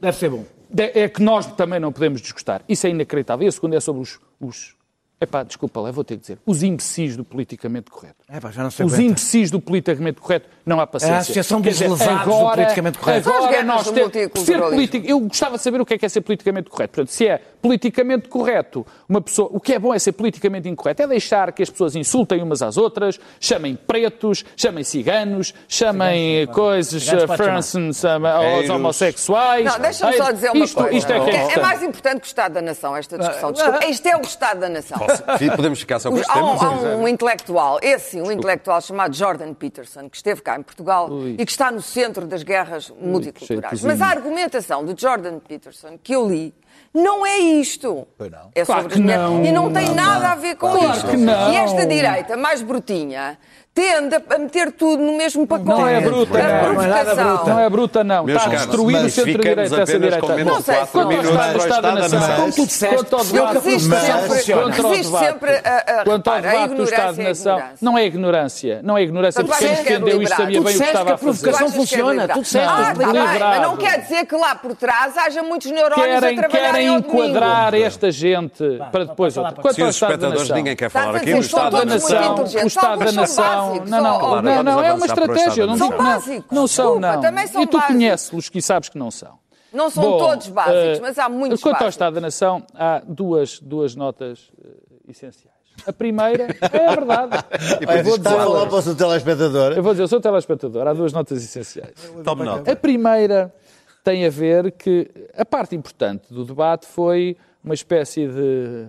Deve 0.00 0.18
ser 0.18 0.28
bom. 0.28 0.44
é 0.76 1.00
é 1.02 1.08
que 1.08 1.22
nós 1.22 1.46
também 1.54 1.80
não 1.80 1.90
podemos 1.90 2.20
desgostar. 2.20 2.62
Isso 2.68 2.86
é 2.86 2.90
inacreditável. 2.90 3.46
E 3.46 3.48
a 3.48 3.52
segunda 3.52 3.76
é 3.76 3.80
sobre 3.80 4.02
os. 4.02 4.20
os 4.38 4.74
epá, 5.20 5.42
desculpa 5.42 5.80
lá, 5.80 5.90
vou 5.90 6.04
ter 6.04 6.16
que 6.16 6.22
dizer. 6.22 6.38
Os 6.44 6.62
imbecis 6.62 7.16
do 7.16 7.24
politicamente 7.24 7.90
correto. 7.90 8.24
É 8.28 8.40
pá, 8.40 8.50
já 8.50 8.62
não 8.62 8.70
se 8.70 8.82
Os 8.82 8.98
imbecis 8.98 9.50
do 9.50 9.60
politicamente 9.60 10.20
correto 10.20 10.48
não 10.64 10.80
há 10.80 10.86
paciência. 10.86 11.14
É 11.14 11.16
a 11.16 11.20
Associação 11.20 11.60
dos 11.60 11.72
dizer, 11.72 11.88
Lesados 11.88 12.24
do 12.24 12.50
politicamente 12.50 12.98
correto. 12.98 13.28
Agora 13.28 13.50
guerras 13.50 13.66
nós 13.66 13.90
temos 13.90 14.44
ser 14.44 14.60
político. 14.60 15.06
Eu 15.06 15.20
gostava 15.20 15.56
de 15.56 15.62
saber 15.62 15.80
o 15.80 15.86
que 15.86 15.94
é 15.94 15.98
que 15.98 16.06
é 16.06 16.08
ser 16.08 16.20
politicamente 16.20 16.70
correto. 16.70 16.94
Portanto, 16.94 17.10
se 17.10 17.26
é 17.26 17.40
politicamente 17.60 18.28
correto, 18.28 18.86
uma 19.08 19.20
pessoa. 19.20 19.48
O 19.52 19.60
que 19.60 19.72
é 19.72 19.78
bom 19.78 19.94
é 19.94 19.98
ser 19.98 20.12
politicamente 20.12 20.68
incorreto. 20.68 21.02
É 21.02 21.06
deixar 21.06 21.52
que 21.52 21.62
as 21.62 21.70
pessoas 21.70 21.96
insultem 21.96 22.42
umas 22.42 22.62
às 22.62 22.76
outras, 22.76 23.18
chamem 23.40 23.74
pretos, 23.74 24.44
chamem 24.56 24.84
ciganos, 24.84 25.54
chamem 25.68 26.46
coisas, 26.48 27.02
Ciganos 27.02 27.24
pode 27.24 27.38
chamar. 27.38 27.52
Fransons, 27.52 27.96
chamem 27.98 28.30
aos 28.30 28.70
homossexuais. 28.70 29.64
Não, 29.64 29.78
deixa-me 29.80 30.16
só 30.16 30.32
dizer 30.32 30.50
uma 30.50 30.64
isto, 30.64 30.74
coisa. 30.76 30.94
Isto 30.96 31.12
é 31.12 31.20
que 31.20 31.30
é 31.30 31.34
é, 31.34 31.36
importante. 31.36 31.60
mais 31.60 31.82
importante 31.82 32.20
que 32.20 32.26
o 32.26 32.28
Estado 32.28 32.52
da 32.52 32.62
Nação, 32.62 32.96
esta 32.96 33.18
discussão. 33.18 33.48
Ah, 33.48 33.52
Desculpa, 33.52 33.86
isto 33.86 34.06
é 34.06 34.16
o 34.16 34.20
Estado 34.20 34.60
da 34.60 34.68
Nação. 34.68 35.03
Podemos 35.56 35.80
ficar 35.80 35.98
só 35.98 36.08
com 36.08 36.14
Os- 36.16 36.20
este 36.22 36.30
há, 36.30 36.34
tema? 36.34 36.52
um, 36.52 36.60
há 36.92 36.96
um 36.96 37.08
intelectual, 37.08 37.78
esse 37.82 38.10
sim, 38.12 38.20
um 38.22 38.30
intelectual 38.32 38.80
chamado 38.80 39.14
Jordan 39.14 39.52
Peterson, 39.54 40.08
que 40.08 40.16
esteve 40.16 40.40
cá 40.42 40.58
em 40.58 40.62
Portugal 40.62 41.08
e 41.38 41.44
que 41.44 41.50
está 41.50 41.70
no 41.70 41.82
centro 41.82 42.26
das 42.26 42.42
guerras 42.42 42.90
multiculturais. 43.00 43.78
cheio 43.80 43.92
de 43.92 43.98
Mas 43.98 44.00
a 44.00 44.06
argumentação 44.10 44.84
de 44.84 45.00
Jordan 45.00 45.38
Peterson 45.38 45.98
que 46.02 46.14
eu 46.14 46.28
li 46.28 46.54
não 46.92 47.24
é 47.26 47.38
isto. 47.38 48.06
Pois 48.18 48.30
não. 48.30 48.50
É 48.54 48.64
Claro 48.64 48.82
sobre 48.82 48.94
que 48.94 48.94
as 48.94 49.00
mulheres. 49.00 49.24
não. 49.30 49.44
E 49.44 49.52
não 49.52 49.72
tem 49.72 49.94
nada 49.94 50.28
a 50.32 50.34
ver 50.34 50.56
com 50.56 50.70
Claro 50.70 50.96
isto. 50.96 51.08
que 51.08 51.16
não. 51.16 51.52
E 51.52 51.56
esta 51.56 51.86
direita 51.86 52.36
mais 52.36 52.62
brutinha 52.62 53.38
tende 53.74 54.14
a 54.30 54.38
meter 54.38 54.70
tudo 54.72 55.02
no 55.02 55.16
mesmo 55.16 55.46
pacote. 55.46 55.68
Não 55.68 55.88
é 55.88 56.00
bruta, 56.00 56.38
A 56.38 56.42
não. 56.42 56.74
Não 56.74 56.82
é 56.82 56.86
nada 56.86 57.04
provocação. 57.04 57.36
bruta. 57.36 57.50
Não 57.50 57.58
é 57.60 57.70
bruta, 57.70 58.04
não. 58.04 58.24
Meus 58.24 58.36
Está 58.38 58.48
a 58.48 58.52
caros, 58.54 58.66
destruir 58.68 58.96
o 59.04 59.10
centro-direita, 59.10 59.62
essa 59.82 59.98
direita. 59.98 60.44
Não 60.44 60.62
sei, 60.62 60.74
quanto 60.92 60.98
ao 60.98 61.22
Estado- 61.22 61.34
para 61.34 61.54
o 61.54 61.56
Estado 61.58 61.82
da 61.82 61.90
da 61.94 62.08
Nação. 62.08 62.36
Como 62.36 62.52
tu 62.52 62.66
disseste, 62.66 62.94
Quanto 62.96 63.16
ao 63.16 63.20
Eu 63.24 63.26
debate, 63.32 63.54
resisto 63.54 63.88
Mas- 63.88 64.02
sempre, 64.02 64.28
funciona. 64.28 64.62
Contra 64.62 64.86
o 64.86 64.90
resisto 64.90 65.10
debate. 65.12 65.26
sempre 65.26 65.50
a, 65.56 66.00
a, 66.00 66.04
Quanto 66.04 66.28
ao 66.28 66.34
a 66.34 66.40
debate 66.40 66.74
do 66.74 66.82
Estado 66.84 67.12
ignorância 67.12 67.12
de 67.14 67.20
é 67.20 67.24
a 67.24 67.28
Nação, 67.28 67.62
não 67.82 67.98
é 67.98 68.04
ignorância. 68.06 68.80
Não 68.84 68.96
é 68.98 69.02
ignorância, 69.02 69.44
porque 69.44 69.64
quem 69.64 69.74
defendeu 69.74 70.22
isto 70.22 70.36
sabia 70.36 70.46
bem 70.46 70.60
o 70.60 70.64
que 70.64 70.70
disseste 70.72 70.90
estava 70.92 71.04
que 71.06 71.10
a 71.10 71.14
a 71.14 71.18
fazer. 71.18 71.40
provocação 71.40 71.58
Tu 71.58 71.64
achas 71.64 71.72
que 71.72 71.94
é 71.94 71.98
funciona, 71.98 72.12
liberal? 72.12 72.36
tu 72.38 72.42
disseste. 72.42 72.68
Ah, 72.68 72.80
está 72.92 72.94
bem, 72.94 73.06
Liberado. 73.06 73.38
mas 73.44 73.62
não 73.62 73.76
quer 73.76 74.00
dizer 74.02 74.26
que 74.26 74.36
lá 74.36 74.54
por 74.54 74.76
trás 74.76 75.18
haja 75.18 75.42
muitos 75.42 75.70
neurónios 75.72 76.16
a 76.16 76.20
trabalharem 76.20 76.48
querem 76.48 76.94
enquadrar 76.94 77.74
esta 77.74 78.10
gente 78.12 78.62
para 78.92 79.04
depois 79.04 79.34
Quanto 79.34 79.82
ao 79.82 79.88
Estado 79.90 80.16
da 80.16 80.28
Nação. 80.30 80.56
ninguém 80.56 80.76
quer 80.76 80.88
falar 80.90 81.14
a 81.14 81.16
aqui 81.18 81.34
O 81.34 81.38
Estado 81.40 81.78
da 81.78 83.12
Nação, 83.12 83.63
são 83.64 83.72
básicos, 83.72 83.90
não, 83.90 84.02
não, 84.02 84.42
não, 84.42 84.62
não, 84.62 84.82
é 84.82 84.92
uma 84.92 85.06
estratégia, 85.06 85.66
não 85.66 85.74
Estado 85.74 85.90
digo 85.90 86.02
da 86.02 86.04
não, 86.50 86.60
não 86.60 86.66
são 86.66 87.00
não. 87.00 87.20
também 87.20 87.46
são 87.46 87.62
E 87.62 87.66
tu 87.66 87.76
básicos. 87.78 87.94
conheces-los 87.96 88.50
e 88.50 88.60
sabes 88.62 88.88
que 88.88 88.98
não 88.98 89.10
são. 89.10 89.38
Não 89.72 89.90
são 89.90 90.02
Bom, 90.04 90.18
todos 90.18 90.48
básicos, 90.48 90.98
eh, 90.98 91.00
mas 91.02 91.18
há 91.18 91.28
muitos 91.28 91.60
Quanto 91.60 91.74
ao 91.74 91.80
básicos. 91.80 91.94
Estado 91.94 92.14
da 92.14 92.20
Nação, 92.20 92.62
há 92.74 93.02
duas, 93.06 93.58
duas 93.58 93.96
notas 93.96 94.50
eh, 94.64 94.68
essenciais. 95.08 95.54
A 95.84 95.92
primeira 95.92 96.56
é 96.72 96.86
a 96.86 96.94
verdade. 96.94 97.44
Eu 97.80 98.04
vou 98.04 98.16
dizer 98.16 98.30
falar 98.30 98.66
para 98.66 98.76
o 98.76 98.82
seu 98.82 98.94
telespectador. 98.94 99.72
Eu 99.72 99.82
vou 99.82 99.92
dizer, 99.92 100.04
eu 100.04 100.08
sou 100.08 100.20
telespectador, 100.20 100.86
há 100.86 100.92
duas 100.92 101.12
notas 101.12 101.42
essenciais. 101.42 101.90
Tome 102.22 102.44
nota. 102.44 102.70
A 102.70 102.76
primeira 102.76 103.52
tem 104.04 104.24
a 104.24 104.30
ver 104.30 104.70
que 104.70 105.10
a 105.36 105.44
parte 105.44 105.74
importante 105.74 106.32
do 106.32 106.44
debate 106.44 106.86
foi 106.86 107.36
uma 107.64 107.74
espécie 107.74 108.28
de 108.28 108.86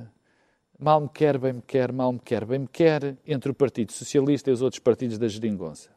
mal 0.86 1.02
me 1.02 1.10
quer, 1.12 1.39
bem 1.39 1.54
me 1.54 1.63
quer, 1.65 1.91
mal 1.91 2.13
me 2.13 2.19
quer, 2.19 2.45
bem 2.45 2.60
me 2.60 2.67
quer, 2.67 3.15
entre 3.26 3.50
o 3.50 3.56
Partido 3.56 3.91
Socialista 3.91 4.52
e 4.52 4.54
os 4.54 4.62
outros 4.62 4.78
partidos 4.80 5.17
da 5.17 5.28
geringonça. 5.28 5.89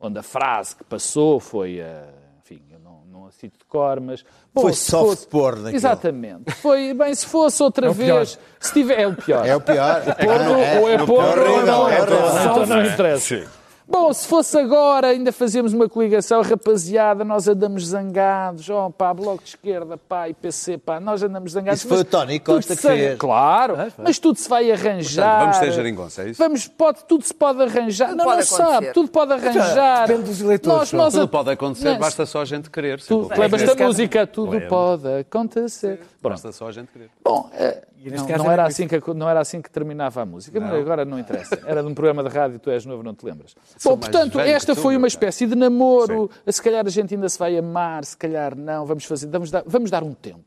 Onde 0.00 0.18
a 0.18 0.22
frase 0.22 0.74
que 0.76 0.82
passou 0.82 1.38
foi, 1.38 1.78
eh, 1.78 2.08
enfim, 2.42 2.62
eu 2.72 2.78
não, 2.78 3.02
não 3.04 3.26
a 3.26 3.30
cito 3.32 3.58
de 3.58 3.64
cor, 3.66 4.00
mas... 4.00 4.24
bom, 4.54 4.62
Foi 4.62 4.72
se 4.72 4.90
soft 4.90 5.04
fosse- 5.10 5.26
porn 5.28 5.58
naquilo. 5.58 5.76
Exatamente. 5.76 6.52
Foi, 6.52 6.94
bem, 6.94 7.14
se 7.14 7.26
fosse 7.26 7.62
outra 7.62 7.92
vez... 7.92 8.38
Se 8.58 8.72
tiver, 8.72 8.98
é 8.98 9.06
o 9.06 9.14
pior. 9.14 9.46
É 9.46 9.54
o 9.54 9.60
pior. 9.60 10.02
Porno, 10.16 10.52
ou 10.80 10.88
é 10.88 10.96
porno 11.04 11.52
ou 11.52 11.66
não 11.66 11.86
é 11.90 11.96
é 11.98 12.06
porno. 12.06 12.40
Então 12.40 12.66
não 12.66 12.82
interessa. 12.86 13.46
Bom, 13.92 14.12
se 14.12 14.26
fosse 14.28 14.56
agora, 14.56 15.08
ainda 15.08 15.32
fazíamos 15.32 15.72
uma 15.72 15.88
coligação, 15.88 16.40
rapaziada, 16.42 17.24
nós 17.24 17.48
andamos 17.48 17.88
zangados, 17.88 18.70
oh 18.70 18.88
pá, 18.90 19.12
Bloco 19.12 19.42
de 19.42 19.48
Esquerda, 19.50 19.96
pá, 19.96 20.28
e 20.28 20.34
PC, 20.34 20.78
pá, 20.78 21.00
nós 21.00 21.22
andamos 21.24 21.52
zangados. 21.52 21.80
Isso 21.80 21.88
foi 21.88 21.98
o 21.98 22.04
Tony 22.04 22.38
tudo 22.38 22.54
Costa 22.54 22.76
que 22.76 22.82
se- 22.82 22.88
fez. 22.88 23.18
Claro, 23.18 23.74
mas 23.98 24.18
tudo 24.20 24.38
se 24.38 24.48
vai 24.48 24.70
arranjar. 24.70 25.40
vamos 25.40 25.58
ter 25.58 25.72
geringonça, 25.72 26.22
é 26.22 26.28
isso? 26.30 26.38
Vamos, 26.42 26.68
pode, 26.68 27.04
tudo 27.04 27.24
se 27.24 27.34
pode 27.34 27.60
arranjar. 27.62 28.14
não, 28.14 28.24
pode 28.24 28.36
não 28.38 28.46
sabe, 28.46 28.70
acontecer. 28.70 28.92
tudo 28.92 29.08
pode 29.10 29.32
arranjar. 29.32 30.06
depende 30.06 30.24
dos 30.28 30.40
eleitores, 30.40 30.78
Nós, 30.78 30.88
só. 30.90 30.96
nós 30.96 31.12
Tudo 31.12 31.24
a- 31.24 31.28
pode 31.28 31.50
acontecer, 31.50 31.90
Não, 31.92 31.98
basta 31.98 32.26
só 32.26 32.40
a 32.42 32.44
gente 32.44 32.70
querer. 32.70 33.00
Tu 33.02 33.28
lembras 33.36 33.62
da 33.74 33.86
música 33.86 34.24
Tudo 34.26 34.60
pode 34.68 35.08
acontecer. 35.18 36.00
Basta 36.22 36.52
só 36.52 36.68
a 36.68 36.72
gente 36.72 36.92
querer. 36.92 37.10
Bom, 37.24 37.50
eh, 37.54 37.82
não, 38.08 38.44
não 38.44 38.50
era 38.50 38.64
assim 38.64 38.86
que, 38.86 39.14
não 39.14 39.28
era 39.28 39.40
assim 39.40 39.60
que 39.60 39.70
terminava 39.70 40.22
a 40.22 40.26
música, 40.26 40.58
mas 40.58 40.72
agora 40.72 41.04
não 41.04 41.18
interessa. 41.18 41.60
Era 41.66 41.82
de 41.82 41.88
um 41.88 41.94
programa 41.94 42.22
de 42.22 42.30
rádio, 42.30 42.58
tu 42.58 42.70
és 42.70 42.86
novo, 42.86 43.02
não 43.02 43.14
te 43.14 43.24
lembras. 43.26 43.54
Sou 43.76 43.92
Bom, 43.92 44.00
portanto, 44.00 44.40
esta 44.40 44.74
tu, 44.74 44.80
foi 44.80 44.96
uma 44.96 45.06
espécie 45.06 45.46
de 45.46 45.54
namoro. 45.54 46.30
Se 46.46 46.62
calhar 46.62 46.86
a 46.86 46.90
gente 46.90 47.14
ainda 47.14 47.28
se 47.28 47.38
vai 47.38 47.58
amar, 47.58 48.04
se 48.04 48.16
calhar 48.16 48.56
não. 48.56 48.86
Vamos, 48.86 49.04
fazer, 49.04 49.26
vamos, 49.26 49.50
dar, 49.50 49.62
vamos 49.66 49.90
dar 49.90 50.02
um 50.02 50.14
tempo. 50.14 50.44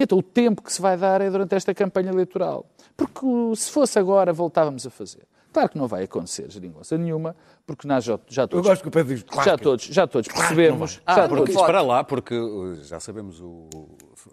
Então, 0.00 0.18
o 0.18 0.22
tempo 0.22 0.62
que 0.62 0.72
se 0.72 0.80
vai 0.80 0.96
dar 0.96 1.20
é 1.20 1.28
durante 1.28 1.54
esta 1.54 1.74
campanha 1.74 2.10
eleitoral. 2.10 2.64
Porque 2.96 3.26
se 3.56 3.70
fosse 3.70 3.98
agora, 3.98 4.32
voltávamos 4.32 4.86
a 4.86 4.90
fazer. 4.90 5.22
Claro 5.58 5.70
que 5.72 5.78
não 5.78 5.88
vai 5.88 6.04
acontecer 6.04 6.48
geringonça 6.50 6.96
nenhuma, 6.96 7.34
porque 7.66 7.88
nós 7.88 8.04
já, 8.04 8.16
já 8.28 8.42
Eu 8.42 8.48
todos, 8.48 8.66
gosto 8.68 8.82
que 8.82 8.88
o 8.88 8.90
Pedro 8.92 9.12
diz, 9.14 9.24
claro 9.24 9.50
já 9.50 9.56
que- 9.56 9.62
todos, 9.64 9.84
já 9.86 10.06
todos 10.06 10.28
Claro 10.28 10.42
não 10.42 10.48
percebemos. 10.56 11.00
Ah, 11.04 11.14
já 11.16 11.28
porque, 11.28 11.44
todos- 11.46 11.60
espera 11.60 11.82
lá, 11.82 12.04
porque 12.04 12.34
uh, 12.38 12.76
já 12.84 13.00
sabemos 13.00 13.40
o, 13.40 13.68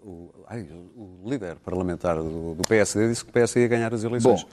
o, 0.04 0.30
ai, 0.46 0.66
o 0.96 1.28
líder 1.28 1.56
parlamentar 1.56 2.16
do, 2.16 2.54
do 2.54 2.62
PSD 2.68 3.08
disse 3.08 3.24
que 3.24 3.30
o 3.30 3.32
PSD 3.32 3.62
ia 3.62 3.68
ganhar 3.68 3.92
as 3.92 4.04
eleições. 4.04 4.44
Bom, 4.44 4.48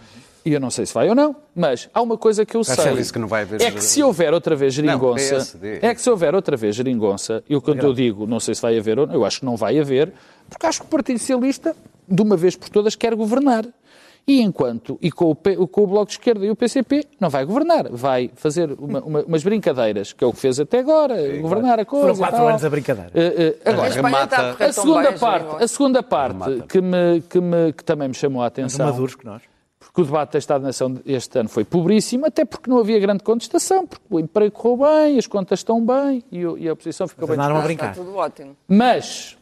e 0.46 0.52
eu 0.52 0.60
não 0.60 0.72
sei 0.72 0.86
se 0.88 0.94
vai 0.94 1.08
ou 1.08 1.14
não, 1.16 1.36
mas 1.56 1.88
há 1.94 2.02
uma 2.02 2.18
coisa 2.18 2.44
que 2.46 2.58
eu 2.58 2.64
Já 2.64 2.76
sei. 2.76 2.96
disse 2.96 3.14
que 3.14 3.20
não 3.20 3.28
vai 3.28 3.44
haver- 3.44 3.62
É 3.62 3.70
que 3.72 3.82
se 3.84 4.02
houver 4.02 4.34
outra 4.34 4.56
vez 4.56 4.74
geringonça. 4.74 5.36
PSD. 5.36 5.80
é 5.82 5.94
que 5.94 6.02
se 6.02 6.10
houver 6.10 6.34
outra 6.34 6.58
vez 6.58 6.76
geringonça, 6.76 7.44
e 7.48 7.60
quando 7.62 7.84
eu 7.84 7.94
digo 7.94 8.26
não 8.26 8.40
sei 8.40 8.56
se 8.56 8.62
vai 8.64 8.78
haver 8.80 8.98
ou 8.98 9.06
não, 9.06 9.14
eu 9.14 9.24
acho 9.26 9.40
que 9.40 9.46
não 9.46 9.56
vai 9.56 9.80
haver, 9.80 10.12
porque 10.50 10.66
acho 10.66 10.82
que 10.82 10.88
o 10.88 10.90
Partido 10.90 11.20
Socialista, 11.20 11.76
de 12.10 12.22
uma 12.22 12.36
vez 12.36 12.56
por 12.56 12.68
todas, 12.70 12.96
quer 12.96 13.16
governar. 13.16 13.64
E 14.26 14.42
enquanto, 14.42 14.98
e 15.02 15.12
com 15.12 15.26
o, 15.32 15.36
P- 15.36 15.56
com 15.68 15.84
o 15.84 15.88
Bloco 15.88 16.06
de 16.06 16.14
Esquerda 16.14 16.46
e 16.46 16.50
o 16.50 16.56
PCP, 16.56 17.06
não 17.20 17.30
vai 17.30 17.44
governar. 17.44 17.90
Vai 17.92 18.32
fazer 18.36 18.72
uma- 18.80 19.02
uma- 19.02 19.22
umas 19.24 19.44
brincadeiras, 19.44 20.14
que 20.14 20.24
é 20.24 20.28
o 20.28 20.32
que 20.32 20.40
fez 20.40 20.60
até 20.62 20.80
agora, 20.80 21.16
governar 21.40 21.78
a 21.80 21.84
coisa. 21.86 22.06
Foram 22.08 22.18
quatro 22.20 22.38
tal. 22.38 22.48
anos 22.48 22.64
a 22.64 22.70
brincadeira. 22.70 23.12
Eh, 23.14 23.60
eh, 23.66 23.70
agora, 23.70 23.88
A 23.88 23.90
está 23.90 24.72
segunda 24.72 25.12
parte, 25.14 25.64
a 25.64 25.68
segunda 25.68 26.02
parte 26.04 26.64
que, 26.70 26.80
me, 26.80 27.22
que, 27.30 27.42
me, 27.42 27.74
que 27.74 27.84
também 27.84 28.08
me 28.08 28.14
chamou 28.14 28.42
a 28.42 28.46
atenção, 28.46 28.86
maduros 28.86 29.16
que 29.16 29.26
nós. 29.26 29.42
porque 29.78 30.00
o 30.02 30.06
debate 30.06 30.32
da 30.32 30.40
Estado-Nação 30.40 31.02
este 31.06 31.38
ano 31.40 31.50
foi 31.50 31.66
pobríssimo, 31.66 32.26
até 32.26 32.46
porque 32.46 32.70
não 32.70 32.78
havia 32.80 32.98
grande 33.00 33.24
contestação, 33.24 33.86
porque 33.86 34.06
o 34.10 34.20
emprego 34.22 34.52
correu 34.56 34.88
bem, 34.90 35.20
as 35.20 35.28
contas 35.28 35.60
estão 35.60 35.86
bem 35.86 36.24
e, 36.32 36.40
e 36.40 36.70
a 36.70 36.72
oposição 36.72 37.10
ficou 37.10 37.28
bem 37.28 37.36
Andaram 37.36 37.56
a 37.56 37.60
Está 37.60 37.66
brincar. 37.68 37.94
tudo 37.94 38.16
ótimo. 38.16 38.56
Mas, 38.70 39.38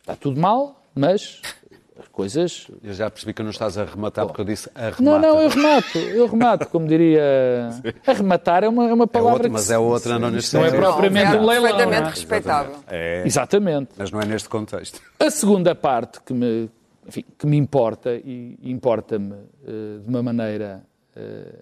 está 0.00 0.16
tudo 0.16 0.40
mal, 0.40 0.82
mas 0.94 1.40
as 1.42 1.65
coisas... 2.16 2.66
Eu 2.82 2.94
já 2.94 3.10
percebi 3.10 3.34
que 3.34 3.42
não 3.42 3.50
estás 3.50 3.76
a 3.76 3.84
rematar 3.84 4.26
porque 4.26 4.40
eu 4.40 4.44
disse 4.44 4.70
arremata. 4.74 5.02
Não, 5.02 5.18
não, 5.20 5.40
eu 5.42 5.48
remato, 5.50 5.98
eu 5.98 6.26
remato, 6.26 6.68
como 6.70 6.88
diria... 6.88 7.22
Arrematar 8.06 8.64
é 8.64 8.68
uma, 8.68 8.88
é 8.88 8.92
uma 8.94 9.04
É 9.04 9.06
palavra 9.06 9.32
outra, 9.34 9.48
que 9.48 9.52
mas 9.52 9.62
se- 9.64 9.72
é 9.74 9.78
outra, 9.78 10.18
não 10.18 10.30
neste 10.30 10.56
não 10.56 10.64
é 10.64 10.70
propriamente 10.72 11.36
é 11.36 11.38
um 11.40 11.46
leilão, 11.46 11.62
perfeitamente 11.68 12.00
não 12.00 12.08
é? 12.08 12.10
respeitável. 12.10 12.76
É, 12.88 13.22
Exatamente. 13.26 13.90
mas 13.98 14.10
não 14.10 14.20
é 14.20 14.24
neste 14.24 14.48
contexto. 14.48 15.00
A 15.20 15.30
segunda 15.30 15.74
parte 15.74 16.20
que 16.22 16.32
me, 16.32 16.70
enfim, 17.06 17.24
que 17.38 17.46
me 17.46 17.56
importa, 17.56 18.14
e 18.14 18.58
importa-me 18.62 19.34
eh, 19.66 19.98
de 20.02 20.08
uma 20.08 20.22
maneira 20.22 20.82
eh, 21.14 21.54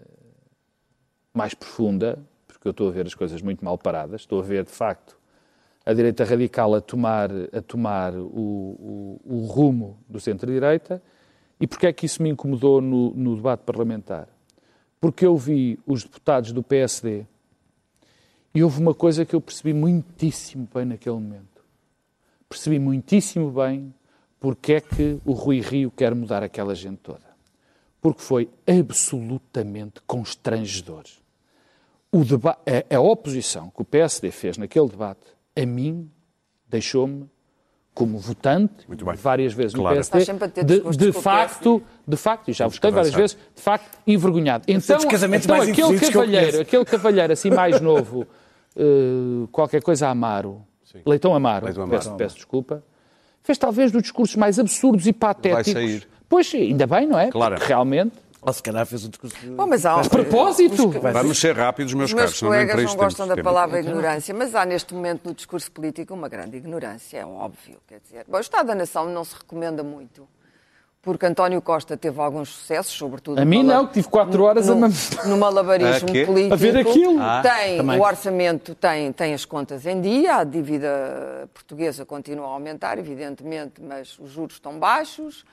mais 1.35 1.53
profunda, 1.53 2.19
porque 2.47 2.69
eu 2.69 2.71
estou 2.71 2.89
a 2.89 2.93
ver 2.93 3.07
as 3.07 3.15
coisas 3.15 3.43
muito 3.43 3.65
mal 3.65 3.77
paradas, 3.77 4.21
estou 4.23 4.39
a 4.41 4.43
ver, 4.43 4.65
de 4.65 4.71
facto, 4.71 5.17
a 5.87 5.93
direita 5.93 6.25
radical 6.25 6.75
a 6.75 6.81
tomar, 6.81 7.31
a 7.53 7.61
tomar 7.61 8.15
o, 8.15 8.27
o- 8.27 9.21
o 9.25 9.47
rumo 9.47 9.99
do 10.09 10.19
centro-direita. 10.21 11.03
E 11.61 11.67
porquê 11.67 11.87
é 11.89 11.93
que 11.93 12.07
isso 12.07 12.23
me 12.23 12.31
incomodou 12.31 12.81
no, 12.81 13.11
no 13.15 13.37
debate 13.37 13.61
parlamentar? 13.61 14.29
Porque 15.01 15.27
eu 15.27 15.37
vi 15.37 15.79
os 15.87 16.03
deputados 16.03 16.53
do 16.53 16.63
PSD 16.63 17.27
e 18.55 18.63
houve 18.63 18.81
uma 18.81 18.95
coisa 18.95 19.25
que 19.25 19.35
eu 19.35 19.41
percebi 19.41 19.73
muitíssimo 19.73 20.69
bem 20.73 20.85
naquele 20.85 21.17
momento 21.17 21.55
percebi 22.55 22.79
muitíssimo 22.79 23.51
bem 23.51 23.93
porque 24.39 24.75
é 24.75 24.81
que 24.81 25.19
o 25.25 25.33
Rui 25.33 25.61
Rio 25.61 25.91
quer 25.91 26.15
mudar 26.15 26.43
aquela 26.43 26.75
gente 26.75 26.99
toda. 26.99 27.35
Porque 28.01 28.21
foi 28.21 28.49
absolutamente 28.67 30.01
constrangedor. 30.07 31.05
O 32.13 32.19
a, 32.49 32.95
a 32.97 33.01
oposição 33.01 33.71
que 33.71 33.83
o 33.83 33.85
PSD 33.85 34.31
fez 34.31 34.57
naquele 34.59 34.89
debate, 34.89 35.34
a 35.57 35.67
mim, 35.67 36.11
deixou-me, 36.69 37.29
como 37.95 38.19
votante, 38.19 38.87
Muito 38.89 39.05
bem. 39.05 39.15
várias 39.15 39.53
vezes 39.53 39.73
Claro. 39.75 39.91
no 39.91 40.03
PSD, 40.03 40.19
Estás 40.19 40.27
sempre 40.27 40.45
a 40.47 40.49
ter 40.49 40.65
de, 40.65 40.97
de 40.97 41.09
o 41.09 41.13
facto, 41.13 41.83
de 42.07 42.17
facto, 42.17 42.49
e 42.51 42.53
já 42.53 42.67
votei 42.67 42.91
várias 42.91 43.15
vezes, 43.15 43.37
de 43.55 43.63
facto, 43.63 43.99
envergonhado. 44.05 44.65
Então, 44.67 44.99
então 44.99 45.29
mais 45.49 45.69
aquele 45.69 46.01
cavalheiro, 46.01 46.61
aquele 46.61 46.85
cavalheiro 46.85 47.33
assim 47.33 47.51
mais 47.51 47.81
novo, 47.81 48.27
eh, 48.77 49.47
qualquer 49.53 49.81
coisa 49.81 50.09
Amaro, 50.09 50.63
Leitão 51.07 51.35
Amaro, 51.35 51.67
Leitão 51.67 51.85
Amaro. 51.85 51.99
Peço, 52.03 52.17
peço 52.17 52.37
desculpa, 52.37 52.83
fez 53.43 53.59
talvez 53.59 53.93
dos 53.93 54.03
discursos 54.03 54.35
mais 54.35 54.59
absurdos 54.59 55.07
e 55.07 55.13
patéticos. 55.13 55.73
sair. 55.73 56.09
Pois, 56.29 56.53
ainda 56.53 56.87
bem, 56.87 57.07
não 57.07 57.19
é? 57.19 57.31
Claro. 57.31 57.55
Porque 57.55 57.69
realmente. 57.69 58.24
Ou 58.47 58.53
se 58.53 58.63
calhar 58.63 58.85
fez 58.87 59.05
um 59.05 59.09
discurso... 59.09 59.35
Bom, 59.57 59.67
mas 59.67 59.87
há, 59.87 60.01
A 60.01 60.09
propósito! 60.09 60.91
Vamos 60.91 61.39
ser 61.41 61.57
rápidos, 61.57 61.95
meus 61.95 62.11
Os 62.11 62.15
meus 62.15 62.25
caros. 62.27 62.39
senão 62.39 62.53
nem 62.53 62.61
colegas 62.61 62.77
não 62.85 62.91
isto 62.91 62.99
gostam 62.99 63.27
da 63.29 63.35
tempo. 63.37 63.45
palavra 63.45 63.81
ignorância, 63.81 64.35
mas 64.35 64.55
há 64.55 64.65
neste 64.67 64.93
momento 64.93 65.27
no 65.27 65.35
discurso 65.35 65.71
político 65.73 66.13
uma 66.13 66.29
grande 66.29 66.57
ignorância, 66.59 67.19
é 67.19 67.25
óbvio. 67.25 67.79
Quer 67.89 68.01
dizer, 68.01 68.25
Bom, 68.29 68.37
o 68.37 68.41
Estado 68.41 68.67
da 68.67 68.75
Nação 68.75 69.09
não 69.09 69.25
se 69.25 69.35
recomenda 69.35 69.83
muito, 69.83 70.29
porque 71.01 71.25
António 71.25 71.63
Costa 71.63 71.97
teve 71.97 72.21
alguns 72.21 72.51
sucessos, 72.51 72.93
sobretudo. 72.93 73.39
A 73.41 73.45
mim 73.47 73.63
numa- 73.63 73.75
não, 73.75 73.87
que 73.87 73.95
tive 73.95 74.09
quatro 74.09 74.43
horas 74.45 74.69
a 74.69 74.75
no, 74.75 74.89
me- 74.89 74.95
no 75.27 75.37
malabarismo 75.39 76.09
A 76.09 76.13
quê? 76.13 76.27
político. 76.27 76.53
A 76.55 76.57
ver 76.57 76.77
aquilo. 76.77 77.21
Ah, 77.23 77.41
tem 77.43 77.79
também. 77.79 77.99
o 77.99 78.03
orçamento, 78.03 78.75
tem, 78.75 79.11
tem 79.13 79.33
as 79.33 79.45
contas 79.47 79.87
em 79.87 80.01
dia, 80.03 80.37
a 80.37 80.45
dívida 80.45 81.49
portuguesa 81.55 82.05
continua 82.05 82.47
a 82.47 82.51
aumentar, 82.51 82.99
evidentemente, 82.99 83.81
mas 83.83 84.19
os 84.19 84.31
juros 84.31 84.55
estão 84.57 84.79
baixos. 84.79 85.45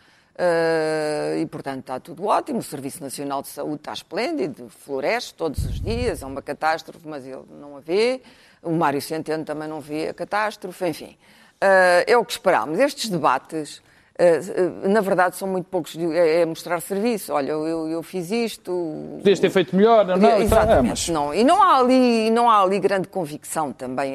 Eh, 0.43 1.37
e, 1.41 1.45
portanto, 1.45 1.81
está 1.81 1.99
tudo 1.99 2.25
ótimo. 2.25 2.57
O 2.59 2.63
Serviço 2.63 3.03
Nacional 3.03 3.43
de 3.43 3.49
Saúde 3.49 3.75
está 3.75 3.93
esplêndido, 3.93 4.69
floresce 4.69 5.33
todos 5.35 5.63
os 5.65 5.79
dias, 5.79 6.23
é 6.23 6.25
uma 6.25 6.41
catástrofe, 6.41 7.07
mas 7.07 7.25
ele 7.27 7.43
não 7.59 7.77
a 7.77 7.79
vê. 7.79 8.21
O 8.63 8.71
Mário 8.71 8.99
Centeno 9.01 9.45
também 9.45 9.67
não 9.67 9.79
vê 9.79 10.09
a 10.09 10.13
catástrofe, 10.15 10.87
enfim. 10.87 11.15
Eh, 11.59 12.05
é 12.07 12.17
o 12.17 12.25
que 12.25 12.31
esperámos. 12.31 12.79
Estes 12.79 13.07
debates, 13.07 13.83
eh, 14.17 14.39
na 14.87 15.01
verdade, 15.01 15.35
são 15.35 15.47
muito 15.47 15.65
poucos. 15.69 15.95
É, 15.95 16.41
é 16.41 16.45
mostrar 16.45 16.81
serviço. 16.81 17.33
Olha, 17.33 17.51
eu, 17.51 17.87
eu 17.87 18.01
fiz 18.01 18.31
isto. 18.31 18.71
Podias 19.19 19.39
ter 19.39 19.51
feito 19.51 19.75
melhor, 19.75 20.05
não, 20.07 20.17
não, 20.17 20.29
é, 20.31 20.41
Exatamente. 20.41 20.89
mas- 20.89 21.09
Não. 21.09 21.33
E 21.35 21.43
não 21.43 21.61
há, 21.61 21.77
ali, 21.77 22.31
não 22.31 22.49
há 22.49 22.61
ali 22.63 22.79
grande 22.79 23.07
convicção 23.07 23.71
também. 23.71 24.11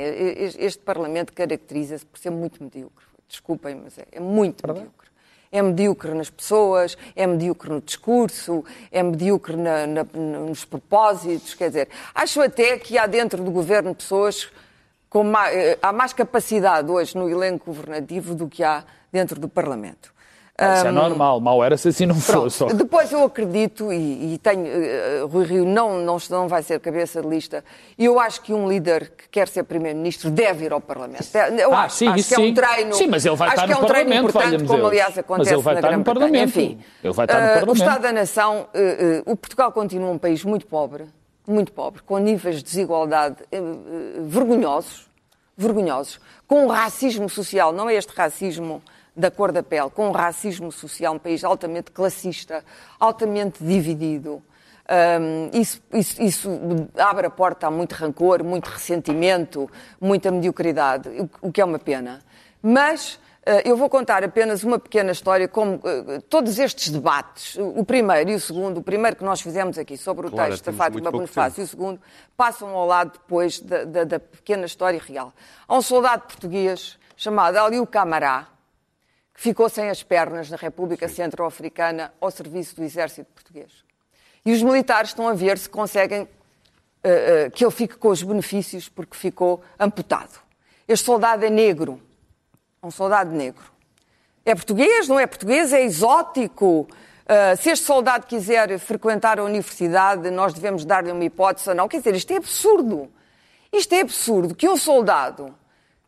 Este 0.58 0.82
Parlamento 0.82 1.32
caracteriza-se 1.32 2.04
por 2.04 2.18
ser 2.18 2.30
muito 2.30 2.60
medíocre. 2.64 3.06
Desculpem, 3.28 3.80
mas 3.84 3.96
é, 3.96 4.06
é 4.10 4.20
muito 4.20 4.66
medíocre. 4.66 5.06
É 5.52 5.62
medíocre 5.62 6.12
nas 6.14 6.28
pessoas, 6.30 6.96
é 7.14 7.26
medíocre 7.26 7.70
no 7.70 7.80
discurso, 7.80 8.64
é 8.90 9.02
medíocre 9.02 9.56
na- 9.56 9.86
na- 9.86 10.04
nos 10.14 10.64
propósitos. 10.64 11.54
Quer 11.54 11.68
dizer, 11.68 11.88
acho 12.14 12.40
até 12.42 12.78
que 12.78 12.98
há 12.98 13.06
dentro 13.06 13.42
do 13.42 13.50
governo 13.50 13.94
pessoas 13.94 14.48
com 15.08 15.22
ma- 15.24 15.50
eh, 15.52 15.78
há 15.80 15.92
mais 15.92 16.12
capacidade 16.12 16.90
hoje 16.90 17.16
no 17.16 17.30
elenco 17.30 17.66
governativo 17.72 18.34
do 18.34 18.48
que 18.48 18.62
há 18.64 18.84
dentro 19.12 19.40
do 19.40 19.48
Parlamento. 19.48 20.12
Isso 20.58 20.86
é 20.86 20.90
normal, 20.90 21.38
mal 21.38 21.62
era 21.62 21.76
se 21.76 21.88
assim 21.88 22.06
não 22.06 22.18
Pronto. 22.18 22.50
fosse. 22.50 22.64
Depois 22.74 23.12
eu 23.12 23.22
acredito, 23.24 23.92
e, 23.92 24.34
e 24.34 24.38
tenho, 24.38 24.66
eh, 24.66 25.20
Rui 25.30 25.44
Rio 25.44 25.66
não, 25.66 25.98
não, 26.00 26.16
não 26.30 26.48
vai 26.48 26.62
ser 26.62 26.80
cabeça 26.80 27.20
de 27.20 27.28
lista, 27.28 27.62
e 27.98 28.06
eu 28.06 28.18
acho 28.18 28.40
que 28.40 28.54
um 28.54 28.66
líder 28.66 29.12
que 29.18 29.28
quer 29.28 29.48
ser 29.48 29.64
Primeiro-Ministro 29.64 30.30
deve 30.30 30.64
ir 30.64 30.72
ao 30.72 30.80
Parlamento. 30.80 31.26
Eu 31.58 31.74
Ah, 31.74 31.82
acho, 31.82 31.96
sim, 31.96 32.08
acho 32.08 32.18
isso 32.20 32.34
que 32.34 32.40
é 32.40 32.44
um 32.44 32.54
treino. 32.54 32.94
Sim, 32.94 33.06
mas 33.06 33.26
ele 33.26 33.36
vai 33.36 33.48
acho 33.48 33.56
estar 33.56 33.66
que 33.66 33.72
é 33.72 33.76
no 33.76 33.82
um 33.82 33.86
treino 33.86 34.10
Parlamento, 34.10 34.30
importante, 34.30 34.66
como 34.66 34.86
aliás 34.86 35.08
Mas 35.10 35.18
acontece 35.18 35.54
ele 35.54 35.62
vai 35.62 35.74
na 35.74 35.80
estar 35.80 35.96
no. 35.98 36.04
Parlamento. 36.04 36.48
Enfim, 36.48 36.78
Ele 37.04 37.12
vai 37.12 37.26
estar 37.26 37.34
no 37.38 37.44
eh, 37.44 37.48
Parlamento. 37.48 37.70
O 37.70 37.74
Estado 37.74 38.02
da 38.02 38.12
Nação, 38.12 38.66
eh, 38.72 39.22
o 39.26 39.36
Portugal 39.36 39.70
continua 39.72 40.10
um 40.10 40.18
país 40.18 40.42
muito 40.42 40.66
pobre, 40.66 41.04
muito 41.46 41.70
pobre, 41.70 42.00
com 42.02 42.16
níveis 42.16 42.56
de 42.56 42.62
desigualdade 42.64 43.36
vergonhosos, 44.24 45.06
vergonhosos, 45.56 46.18
com 46.46 46.64
um 46.64 46.68
racismo 46.68 47.28
social, 47.28 47.72
não 47.72 47.88
é 47.90 47.94
este 47.94 48.12
racismo 48.14 48.82
da 49.16 49.30
cor 49.30 49.50
da 49.52 49.62
pele, 49.62 49.88
com 49.90 50.08
um 50.08 50.12
racismo 50.12 50.70
social, 50.70 51.14
um 51.14 51.18
país 51.18 51.42
altamente 51.42 51.90
classista, 51.90 52.62
altamente 53.00 53.64
dividido. 53.64 54.42
Hum, 54.88 55.50
isso, 55.52 55.80
isso- 55.92 56.22
isso 56.22 56.50
abre 56.96 57.26
a 57.26 57.30
porta 57.30 57.66
a 57.66 57.70
muito 57.70 57.92
rancor, 57.94 58.44
muito 58.44 58.66
ressentimento, 58.68 59.68
muita 60.00 60.30
mediocridade, 60.30 61.08
o, 61.08 61.48
o 61.48 61.52
que 61.52 61.60
é 61.60 61.64
uma 61.64 61.78
pena. 61.78 62.20
Mas 62.62 63.18
eh, 63.44 63.62
eu 63.64 63.76
vou 63.76 63.88
contar 63.88 64.22
apenas 64.22 64.62
uma 64.62 64.78
pequena 64.78 65.10
história, 65.10 65.48
como 65.48 65.80
eh, 65.84 66.20
todos 66.28 66.58
estes 66.60 66.90
debates, 66.90 67.56
o 67.58 67.84
primeiro 67.84 68.30
e 68.30 68.34
o 68.36 68.40
segundo, 68.40 68.78
o 68.78 68.82
primeiro 68.82 69.16
que 69.16 69.24
nós 69.24 69.40
fizemos 69.40 69.76
aqui 69.78 69.96
sobre 69.96 70.28
o 70.28 70.30
Claro, 70.30 70.50
texto 70.50 70.64
da 70.66 70.72
Fátima 70.72 71.10
Bonifácio 71.10 71.60
e 71.62 71.64
o 71.64 71.66
segundo, 71.66 72.00
passam 72.36 72.68
ao 72.68 72.86
lado 72.86 73.12
depois 73.12 73.58
da, 73.60 73.82
da- 73.84 74.04
da 74.04 74.20
pequena 74.20 74.66
história 74.66 75.00
real. 75.04 75.32
Há 75.66 75.76
um 75.76 75.82
soldado 75.82 76.22
português 76.28 76.96
chamado 77.16 77.56
Aliu 77.56 77.84
Camará, 77.86 78.46
que 79.36 79.42
ficou 79.42 79.68
sem 79.68 79.90
as 79.90 80.02
pernas 80.02 80.48
na 80.48 80.56
República 80.56 81.06
Centro-Africana 81.06 82.10
ao 82.18 82.30
serviço 82.30 82.74
do 82.74 82.82
exército 82.82 83.30
português. 83.34 83.84
E 84.46 84.50
os 84.50 84.62
militares 84.62 85.10
estão 85.10 85.28
a 85.28 85.34
ver 85.34 85.58
se 85.58 85.68
conseguem 85.68 86.26
eh, 87.04 87.44
eh, 87.44 87.50
que 87.50 87.62
ele 87.62 87.70
fique 87.70 87.96
com 87.98 88.08
os 88.08 88.22
benefícios 88.22 88.88
porque 88.88 89.14
ficou 89.14 89.62
amputado. 89.78 90.40
Este 90.88 91.04
soldado 91.04 91.44
é 91.44 91.50
negro, 91.50 92.00
um 92.82 92.90
soldado 92.90 93.30
negro. 93.30 93.62
É 94.42 94.54
português, 94.54 95.06
não 95.06 95.20
é 95.20 95.26
português, 95.26 95.70
é 95.70 95.82
exótico. 95.82 96.88
Uh, 97.26 97.56
se 97.60 97.70
este 97.70 97.84
soldado 97.84 98.26
quiser 98.26 98.78
frequentar 98.78 99.38
a 99.38 99.44
universidade, 99.44 100.30
nós 100.30 100.54
devemos 100.54 100.84
dar-lhe 100.84 101.10
uma 101.10 101.24
hipótese 101.24 101.68
ou 101.68 101.74
não. 101.74 101.88
Quer 101.88 101.98
dizer, 101.98 102.14
isto 102.14 102.30
é 102.32 102.36
absurdo. 102.36 103.10
Isto 103.72 103.92
é 103.92 104.00
absurdo 104.00 104.54
que 104.54 104.68
um 104.68 104.76
soldado 104.76 105.52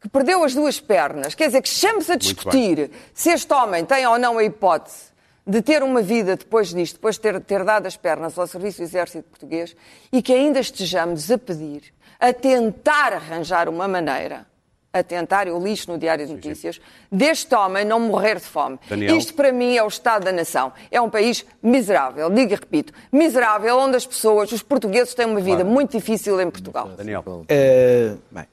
que 0.01 0.09
perdeu 0.09 0.45
as 0.45 0.55
duas 0.55 0.81
pernas, 0.81 1.35
quer 1.35 1.47
dizer, 1.47 1.63
que 1.63 1.69
estamos 1.69 2.09
a 2.09 2.17
discutir 2.17 2.91
se 3.13 3.31
este 3.31 3.53
homem 3.53 3.85
tem 3.85 4.07
ou 4.07 4.19
não 4.19 4.39
a 4.39 4.45
hipótese 4.45 5.09
de 5.47 5.63
ter 5.63 5.83
uma 5.83 6.03
vida 6.03 6.37
depois 6.37 6.69
disto, 6.69 6.95
depois 6.95 7.17
de 7.17 7.23
ter, 7.23 7.41
ter 7.41 7.65
dado 7.65 7.87
as 7.87 7.97
pernas 7.97 8.39
ao 8.39 8.47
serviço 8.47 8.79
do 8.79 8.85
exército 8.85 9.29
português, 9.31 9.75
e 10.13 10.21
que 10.21 10.33
ainda 10.33 10.61
estejamos 10.61 11.31
a 11.31 11.39
pedir, 11.39 11.95
a 12.21 12.33
tentar 12.33 13.15
arranjar 13.15 13.69
uma 13.69 13.89
maneira 13.89 14.47
a 14.93 15.03
tentar, 15.03 15.47
eu 15.47 15.59
li 15.63 15.73
isto 15.73 15.93
no 15.93 15.99
Diário 15.99 16.27
de 16.27 16.33
Notícias, 16.33 16.81
deste 17.11 17.55
homem 17.55 17.85
não 17.85 18.01
morrer 18.01 18.37
de 18.37 18.45
fome. 18.45 18.79
Daniel. 18.89 19.17
Isto 19.17 19.35
para 19.35 19.53
mim 19.53 19.77
é 19.77 19.83
o 19.83 19.89
Estado 19.89 20.25
da 20.25 20.33
Nação. 20.33 20.73
É 20.91 21.01
um 21.01 21.11
país 21.11 21.45
miserável, 21.63 22.31
digo 22.31 22.53
e 22.53 22.55
repito, 22.55 22.93
miserável, 23.13 23.79
onde 23.79 23.97
as 23.97 24.07
pessoas, 24.07 24.51
os 24.51 24.63
portugueses 24.63 25.15
têm 25.15 25.27
uma 25.27 25.41
vida 25.41 25.63
muito 25.63 25.97
difícil 25.97 26.41
em 26.41 26.51
Portugal. 26.51 26.89
Daniel. 26.97 27.45
Eh, 27.49 28.15
bem, 28.31 28.45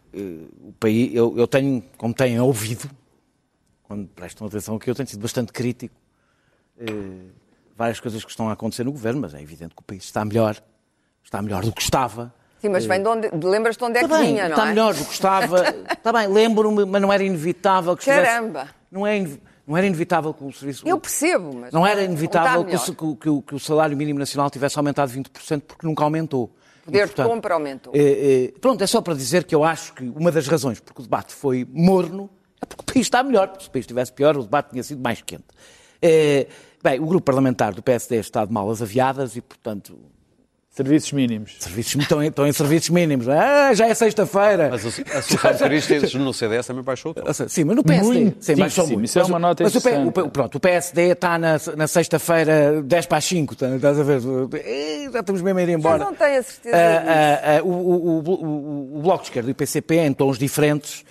o 0.62 0.74
país, 0.80 1.14
eu, 1.16 1.34
eu 1.38 1.48
tenho, 1.48 1.84
como 1.98 2.14
têm 2.14 2.40
ouvido, 2.40 2.90
quando 3.84 4.08
prestam 4.08 4.48
atenção 4.48 4.76
aqui, 4.76 4.90
eu 4.90 4.96
tenho 4.96 5.08
sido 5.08 5.22
bastante 5.22 5.52
crítico. 5.52 5.96
eh, 6.80 6.86
várias 7.78 8.00
coisas 8.00 8.24
que 8.24 8.30
estão 8.32 8.50
a 8.50 8.54
acontecer 8.54 8.84
no 8.84 8.92
governo, 8.92 9.22
mas 9.22 9.34
é 9.34 9.42
evidente 9.42 9.76
que 9.76 9.82
o 9.82 9.84
país 9.84 10.04
está 10.04 10.24
melhor, 10.24 10.62
está 11.24 11.42
melhor 11.42 11.64
do 11.64 11.72
que 11.74 11.82
estava. 11.82 12.34
Sim, 12.62 12.70
mas 12.70 12.86
vem 12.86 13.02
de 13.04 13.08
onde, 13.08 13.30
lembras-te 13.46 13.80
de 13.80 13.86
onde 13.86 13.98
é 13.98 14.00
que 14.00 14.06
Está 14.06 14.18
bem, 14.18 14.28
vinha, 14.28 14.44
não 14.44 14.56
está 14.56 14.64
é? 14.66 14.70
melhor 14.70 14.94
do 14.96 15.06
que 15.06 15.12
estava. 15.14 15.64
Está 15.92 16.14
bem, 16.14 16.28
lembro-me, 16.28 16.86
mas 16.86 17.02
não 17.02 17.12
era 17.14 17.22
inevitável 17.24 17.96
que 17.96 18.02
estivesse... 18.04 18.26
Caramba! 18.26 18.70
Não, 18.90 19.06
é, 19.06 19.28
não 19.68 19.76
era 19.78 19.86
inevitável 19.86 20.34
que 20.34 20.44
o 20.44 20.52
serviço... 20.54 20.88
Eu 20.88 20.98
percebo, 20.98 21.54
mas 21.54 21.74
Não 21.74 21.86
era 21.86 22.00
está 22.00 22.06
inevitável 22.12 22.64
que 22.66 22.78
que 22.78 23.16
que 23.18 23.30
o- 23.30 23.42
que 23.42 23.56
o 23.56 23.60
salário 23.60 23.96
mínimo 23.98 24.18
nacional 24.18 24.50
tivesse 24.50 24.78
aumentado 24.80 25.12
20%, 25.12 25.62
porque 25.68 25.86
nunca 25.86 26.04
aumentou. 26.06 26.55
Poder 26.86 27.06
E, 27.06 27.08
de 27.08 27.16
compra 27.16 27.56
aumentou. 27.56 27.94
é, 27.96 28.46
é, 28.46 28.52
pronto, 28.62 28.84
é 28.84 28.88
só 28.88 29.02
para 29.02 29.16
dizer 29.16 29.44
que 29.44 29.56
eu 29.56 29.64
acho 29.64 29.94
que 29.94 30.04
uma 30.04 30.32
das 30.32 30.48
razões 30.48 30.80
porque 30.80 31.02
o 31.02 31.04
debate 31.04 31.34
foi 31.34 31.68
morno 31.70 32.30
é 32.62 32.66
porque 32.66 32.82
o 32.82 32.94
país 32.94 33.06
está 33.08 33.24
melhor. 33.24 33.54
Se 33.60 33.68
o 33.68 33.72
país 33.72 33.84
estivesse 33.84 34.14
pior, 34.14 34.38
o 34.38 34.44
debate 34.44 34.72
tinha 34.72 34.84
sido 34.84 35.02
mais 35.02 35.22
quente. 35.22 35.46
É, 36.02 36.48
bem, 36.84 37.00
o 37.00 37.06
grupo 37.06 37.26
parlamentar 37.26 37.74
do 37.74 37.82
PSD 37.82 38.18
está 38.18 38.46
de 38.46 38.54
malas 38.54 38.82
aviadas 38.82 39.36
e, 39.36 39.42
portanto, 39.42 39.98
Serviços 40.76 41.12
mínimos. 41.14 41.56
serviços, 41.58 41.96
estão, 41.96 42.22
em, 42.22 42.28
estão 42.28 42.46
em 42.46 42.52
serviços 42.52 42.90
mínimos. 42.90 43.30
Ah, 43.30 43.74
já 43.74 43.88
é 43.88 43.94
sexta-feira. 43.94 44.68
Mas 44.70 44.86
a 44.86 45.22
solução 45.22 45.70
de 46.10 46.18
no 46.20 46.34
CDS 46.34 46.68
também 46.68 46.84
baixou 46.84 47.12
o 47.12 47.14
tom. 47.14 47.22
Sim, 47.48 47.64
mas 47.64 47.76
no 47.78 47.84
PSD. 47.84 48.34
Sim, 48.42 48.56
baixou 48.58 48.86
Muitíssimo. 48.88 48.88
muito. 48.94 49.06
Isso 49.06 49.18
é 49.18 49.22
Mas 49.22 49.30
o- 49.30 49.32
uma 49.34 49.40
nota 49.40 49.64
mas 49.64 49.74
o, 49.76 49.80
o 50.26 50.30
pronto, 50.30 50.56
o 50.56 50.60
PSD 50.60 51.02
está 51.12 51.38
na, 51.38 51.58
na 51.78 51.88
sexta-feira 51.88 52.82
10 52.84 53.06
para 53.06 53.18
as 53.20 53.24
5, 53.26 53.56
tá- 53.56 53.70
estás 53.74 53.98
a 53.98 54.04
ver? 54.04 54.20
Já 55.14 55.20
estamos 55.22 55.42
mesmo 55.42 55.60
a 55.60 55.64
ir 55.64 55.70
embora. 55.70 56.04
Eu 56.04 56.08
não 56.08 56.14
tenho 56.14 56.40
a 56.40 56.44
certeza 56.44 56.76
Ah, 56.76 57.00
disso. 57.00 57.10
ah, 57.10 57.58
ah, 57.60 57.64
o, 57.64 57.70
o- 57.70 58.20
o- 58.20 58.30
o- 58.30 58.98
o 58.98 59.02
Bloco 59.02 59.24
de 59.24 59.30
Esquerda 59.30 59.50
e 59.50 59.52
o 59.54 59.56
PCP, 59.56 59.96
em 60.00 60.12
tons 60.14 60.38
diferentes, 60.38 61.06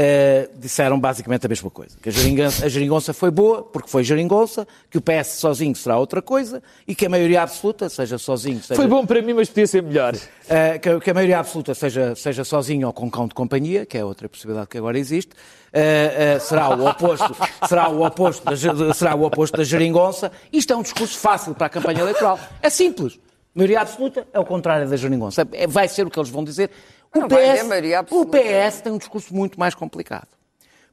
ah, 0.00 0.48
disseram 0.56 0.98
basicamente 0.98 1.44
a 1.44 1.48
mesma 1.48 1.68
coisa. 1.68 1.96
Que 2.00 2.08
a 2.08 2.12
geringonça, 2.12 2.64
a 2.64 2.68
geringonça 2.68 3.12
foi 3.12 3.30
boa, 3.30 3.62
porque 3.62 3.88
foi 3.88 4.02
geringonça, 4.02 4.66
que 4.88 4.96
o 4.96 5.00
PS 5.00 5.34
sozinho 5.34 5.74
será 5.76 5.98
outra 5.98 6.22
coisa, 6.22 6.62
e 6.88 6.94
que 6.94 7.04
a 7.04 7.08
maioria 7.08 7.42
absoluta, 7.42 7.86
seja 7.90 8.16
sozinho, 8.16 8.62
seja... 8.62 8.76
Foi 8.76 8.86
bom 8.86 9.04
para 9.04 9.20
mim, 9.20 9.34
mas 9.34 9.48
podia 9.48 9.66
ser 9.66 9.82
melhor. 9.82 10.14
Uh, 10.14 10.80
que, 10.80 11.00
que 11.00 11.10
a 11.10 11.14
maioria 11.14 11.38
absoluta 11.38 11.74
seja, 11.74 12.14
seja 12.14 12.44
sozinho 12.44 12.86
ou 12.86 12.92
com 12.94 13.10
cão 13.10 13.28
de 13.28 13.34
companhia, 13.34 13.84
que 13.84 13.98
é 13.98 14.04
outra 14.04 14.26
possibilidade 14.26 14.68
que 14.68 14.78
agora 14.78 14.98
existe, 14.98 15.32
uh, 15.32 16.36
uh, 16.36 16.40
será 16.40 16.70
o 16.70 16.86
oposto, 16.86 17.36
será 17.68 17.88
o 17.90 18.06
oposto, 18.06 18.44
da, 18.44 18.94
será 18.94 19.14
o 19.14 19.24
oposto 19.24 19.56
da 19.58 19.64
geringonça. 19.64 20.32
Isto 20.50 20.72
é 20.72 20.76
um 20.76 20.82
discurso 20.82 21.18
fácil 21.18 21.54
para 21.54 21.66
a 21.66 21.70
campanha 21.70 22.00
eleitoral. 22.00 22.38
É 22.62 22.70
simples. 22.70 23.18
Maioria 23.52 23.80
absoluta 23.80 24.26
é 24.32 24.38
o 24.38 24.44
contrário 24.44 24.88
da 24.88 24.96
geringonça. 24.96 25.46
É- 25.52 25.66
vai 25.66 25.88
ser 25.88 26.06
o 26.06 26.10
que 26.10 26.18
eles 26.18 26.30
vão 26.30 26.44
dizer. 26.44 26.70
O 27.14 27.24
haver 27.24 27.58
PS, 27.58 27.66
maioria 27.66 28.00
o. 28.08 28.26
PS 28.26 28.80
tem 28.82 28.92
um 28.92 28.98
discurso 28.98 29.34
muito 29.34 29.58
mais 29.58 29.74
complicado. 29.74 30.28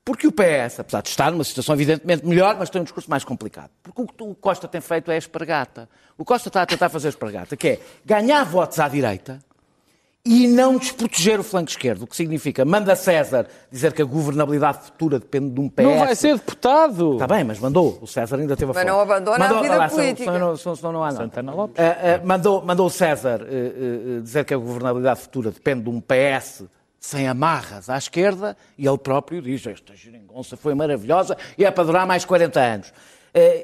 Porque 0.03 0.25
o 0.25 0.31
PS, 0.31 0.79
apesar 0.79 1.01
de 1.01 1.09
estar 1.09 1.31
numa 1.31 1.43
situação 1.43 1.75
evidentemente 1.75 2.25
melhor, 2.25 2.55
mas 2.57 2.69
tem 2.69 2.79
um 2.79 2.83
discurso 2.83 3.09
mais 3.09 3.25
complicado. 3.25 3.69
Porque 3.83 4.01
o 4.01 4.07
que 4.07 4.23
o 4.23 4.33
Costa 4.35 4.67
tem 4.67 4.79
feito 4.79 5.11
é 5.11 5.15
a 5.15 5.17
espargata. 5.17 5.89
O 6.17 6.23
Costa 6.23 6.47
está 6.47 6.61
a 6.61 6.65
tentar 6.65 6.87
fazer 6.89 7.07
a 7.07 7.09
espargata, 7.09 7.57
que 7.57 7.67
é 7.67 7.79
ganhar 8.05 8.43
votos 8.45 8.79
à 8.79 8.87
direita 8.87 9.39
e 10.27 10.47
não 10.47 10.77
desproteger 10.77 11.39
o 11.39 11.43
flanco 11.43 11.69
esquerdo. 11.69 12.03
O 12.03 12.07
que 12.07 12.15
significa, 12.15 12.65
manda 12.65 12.95
César 12.95 13.47
dizer 13.71 13.93
que 13.93 14.01
a 14.01 14.05
governabilidade 14.05 14.79
futura 14.85 15.19
depende 15.19 15.51
de 15.51 15.59
um 15.61 15.69
PS. 15.69 15.83
Não 15.85 15.99
vai 15.99 16.15
ser 16.15 16.35
deputado. 16.35 17.13
Está 17.13 17.27
bem, 17.27 17.43
mas 17.43 17.59
mandou. 17.59 17.97
O 18.01 18.07
César 18.07 18.35
ainda 18.37 18.55
teve 18.57 18.71
a 18.71 18.73
Mas 18.73 18.85
não 18.85 18.99
abandona 18.99 19.45
a 19.45 19.61
vida 19.61 19.75
lá, 19.77 19.87
senão- 19.89 20.03
política. 20.03 20.31
senão 20.33 20.47
não- 20.49 20.75
senão 20.75 20.91
não 20.91 21.03
há 21.03 21.07
nada. 21.11 21.23
Santana 21.23 21.53
Lopes. 21.53 21.75
Ah, 21.79 21.97
ah, 22.21 22.25
mandou, 22.25 22.61
mandou 22.63 22.87
o 22.87 22.89
César 22.89 23.41
eh, 23.49 24.19
dizer 24.21 24.43
que 24.45 24.53
a 24.53 24.57
governabilidade 24.57 25.21
futura 25.21 25.49
depende 25.51 25.83
de 25.83 25.89
um 25.89 26.01
PS 26.01 26.65
sem 26.99 27.27
amarras 27.27 27.89
à 27.89 27.97
esquerda 27.97 28.57
e 28.77 28.85
ele 28.87 28.97
próprio 28.97 29.41
diz 29.41 29.65
esta 29.65 29.95
geringonça 29.95 30.57
foi 30.57 30.73
maravilhosa 30.75 31.37
e 31.57 31.63
é 31.63 31.71
para 31.71 31.83
durar 31.85 32.05
mais 32.05 32.25
40 32.25 32.59
anos. 32.59 32.91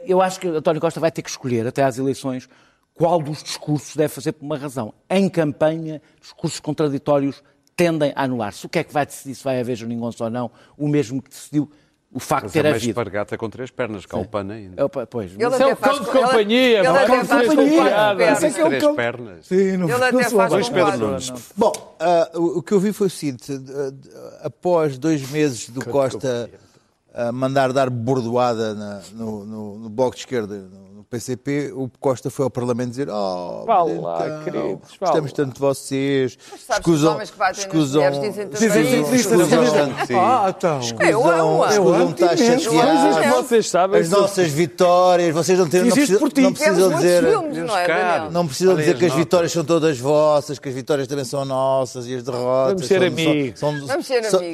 Eu 0.05 0.21
acho 0.21 0.39
que 0.39 0.47
António 0.47 0.79
Costa 0.79 0.99
vai 0.99 1.11
ter 1.11 1.21
que 1.23 1.29
escolher 1.31 1.65
até 1.65 1.83
às 1.83 1.97
eleições 1.97 2.47
qual 2.93 3.21
dos 3.21 3.41
discursos 3.43 3.95
deve 3.95 4.09
fazer 4.13 4.31
por 4.33 4.45
uma 4.45 4.57
razão. 4.57 4.93
Em 5.09 5.27
campanha, 5.29 6.01
discursos 6.21 6.59
contraditórios 6.59 7.43
tendem 7.75 8.13
a 8.15 8.23
anular-se. 8.23 8.65
O 8.65 8.69
que 8.69 8.79
é 8.79 8.83
que 8.83 8.93
vai 8.93 9.05
decidir 9.05 9.35
se 9.35 9.43
vai 9.43 9.59
haver 9.59 9.75
geringonça 9.75 10.23
ou 10.23 10.29
não? 10.29 10.51
O 10.77 10.87
mesmo 10.87 11.21
que 11.21 11.29
decidiu 11.29 11.69
o 12.15 12.19
facto 12.19 12.43
de 12.43 12.49
Mas 12.49 12.55
é 12.57 12.61
ter 12.61 12.67
uma 12.67 12.75
havido. 12.75 12.89
espargata 12.91 13.35
com 13.39 13.49
três 13.49 13.71
pernas, 13.71 14.05
cá 14.05 14.17
o 14.17 14.27
pano 14.27 14.51
ainda. 14.53 14.79
É, 14.79 14.85
opa, 14.85 15.07
Pois, 15.07 15.31
Ele 15.33 15.43
Isso 15.47 15.63
é 15.63 15.73
o 15.73 15.75
faz 15.75 15.97
cão 15.97 16.05
de 16.05 16.11
companhia, 16.11 16.77
ele 16.79 16.87
não 16.87 16.95
é 16.95 16.99
até 17.03 17.07
como 17.07 17.25
faz 17.25 17.39
fez 17.41 17.49
com 17.49 17.55
com 17.55 17.75
quatro 17.75 17.89
piada. 17.89 18.15
pernas. 18.17 18.39
Disse 18.43 18.63
três 18.63 18.95
pernas. 18.95 19.45
Sim, 19.47 19.77
não, 19.77 19.89
Ele 19.89 19.97
não 19.97 20.03
até 20.07 20.29
faz 20.29 20.67
com 20.69 20.73
Pedro. 20.75 20.97
Nunes. 21.07 21.33
Bom, 21.57 21.95
ah, 21.99 22.29
o 22.35 22.59
o 22.59 22.61
que 22.61 22.71
eu 22.71 22.79
vi 22.79 22.93
foi 22.93 23.07
o 23.07 23.09
seguinte: 23.09 23.51
eh, 23.51 23.93
após 24.43 24.99
dois 24.99 25.27
meses 25.31 25.69
do 25.69 25.83
Costa 25.83 26.51
ah, 27.15 27.31
mandar 27.31 27.73
dar 27.73 27.89
bordoada 27.89 28.75
na- 28.75 29.01
no, 29.13 29.43
no, 29.43 29.79
no 29.79 29.89
Bloco 29.89 30.13
de 30.15 30.21
Esquerda, 30.21 30.55
no 30.55 30.82
PCP, 31.13 31.71
o 31.75 31.87
Costa 31.99 32.31
foi 32.31 32.43
ao 32.43 32.49
Parlamento 32.49 32.89
dizer: 32.89 33.07
Oh, 33.07 33.65
Vá 33.67 33.83
então, 33.87 34.43
queridos, 34.43 34.97
gostamos 34.99 35.31
lá." 35.31 35.35
tanto 35.35 35.53
de 35.53 35.59
vocês. 35.59 36.39
sabes 36.57 36.83
que 36.83 36.89
os 36.89 37.03
homens 37.03 37.29
que 37.29 37.37
nas 37.77 37.91
mulheres 37.93 38.19
dizem 38.19 39.03
Bastante. 39.03 40.13
Ah, 40.15 40.53
então. 40.57 40.79
Eu 40.99 41.29
amo-a. 41.29 41.69
Escusam 41.69 42.09
estar 42.09 42.29
Coisas 42.29 42.65
que 42.65 43.27
vocês 43.29 43.69
sabem. 43.69 44.01
As 44.01 44.09
nossas 44.09 44.47
vitórias, 44.49 45.33
vocês 45.33 45.59
não, 45.59 45.69
têm, 45.69 45.83
não, 45.83 45.91
precisam, 45.91 46.29
ti. 46.29 46.41
não 46.41 46.53
precisam 46.53 46.93
dizer. 46.95 47.23
não 48.31 48.41
é, 48.41 48.47
precisam 48.47 48.75
dizer 48.75 48.97
que 48.97 49.05
as 49.05 49.13
vitórias 49.13 49.51
são 49.51 49.63
todas 49.63 49.99
vossas, 49.99 50.57
que 50.57 50.67
as 50.67 50.73
vitórias 50.75 51.07
também 51.07 51.25
são 51.25 51.45
nossas 51.45 52.07
e 52.07 52.15
as 52.15 52.23
derrotas 52.23 52.73
Vamos 52.73 52.87
ser 52.87 53.03
amigos. 53.03 53.59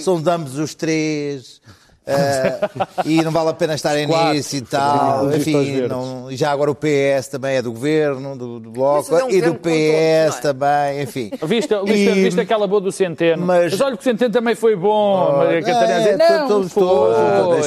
são 0.03 0.21
de 0.21 0.29
ambos 0.29 0.57
os 0.57 0.75
três. 0.75 1.61
Eh, 2.09 2.69
e 3.05 3.21
não 3.23 3.31
vale 3.31 3.49
a 3.49 3.53
pena 3.53 3.75
estarem 3.75 4.07
nisso 4.07 4.55
e 4.55 4.61
tal. 4.61 5.31
Enfim, 5.33 5.81
não, 5.87 6.31
e 6.31 6.35
já 6.35 6.51
agora 6.51 6.71
o 6.71 6.75
PS 6.75 7.27
também 7.29 7.55
é 7.57 7.61
do 7.61 7.71
governo, 7.71 8.35
do, 8.37 8.59
do 8.59 8.71
Bloco, 8.71 9.15
é 9.15 9.23
um 9.23 9.29
e 9.29 9.41
do 9.41 9.55
PS 9.55 10.37
é? 10.37 10.41
também, 10.41 11.01
enfim. 11.03 11.31
Viste, 11.43 11.73
Luís 11.75 11.91
E- 11.99 12.23
viste 12.23 12.39
aquela 12.39 12.67
boa 12.67 12.81
do 12.81 12.91
Centeno. 12.91 13.45
Mas- 13.45 13.71
Mas, 13.71 13.81
olha 13.81 13.95
que 13.95 14.01
o 14.01 14.03
Centeno 14.03 14.31
também 14.33 14.55
foi 14.55 14.75
bom. 14.75 15.33
mas 15.37 15.49
a 15.57 15.61
Catarina 15.61 15.99
É, 15.99 16.39
não, 16.39 16.47
todos, 16.47 16.71
foi. 16.71 16.83
todos. 16.83 17.17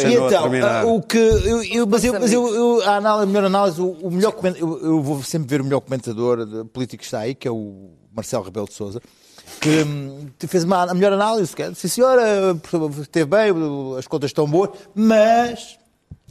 Ah, 0.05 0.09
E 0.09 0.14
então, 0.14 0.51
ah, 0.68 0.84
o 0.86 1.03
que 1.03 1.18
eu, 1.18 1.62
eu- 1.64 1.86
mas 1.86 2.05
eu, 2.05 2.12
mas 2.14 2.32
eu, 2.32 2.55
eu- 2.55 2.82
a, 2.82 2.97
análise, 2.97 3.22
a 3.24 3.26
melhor 3.26 3.45
análise, 3.45 3.80
o, 3.80 3.90
o 4.03 4.11
melhor 4.11 4.34
eu, 4.57 4.80
eu 4.82 5.01
vou 5.03 5.22
sempre 5.22 5.49
ver 5.49 5.61
o 5.61 5.64
melhor 5.64 5.80
comentador 5.80 6.47
político 6.72 7.01
que 7.01 7.05
está 7.05 7.20
aí, 7.20 7.34
que 7.34 7.47
é 7.47 7.51
o 7.51 7.90
Marcelo 8.14 8.45
Rebelo 8.45 8.66
de 8.66 8.74
Sousa, 8.74 9.01
que 9.61 9.82
hum, 9.82 10.28
fez 10.46 10.64
uma, 10.64 10.90
a 10.90 10.94
melhor 10.94 11.12
análise, 11.12 11.55
que 11.55 11.62
é, 11.62 11.74
sim 11.74 11.88
senhora, 11.88 12.57
esteve 13.00 13.26
bem, 13.26 13.53
as 13.98 14.07
contas 14.07 14.30
estão 14.30 14.46
boas, 14.46 14.70
mas 14.94 15.78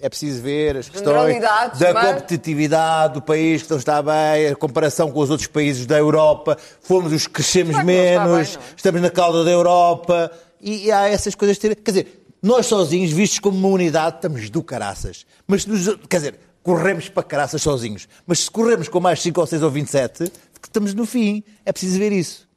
é 0.02 0.10
preciso 0.10 0.42
ver 0.42 0.78
as 0.78 0.90
questões 0.90 1.40
da 1.42 1.94
mas- 1.94 2.08
competitividade 2.08 3.14
do 3.14 3.22
país 3.22 3.62
que 3.62 3.70
não 3.70 3.78
está 3.78 4.02
bem, 4.02 4.48
a 4.48 4.56
comparação 4.56 5.12
com 5.12 5.20
os 5.20 5.30
outros 5.30 5.48
países 5.48 5.86
da 5.86 5.98
Europa, 5.98 6.58
fomos 6.82 7.14
os 7.14 7.28
que 7.28 7.34
crescemos 7.34 7.78
que 7.78 7.84
menos, 7.84 8.56
bem, 8.56 8.66
estamos 8.76 9.02
na 9.02 9.10
cauda 9.10 9.44
da 9.44 9.52
Europa 9.52 10.32
e, 10.60 10.86
e 10.86 10.92
há 10.92 11.08
essas 11.08 11.36
coisas. 11.36 11.58
Ter... 11.58 11.76
Quer 11.76 11.92
dizer, 11.92 12.26
nós 12.42 12.66
sozinhos, 12.66 13.12
vistos 13.12 13.40
como 13.40 13.58
uma 13.58 13.68
unidade, 13.68 14.16
estamos 14.16 14.50
do 14.50 14.64
caraças. 14.64 15.26
Mas, 15.48 15.66
quer 16.10 16.18
dizer, 16.18 16.40
corremos 16.64 17.08
para 17.08 17.24
caraças 17.24 17.62
sozinhos. 17.62 18.08
Mas 18.26 18.40
se 18.40 18.52
corremos 18.52 18.88
com 18.88 19.00
mais 19.00 19.22
5 19.22 19.40
ou 19.40 19.46
6 19.46 19.62
ou 19.62 19.70
27, 19.70 20.32
estamos 20.64 20.94
no 20.96 21.06
fim. 21.06 21.44
É 21.64 21.72
preciso 21.72 22.00
ver 22.00 22.12
isso. 22.12 22.50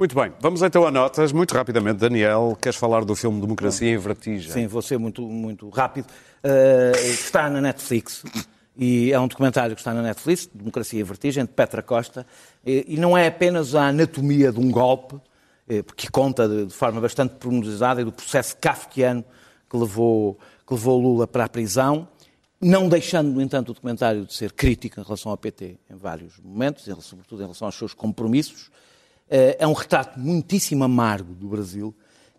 Muito 0.00 0.14
bem, 0.14 0.32
vamos 0.40 0.62
então 0.62 0.86
a 0.86 0.90
notas. 0.90 1.30
Muito 1.30 1.54
rapidamente, 1.54 1.98
Daniel, 1.98 2.56
queres 2.58 2.78
falar 2.78 3.04
do 3.04 3.14
filme 3.14 3.38
Democracia 3.38 3.90
em 3.90 3.98
Vertigem? 3.98 4.50
Sim, 4.50 4.66
vou 4.66 4.80
ser 4.80 4.96
muito, 4.96 5.20
muito 5.20 5.68
rápido. 5.68 6.06
Uh, 6.42 6.96
está 7.04 7.50
na 7.50 7.60
Netflix 7.60 8.24
e 8.74 9.12
é 9.12 9.20
um 9.20 9.28
documentário 9.28 9.76
que 9.76 9.82
está 9.82 9.92
na 9.92 10.00
Netflix, 10.00 10.48
Democracia 10.54 11.00
e 11.00 11.02
Vertigem, 11.02 11.44
de 11.44 11.50
Petra 11.50 11.82
Costa, 11.82 12.26
e, 12.64 12.94
e 12.94 12.96
não 12.96 13.14
é 13.14 13.26
apenas 13.26 13.74
a 13.74 13.88
anatomia 13.88 14.50
de 14.50 14.58
um 14.58 14.70
golpe, 14.70 15.16
eh, 15.68 15.84
que 15.94 16.10
conta 16.10 16.48
de, 16.48 16.64
de 16.64 16.72
forma 16.72 16.98
bastante 16.98 17.34
pormenorizada 17.34 18.02
do 18.02 18.10
processo 18.10 18.56
kafkiano 18.56 19.22
que 19.68 19.76
levou, 19.76 20.38
que 20.66 20.72
levou 20.72 20.98
Lula 20.98 21.26
para 21.26 21.44
a 21.44 21.48
prisão, 21.48 22.08
não 22.58 22.88
deixando, 22.88 23.28
no 23.28 23.42
entanto, 23.42 23.68
o 23.68 23.74
documentário 23.74 24.24
de 24.24 24.32
ser 24.32 24.52
crítico 24.52 24.98
em 24.98 25.04
relação 25.04 25.30
ao 25.30 25.36
PT 25.36 25.76
em 25.90 25.96
vários 25.96 26.38
momentos, 26.38 26.88
em 26.88 26.98
sobretudo 27.02 27.40
em 27.40 27.44
relação 27.44 27.68
aos 27.68 27.74
seus 27.74 27.92
compromissos. 27.92 28.70
Eh, 29.30 29.56
É 29.60 29.66
um 29.66 29.72
retrato 29.72 30.18
muitíssimo 30.18 30.82
amargo 30.84 31.32
do 31.34 31.46
Brasil, 31.48 31.94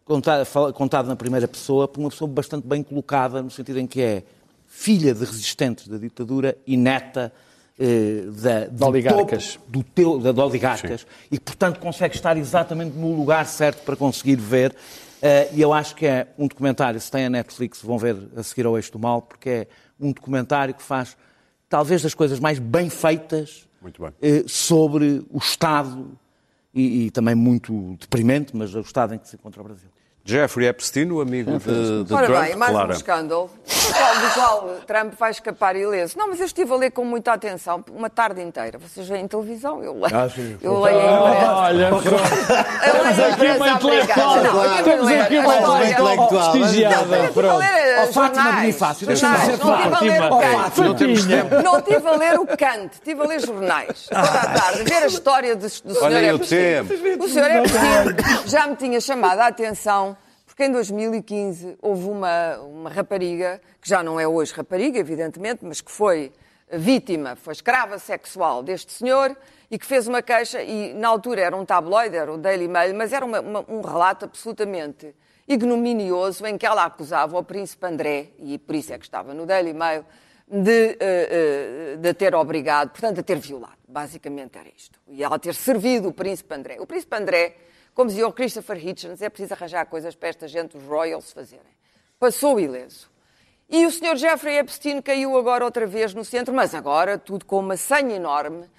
contado, 0.05 0.73
contado 0.73 1.07
na 1.07 1.15
primeira 1.15 1.47
pessoa 1.47 1.87
por 1.87 1.99
uma 2.01 2.09
pessoa 2.09 2.29
bastante 2.29 2.67
bem 2.67 2.83
colocada, 2.83 3.41
no 3.41 3.49
sentido 3.49 3.79
em 3.79 3.87
que 3.87 4.01
é 4.01 4.23
filha 4.67 5.13
de 5.13 5.23
resistentes 5.25 5.87
da 5.87 5.97
ditadura 5.97 6.57
e 6.65 6.75
neta 6.77 7.31
eh, 7.79 8.23
da, 8.41 8.65
De 8.67 8.83
oligarcas. 8.83 9.59
do 9.67 9.83
teu, 9.83 10.19
da, 10.19 10.31
de 10.31 10.39
oligarcas 10.39 11.05
e, 11.31 11.39
portanto, 11.39 11.79
consegue 11.79 12.15
estar 12.15 12.37
exatamente 12.37 12.95
no 12.97 13.15
lugar 13.15 13.45
certo 13.47 13.83
para 13.83 13.95
conseguir 13.95 14.35
ver. 14.35 14.75
Eh, 15.21 15.49
e 15.53 15.61
eu 15.61 15.71
acho 15.71 15.95
que 15.95 16.05
é 16.05 16.27
um 16.37 16.47
documentário, 16.47 16.99
se 16.99 17.09
tem 17.11 17.25
a 17.25 17.29
Netflix, 17.29 17.81
vão 17.81 17.97
ver 17.97 18.17
a 18.35 18.43
seguir 18.43 18.65
ao 18.65 18.75
Eixo 18.77 18.91
do 18.91 18.99
Mal, 18.99 19.21
porque 19.21 19.49
é 19.49 19.67
um 19.99 20.11
documentário 20.11 20.73
que 20.73 20.81
faz 20.83 21.15
talvez 21.69 22.01
das 22.01 22.13
coisas 22.13 22.39
mais 22.39 22.59
bem 22.59 22.89
feitas 22.89 23.65
bem. 23.81 24.11
eh, 24.21 24.43
sobre 24.47 25.23
o 25.29 25.37
Estado 25.37 26.17
e, 26.73 27.05
e 27.05 27.11
também 27.11 27.35
muito 27.35 27.97
deprimente, 27.99 28.55
mas 28.55 28.73
o 28.73 28.79
Estado 28.79 29.13
em 29.13 29.19
que 29.19 29.27
se 29.27 29.35
encontra 29.35 29.61
o 29.61 29.63
Brasil. 29.63 29.89
Jeffrey 30.23 30.67
Epstein, 30.67 31.11
o 31.11 31.19
amigo 31.19 31.57
de, 31.57 32.03
de 32.03 32.13
Ora 32.13 32.27
Trump, 32.27 32.45
bem, 32.45 32.55
mais 32.55 32.71
Clara. 32.71 32.89
um 32.89 32.91
escândalo 32.95 33.49
do 33.65 34.33
qual, 34.33 34.69
Trump 34.85 35.13
vai 35.19 35.31
escapar 35.31 35.75
ileso. 35.75 36.17
Não, 36.17 36.27
mas 36.29 36.39
eu 36.39 36.45
estive 36.45 36.71
a 36.71 36.75
ler 36.75 36.91
com 36.91 37.03
muita 37.03 37.33
atenção, 37.33 37.83
uma 37.91 38.09
tarde 38.09 38.41
inteira. 38.41 38.77
Vocês 38.77 39.07
veem 39.07 39.27
televisão, 39.27 39.83
eu 39.83 39.93
leio. 39.93 40.15
Ah, 40.15 40.29
sim. 40.29 40.57
eu 40.61 40.79
leio 40.79 40.99
a 40.99 41.03
imprensa. 41.03 41.53
Olha, 41.53 41.87
pronto. 41.89 42.07
Eu 42.07 43.03
leio 43.03 43.23
a 43.23 43.33
aqui 43.33 43.57
uma 43.57 43.69
intelectual. 43.69 44.33
americana. 44.33 44.51
Não, 44.51 44.63
eu 44.63 44.69
tive 44.69 44.79
a 44.79 44.83
Temos 44.83 45.05
ler 45.07 45.21
aqui 45.21 45.37
a 45.37 45.41
uma 45.41 45.85
intelectual. 45.85 46.51
prestigiada. 46.51 47.31
Pronto. 47.33 47.63
Ó, 48.01 48.07
Fátima. 48.13 48.51
Bonifácio, 48.51 49.07
deixa-me 49.07 49.37
Jornais. 49.37 49.59
ser 49.59 49.65
Não 49.65 49.93
estive 49.93 50.17
a 50.17 50.21
ler 50.21 50.31
o 50.31 50.41
Fátima. 50.41 50.85
Não 50.87 50.95
temos 50.95 51.19
estive 51.19 52.07
a 52.07 52.15
ler 52.15 52.39
o 52.39 52.45
Kant, 52.45 52.93
estive 52.93 53.21
a 53.21 53.25
ler 53.25 53.39
jornais. 53.39 54.07
Toda 54.07 54.21
a 54.21 54.47
tarde, 54.47 54.83
ver 54.83 55.03
a 55.03 55.07
história 55.07 55.55
do, 55.55 55.69
Sr. 55.69 56.23
Epstein. 56.35 56.85
tempo. 56.85 57.23
O 57.23 57.27
Sr. 57.27 57.51
Epstein 57.51 58.47
já 58.47 58.67
me 58.67 58.75
tinha 58.75 59.01
chamado 59.01 59.39
a 59.39 59.47
atenção 59.47 60.15
porque 60.51 60.65
em 60.65 60.71
2015 60.73 61.77
houve 61.81 62.09
uma, 62.09 62.57
uma 62.59 62.89
rapariga, 62.89 63.61
que 63.81 63.87
já 63.87 64.03
não 64.03 64.19
é 64.19 64.27
hoje 64.27 64.51
rapariga, 64.53 64.99
evidentemente, 64.99 65.63
mas 65.63 65.79
que 65.79 65.89
foi 65.89 66.29
vítima, 66.69 67.37
foi 67.37 67.53
escrava 67.53 67.97
sexual 67.97 68.61
deste 68.61 68.91
senhor 68.91 69.33
e 69.71 69.79
que 69.79 69.85
fez 69.85 70.09
uma 70.09 70.21
queixa, 70.21 70.61
e 70.61 70.93
na 70.93 71.07
altura 71.07 71.39
era 71.39 71.55
um 71.55 71.63
tabloide, 71.63 72.17
era 72.17 72.33
o 72.33 72.37
Daily 72.37 72.67
Mail, 72.67 72.93
mas 72.93 73.13
era 73.13 73.25
uma- 73.25 73.39
uma- 73.39 73.65
um 73.65 73.79
relato 73.79 74.25
absolutamente 74.25 75.15
ignominioso 75.47 76.45
em 76.45 76.57
que 76.57 76.65
ela 76.65 76.83
acusava 76.83 77.37
o 77.37 77.43
príncipe 77.43 77.85
André, 77.85 78.31
e 78.37 78.57
por 78.57 78.75
isso 78.75 78.91
é 78.93 78.97
que 78.97 79.05
estava 79.05 79.33
no 79.33 79.45
Daily 79.45 79.73
Mail, 79.73 80.05
de, 80.49 80.97
eh, 80.99 81.93
eh, 81.93 81.95
de 81.97 82.13
ter 82.13 82.35
obrigado, 82.35 82.89
portanto, 82.89 83.21
a 83.21 83.23
ter 83.23 83.37
violado. 83.37 83.77
Basicamente 83.87 84.57
era 84.57 84.67
isto. 84.75 84.99
E 85.07 85.23
ela 85.23 85.39
ter 85.39 85.55
servido 85.55 86.09
o 86.09 86.13
príncipe 86.13 86.53
André. 86.53 86.75
O 86.81 86.85
príncipe 86.85 87.15
André, 87.15 87.55
como 87.93 88.09
dizia 88.09 88.27
o 88.27 88.33
Christopher 88.33 88.77
Hitchens, 88.77 89.21
é 89.21 89.29
preciso 89.29 89.53
arranjar 89.53 89.85
coisas 89.85 90.15
para 90.15 90.29
esta 90.29 90.47
gente, 90.47 90.77
os 90.77 90.83
Royals, 90.83 91.31
fazerem. 91.31 91.73
Passou 92.19 92.59
ileso. 92.59 93.09
E 93.69 93.85
o 93.85 93.91
Sr. 93.91 94.17
Jeffrey 94.17 94.57
Epstein 94.57 95.01
caiu 95.01 95.37
agora 95.37 95.63
outra 95.63 95.87
vez 95.87 96.13
no 96.13 96.25
centro, 96.25 96.53
mas 96.53 96.75
agora 96.75 97.17
tudo 97.17 97.45
com 97.45 97.59
uma 97.59 97.77
senha 97.77 98.15
enorme. 98.15 98.69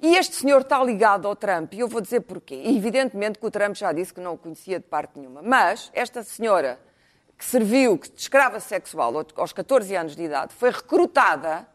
E 0.00 0.16
este 0.16 0.36
senhor 0.36 0.60
está 0.60 0.82
ligado 0.84 1.26
ao 1.26 1.34
Trump, 1.34 1.72
e 1.74 1.80
eu 1.80 1.88
vou 1.88 2.00
dizer 2.00 2.20
porquê. 2.20 2.62
Evidentemente 2.64 3.38
que 3.38 3.46
o 3.46 3.50
Trump 3.50 3.74
já 3.74 3.92
disse 3.92 4.14
que 4.14 4.20
não 4.20 4.34
o 4.34 4.38
conhecia 4.38 4.78
de 4.78 4.86
parte 4.86 5.18
nenhuma. 5.18 5.42
Mas 5.42 5.90
esta 5.94 6.22
senhora 6.22 6.78
que 7.36 7.44
serviu 7.44 7.98
de 7.98 8.20
escrava 8.20 8.60
sexual 8.60 9.12
aos 9.36 9.52
14 9.52 9.94
anos 9.96 10.16
de 10.16 10.22
idade 10.22 10.54
foi 10.54 10.70
recrutada 10.70 11.66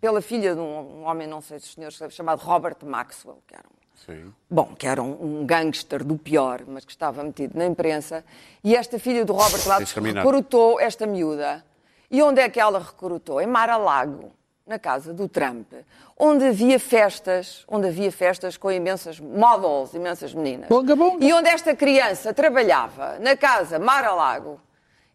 pela 0.00 0.20
filha 0.20 0.54
de 0.54 0.60
um, 0.60 1.04
homem, 1.04 1.26
não 1.26 1.40
sei 1.40 1.58
se 1.58 1.70
o 1.70 1.72
senhor 1.74 1.92
sabe, 1.92 2.12
chamado 2.12 2.40
Robert 2.40 2.76
Maxwell, 2.84 3.42
que 3.46 3.54
era 3.54 3.64
um 3.66 3.85
Sim. 4.04 4.32
bom, 4.50 4.74
que 4.78 4.86
era 4.86 5.02
um, 5.02 5.40
um 5.40 5.46
gangster 5.46 6.04
do 6.04 6.16
pior, 6.16 6.62
mas 6.66 6.84
que 6.84 6.90
estava 6.90 7.24
metido 7.24 7.58
na 7.58 7.66
imprensa, 7.66 8.24
e 8.62 8.76
esta 8.76 8.98
filha 8.98 9.24
do 9.24 9.32
Robert 9.32 9.66
Lattes 9.66 9.92
recrutou 9.92 10.78
esta 10.80 11.06
miúda. 11.06 11.64
E 12.10 12.22
onde 12.22 12.40
é 12.40 12.48
que 12.48 12.60
ela 12.60 12.78
recrutou? 12.78 13.40
Em 13.40 13.46
Mar-a-Lago, 13.46 14.30
na 14.66 14.78
casa 14.78 15.12
do 15.12 15.28
Trump, 15.28 15.72
onde 16.18 16.46
havia 16.46 16.78
festas, 16.78 17.64
onde 17.68 17.86
havia 17.86 18.10
festas 18.10 18.56
com 18.56 18.70
imensas 18.70 19.20
models, 19.20 19.94
imensas 19.94 20.34
meninas. 20.34 20.68
Bonga, 20.68 20.96
bonga. 20.96 21.24
E 21.24 21.32
onde 21.32 21.48
esta 21.48 21.74
criança 21.74 22.34
trabalhava, 22.34 23.18
na 23.20 23.36
casa 23.36 23.78
Mar-a-Lago, 23.78 24.60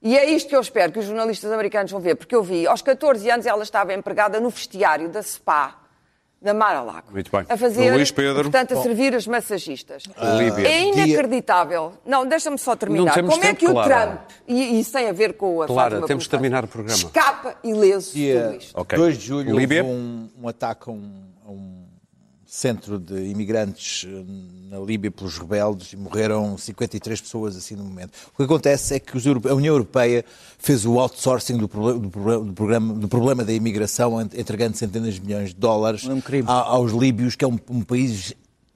e 0.02 0.18
é 0.18 0.30
isto 0.30 0.50
que 0.50 0.56
eu 0.56 0.62
espero 0.62 0.92
que 0.92 1.00
os 1.00 1.06
jornalistas 1.06 1.52
americanos 1.52 1.92
vão 1.92 2.02
ver, 2.02 2.16
porque 2.16 2.34
eu 2.34 2.42
vi, 2.42 2.66
aos 2.66 2.82
14 2.82 3.30
anos 3.30 3.46
ela 3.46 3.62
estava 3.62 3.94
empregada 3.94 4.40
no 4.40 4.50
vestiário 4.50 5.10
da 5.10 5.22
SPA, 5.22 5.76
da 6.42 6.54
Mar-a-Lago. 6.54 7.12
Muito 7.12 7.32
bem. 7.32 7.46
A 7.48 7.56
fazer, 7.56 7.94
Luís 7.94 8.10
Pedro. 8.10 8.44
portanto, 8.44 8.74
a 8.74 8.82
servir 8.82 9.14
as 9.14 9.28
massagistas. 9.28 10.04
Líbia. 10.38 10.68
É 10.68 10.82
inacreditável. 10.90 11.94
Não, 12.06 12.26
deixa-me 12.26 12.58
só 12.58 12.76
terminar. 12.76 13.14
Como 13.14 13.44
é 13.44 13.54
que 13.54 13.68
o 13.68 13.72
Clara. 13.72 14.06
Trump, 14.08 14.20
e 14.48 14.80
isso 14.80 14.92
tem 14.92 15.08
a 15.08 15.14
ver 15.14 15.34
com 15.34 15.62
a 15.62 15.68
Clara, 15.68 15.92
Fátima 15.92 16.08
temos 16.08 16.24
de 16.24 16.30
terminar 16.30 16.64
o 16.64 16.68
programa. 16.68 16.98
Escapa 16.98 17.56
ileso 17.64 18.14
de 18.14 18.20
Dia 18.20 18.44
tudo 18.44 18.56
isto. 18.56 18.80
Ok. 18.80 18.98
2 18.98 19.18
de 19.18 19.26
julho 19.26 19.56
Líbia? 19.56 19.84
houve 19.84 19.96
um, 19.96 20.30
um 20.42 20.48
ataque 20.48 20.90
a 20.90 20.94
um, 20.94 21.24
a 21.46 21.52
um 21.52 21.81
centro 22.54 23.00
de 23.00 23.16
imigrantes 23.30 24.06
eh, 24.06 24.26
na 24.70 24.78
Líbia 24.78 25.10
pelos 25.10 25.38
rebeldes 25.38 25.94
e 25.94 25.96
morreram 25.96 26.58
53 26.58 27.22
pessoas 27.22 27.56
assim 27.56 27.78
no 27.78 27.84
momento. 27.86 28.12
O 28.34 28.38
que 28.38 28.44
acontece 28.44 28.94
é 28.96 29.00
que 29.00 29.14
a 29.50 29.54
União 29.56 29.74
Europeia 29.74 30.26
fez 30.60 30.86
o 30.86 31.00
outsourcing 31.00 31.56
do, 31.56 31.66
do 31.66 32.10
do 32.44 32.54
programa, 32.54 32.94
do 32.94 33.08
problema 33.08 33.46
da 33.46 33.54
imigração, 33.54 34.20
ent- 34.22 34.38
entregando 34.38 34.76
centenas 34.76 35.14
de 35.14 35.22
milhões 35.22 35.50
de 35.52 35.56
dólares 35.56 36.04
É 36.06 36.12
um 36.12 36.20
aos 36.52 36.92
líbios, 36.92 37.38
que 37.38 37.46
é 37.46 37.48
um, 37.48 37.58
um 37.70 37.82
país 37.84 38.34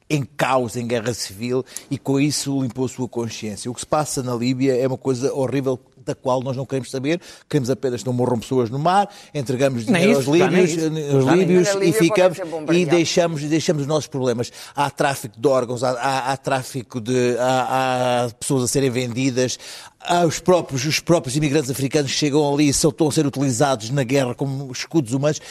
em 0.09 0.23
caos, 0.23 0.75
em 0.75 0.85
guerra 0.87 1.13
civil, 1.13 1.63
e 1.89 1.97
com 1.97 2.19
isso 2.19 2.61
limpou 2.61 2.85
a 2.85 2.89
sua 2.89 3.07
consciência. 3.07 3.69
O 3.71 3.73
que 3.73 3.79
se 3.79 3.87
passa 3.87 4.21
na 4.21 4.35
Líbia 4.35 4.75
é 4.77 4.87
uma 4.87 4.97
coisa 4.97 5.33
horrível 5.33 5.79
da 6.05 6.13
qual 6.13 6.43
nós 6.43 6.55
não 6.55 6.67
queremos 6.67 6.91
saber, 6.91 7.19
queremos 7.49 7.67
apenas 7.67 8.01
que 8.01 8.05
não 8.05 8.13
morram 8.13 8.37
pessoas 8.37 8.69
no 8.69 8.77
mar, 8.77 9.09
entregamos 9.33 9.87
dinheiro 9.87 10.11
isso, 10.19 10.29
aos 10.29 10.37
líbios, 10.39 10.69
isso. 10.69 11.15
aos 11.15 11.25
líbios 11.35 11.67
e 11.81 11.91
ficamos 11.93 12.37
e 12.71 12.85
deixamos, 12.85 13.41
e 13.41 13.47
deixamos 13.47 13.81
os 13.81 13.87
nossos 13.87 14.05
problemas. 14.05 14.51
Há 14.75 14.91
tráfico 14.91 15.39
de 15.41 15.47
órgãos, 15.47 15.83
há, 15.83 15.89
há- 15.93 16.31
há 16.33 16.37
tráfico 16.37 17.01
de. 17.01 17.35
Há, 17.39 18.25
há 18.25 18.29
pessoas 18.35 18.61
a 18.65 18.67
serem 18.67 18.91
vendidas, 18.91 19.57
há 19.99 20.23
os 20.27 20.39
próprios, 20.39 20.85
os 20.85 20.99
próprios 20.99 21.35
imigrantes 21.35 21.71
africanos 21.71 22.11
que 22.11 22.17
chegam 22.19 22.53
ali 22.53 22.65
e 22.65 22.69
estão 22.69 23.07
a 23.07 23.11
ser 23.11 23.25
utilizados 23.25 23.89
na 23.89 24.03
guerra 24.03 24.35
como 24.35 24.71
escudos 24.71 25.11
humanos. 25.11 25.41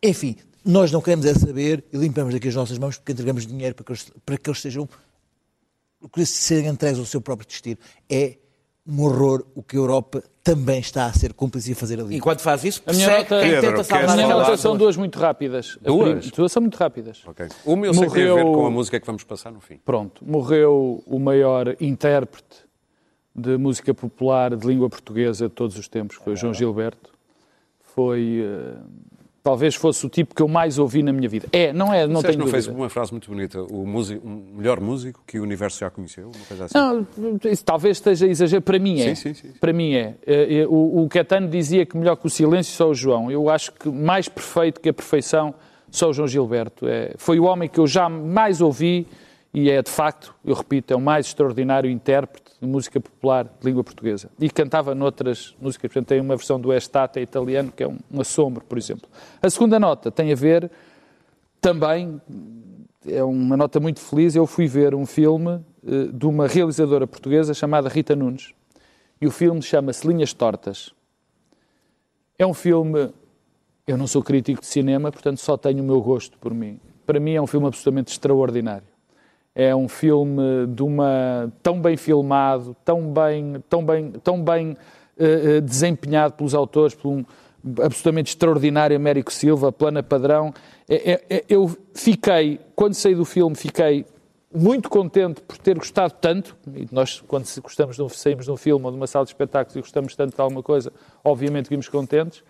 Enfim, 0.00 0.36
nós 0.66 0.90
não 0.92 1.00
queremos 1.00 1.24
é 1.24 1.32
saber 1.34 1.84
e 1.92 1.96
limpamos 1.96 2.34
aqui 2.34 2.48
as 2.48 2.54
nossas 2.54 2.76
mãos 2.78 2.96
porque 2.98 3.12
entregamos 3.12 3.46
dinheiro 3.46 3.74
para 3.74 3.84
que 3.84 3.92
eles, 3.92 4.12
para 4.24 4.36
que 4.36 4.50
eles 4.50 4.60
sejam 4.60 4.88
que 6.12 6.26
serem 6.26 6.68
entregues 6.68 6.98
ao 6.98 7.04
seu 7.06 7.20
próprio 7.20 7.46
destino. 7.48 7.78
É 8.10 8.36
um 8.86 9.02
horror 9.02 9.44
o 9.54 9.62
que 9.62 9.76
a 9.76 9.80
Europa 9.80 10.22
também 10.44 10.78
está 10.78 11.06
a 11.06 11.12
ser 11.12 11.32
cúmplice 11.32 11.70
e 11.70 11.72
a 11.72 11.76
fazer 11.76 11.98
ali. 12.00 12.16
Enquanto 12.16 12.40
faz 12.40 12.62
isso, 12.62 12.82
A 12.86 12.92
minha 12.92 13.06
persegue 13.06 13.30
nota- 13.30 13.42
quem 13.42 13.50
Pedro, 13.50 13.60
tenta 13.62 13.72
queres 13.72 13.90
A 13.90 14.06
salvar 14.08 14.16
minha 14.16 14.28
nota 14.28 14.56
são 14.56 14.76
duas 14.76 14.96
muito 14.96 15.18
rápidas. 15.18 15.76
Duas? 15.82 16.30
Duas 16.30 16.52
são 16.52 16.62
muito 16.62 16.76
rápidas. 16.76 17.22
Ok. 17.26 17.48
Uma 17.64 17.86
eu 17.86 17.94
sei 17.94 18.06
que 18.06 18.12
tem 18.14 18.22
a 18.22 18.34
ver 18.34 18.44
Morreu- 18.44 18.52
com 18.60 18.66
a 18.66 18.70
música 18.70 19.00
que 19.00 19.06
vamos 19.06 19.24
passar 19.24 19.50
no 19.50 19.60
fim. 19.60 19.78
Pronto, 19.84 20.24
morreu 20.24 21.02
o 21.06 21.18
maior 21.18 21.74
intérprete 21.80 22.64
de 23.34 23.56
música 23.56 23.92
popular 23.92 24.54
de 24.54 24.66
língua 24.66 24.88
portuguesa 24.88 25.48
de 25.48 25.54
todos 25.54 25.76
os 25.76 25.88
tempos, 25.88 26.16
que 26.18 26.22
foi 26.24 26.34
o 26.34 26.36
João 26.36 26.54
Gilberto. 26.54 27.10
Foi, 27.94 28.40
eh, 28.44 28.76
talvez 29.46 29.76
fosse 29.76 30.04
o 30.04 30.08
tipo 30.08 30.34
que 30.34 30.42
eu 30.42 30.48
mais 30.48 30.76
ouvi 30.76 31.04
na 31.04 31.12
minha 31.12 31.28
vida. 31.28 31.46
É, 31.52 31.72
não 31.72 31.94
é, 31.94 32.04
não 32.04 32.14
Disseste 32.16 32.26
tenho 32.26 32.38
no 32.38 32.44
dúvida. 32.46 32.56
Facebook 32.56 32.80
uma 32.80 32.90
frase 32.90 33.12
muito 33.12 33.30
bonita. 33.30 33.62
O, 33.62 33.86
músico, 33.86 34.26
o 34.26 34.56
melhor 34.56 34.80
músico 34.80 35.22
que 35.24 35.38
o 35.38 35.44
universo 35.44 35.78
já 35.78 35.88
conheceu. 35.88 36.32
Uma 36.34 36.44
coisa 36.48 36.64
assim. 36.64 36.76
Não, 36.76 37.38
isso 37.48 37.64
talvez 37.64 37.98
esteja 37.98 38.26
exagero. 38.26 38.60
Para 38.60 38.76
mim 38.80 39.00
é. 39.00 39.14
Sim, 39.14 39.34
sim, 39.34 39.34
sim. 39.34 39.52
Para 39.60 39.72
mim 39.72 39.94
é. 39.94 40.16
Eh, 40.26 40.62
eh, 40.62 40.66
O, 40.66 41.04
o 41.04 41.08
Caetano 41.08 41.46
dizia 41.46 41.86
que 41.86 41.96
melhor 41.96 42.16
que 42.16 42.26
o 42.26 42.30
silêncio 42.30 42.72
só 42.74 42.88
o 42.88 42.94
João. 42.94 43.30
Eu 43.30 43.48
acho 43.48 43.70
que 43.70 43.88
mais 43.88 44.28
perfeito 44.28 44.80
que 44.80 44.88
a 44.88 44.92
perfeição 44.92 45.54
só 45.92 46.10
o 46.10 46.12
João 46.12 46.26
Gilberto. 46.26 46.88
É, 46.88 47.12
foi 47.16 47.38
o 47.38 47.44
homem 47.44 47.68
que 47.68 47.78
eu 47.78 47.86
já 47.86 48.08
mais 48.08 48.60
ouvi 48.60 49.06
e 49.54 49.70
é, 49.70 49.80
de 49.80 49.92
facto, 49.92 50.34
eu 50.44 50.56
repito, 50.56 50.92
é 50.92 50.96
o 50.96 51.00
mais 51.00 51.26
extraordinário 51.26 51.88
intérprete 51.88 52.45
de 52.66 52.72
música 52.72 53.00
popular 53.00 53.44
de 53.44 53.66
língua 53.66 53.82
portuguesa. 53.82 54.28
E 54.38 54.50
cantava 54.50 54.94
noutras 54.94 55.54
músicas. 55.60 55.92
Portanto, 55.92 56.08
tem 56.08 56.20
uma 56.20 56.36
versão 56.36 56.60
do 56.60 56.72
Estate 56.72 57.20
italiano 57.20 57.72
que 57.74 57.82
é 57.82 57.88
um, 57.88 57.96
um 58.12 58.20
assombro, 58.20 58.64
por 58.64 58.76
exemplo. 58.76 59.08
A 59.40 59.48
segunda 59.48 59.78
nota 59.78 60.10
tem 60.10 60.32
a 60.32 60.36
ver 60.36 60.70
também 61.60 62.20
é 63.06 63.22
uma 63.22 63.56
nota 63.56 63.80
muito 63.80 64.00
feliz. 64.00 64.34
Eu 64.34 64.46
fui 64.46 64.66
ver 64.66 64.94
um 64.94 65.06
filme 65.06 65.60
eh, 65.86 66.08
de 66.12 66.26
uma 66.26 66.46
realizadora 66.46 67.06
portuguesa 67.06 67.54
chamada 67.54 67.88
Rita 67.88 68.14
Nunes. 68.14 68.52
E 69.20 69.26
o 69.26 69.30
filme 69.30 69.62
chama-se 69.62 70.06
Linhas 70.06 70.32
Tortas. 70.32 70.92
É 72.38 72.46
um 72.46 72.54
filme. 72.54 73.10
Eu 73.86 73.96
não 73.96 74.06
sou 74.06 74.22
crítico 74.22 74.60
de 74.60 74.66
cinema, 74.66 75.12
portanto 75.12 75.38
só 75.38 75.56
tenho 75.56 75.82
o 75.82 75.86
meu 75.86 76.00
gosto 76.00 76.36
por 76.38 76.52
mim. 76.52 76.80
Para 77.06 77.20
mim 77.20 77.34
é 77.34 77.40
um 77.40 77.46
filme 77.46 77.68
absolutamente 77.68 78.10
extraordinário. 78.10 78.95
É 79.58 79.74
um 79.74 79.88
filme 79.88 80.66
de 80.68 80.82
uma 80.82 81.50
tão 81.62 81.80
bem 81.80 81.96
filmado, 81.96 82.76
tão 82.84 83.10
bem, 83.10 83.56
tão 83.70 83.84
bem, 83.84 84.12
tão 84.22 84.42
bem 84.42 84.76
eh, 85.18 85.62
desempenhado 85.62 86.34
pelos 86.34 86.54
autores, 86.54 86.94
por 86.94 87.08
um 87.08 87.24
absolutamente 87.82 88.28
extraordinário 88.28 88.94
Américo 88.94 89.32
Silva, 89.32 89.72
plana 89.72 90.02
padrão. 90.02 90.52
É- 90.86 91.12
é- 91.12 91.24
é- 91.30 91.44
eu 91.48 91.74
fiquei, 91.94 92.60
quando 92.76 92.92
saí 92.94 93.14
do 93.14 93.24
filme, 93.24 93.56
fiquei 93.56 94.04
muito 94.54 94.88
contente 94.88 95.40
por 95.40 95.58
ter 95.58 95.76
gostado 95.76 96.14
tanto, 96.20 96.56
e 96.74 96.86
nós, 96.92 97.20
quando 97.26 97.46
gostamos 97.62 97.96
de 97.96 98.02
um, 98.02 98.08
saímos 98.08 98.44
de 98.44 98.50
um 98.50 98.56
filme 98.56 98.84
ou 98.84 98.90
de 98.90 98.96
uma 98.96 99.06
sala 99.06 99.24
de 99.24 99.30
espetáculos 99.30 99.74
e 99.74 99.80
gostamos 99.80 100.14
tanto 100.14 100.34
de 100.34 100.40
alguma 100.40 100.62
coisa, 100.62 100.92
obviamente 101.24 101.68
vimos 101.68 101.88
contentes, 101.88 102.44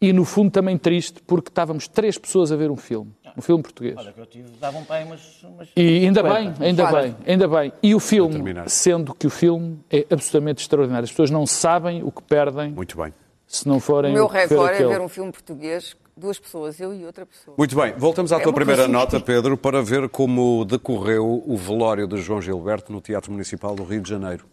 e 0.00 0.12
no 0.12 0.24
fundo 0.24 0.50
também 0.50 0.78
triste 0.78 1.20
porque 1.26 1.48
estávamos 1.48 1.86
três 1.86 2.16
pessoas 2.16 2.50
a 2.50 2.56
ver 2.56 2.70
um 2.70 2.76
filme, 2.76 3.12
um 3.36 3.42
filme 3.42 3.62
português. 3.62 3.96
Olha, 3.98 4.12
que 4.12 4.20
eu 4.20 4.26
tive, 4.26 4.48
davam 4.60 4.82
para 4.84 4.96
aí 4.96 5.04
umas, 5.04 5.42
umas 5.42 5.68
E 5.76 6.06
ainda 6.06 6.22
50. 6.22 6.34
bem, 6.58 6.66
ainda 6.68 6.86
bem, 6.90 7.16
ainda 7.26 7.48
bem. 7.48 7.72
E 7.82 7.94
o 7.94 8.00
filme, 8.00 8.42
sendo 8.66 9.14
que 9.14 9.26
o 9.26 9.30
filme 9.30 9.78
é 9.90 10.06
absolutamente 10.10 10.62
extraordinário. 10.62 11.04
As 11.04 11.10
pessoas 11.10 11.30
não 11.30 11.46
sabem 11.46 12.02
o 12.02 12.10
que 12.10 12.22
perdem 12.22 12.72
Muito 12.72 12.96
bem. 12.96 13.12
se 13.46 13.68
não 13.68 13.78
forem 13.78 14.10
O 14.12 14.14
meu 14.14 14.26
recorde 14.26 14.82
é 14.82 14.86
ver 14.88 15.00
um 15.02 15.08
filme 15.08 15.30
português, 15.30 15.94
duas 16.16 16.38
pessoas, 16.38 16.80
eu 16.80 16.94
e 16.94 17.04
outra 17.04 17.26
pessoa. 17.26 17.54
Muito 17.58 17.76
bem, 17.76 17.92
voltamos 17.96 18.32
à 18.32 18.36
É 18.38 18.40
tua 18.40 18.52
primeira 18.54 18.88
nota, 18.88 19.20
Pedro, 19.20 19.56
para 19.56 19.82
ver 19.82 20.08
como 20.08 20.64
decorreu 20.64 21.42
o 21.46 21.56
velório 21.58 22.06
de 22.06 22.16
João 22.18 22.40
Gilberto 22.40 22.90
no 22.90 23.00
Teatro 23.02 23.30
Municipal 23.32 23.74
do 23.74 23.84
Rio 23.84 24.00
de 24.00 24.08
Janeiro. 24.08 24.46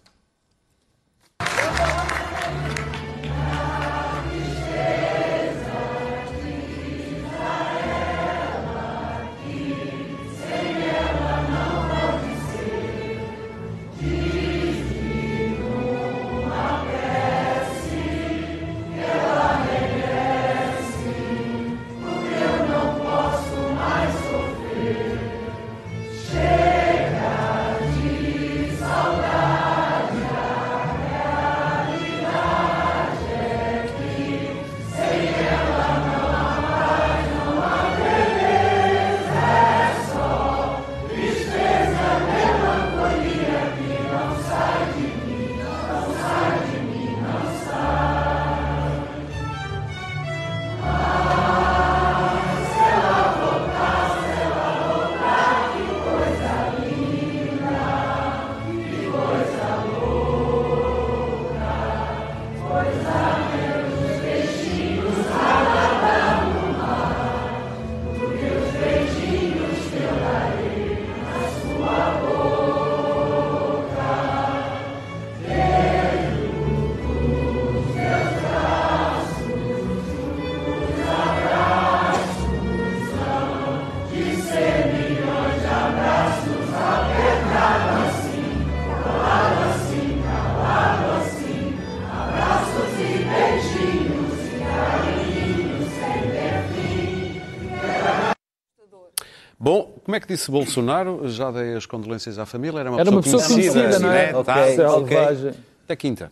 Como 100.07 100.15
é 100.15 100.21
que 100.21 100.27
disse 100.27 100.49
Bolsonaro? 100.49 101.27
Já 101.27 101.51
dei 101.51 101.75
as 101.75 101.85
condolências 101.85 102.39
à 102.39 102.45
família. 102.45 102.79
Era 102.79 102.89
uma 102.89 102.99
Era 103.01 103.09
uma 103.11 103.21
pessoa 103.21 103.41
pessoa 103.43 103.59
conhecida, 103.59 103.99
não 103.99 104.09
é? 104.13 104.31
né? 104.31 104.37
Ok, 104.37 104.45
Tá, 104.45 104.65
Selvagem. 104.67 105.53
Até 105.83 105.95
quinta. 105.97 106.26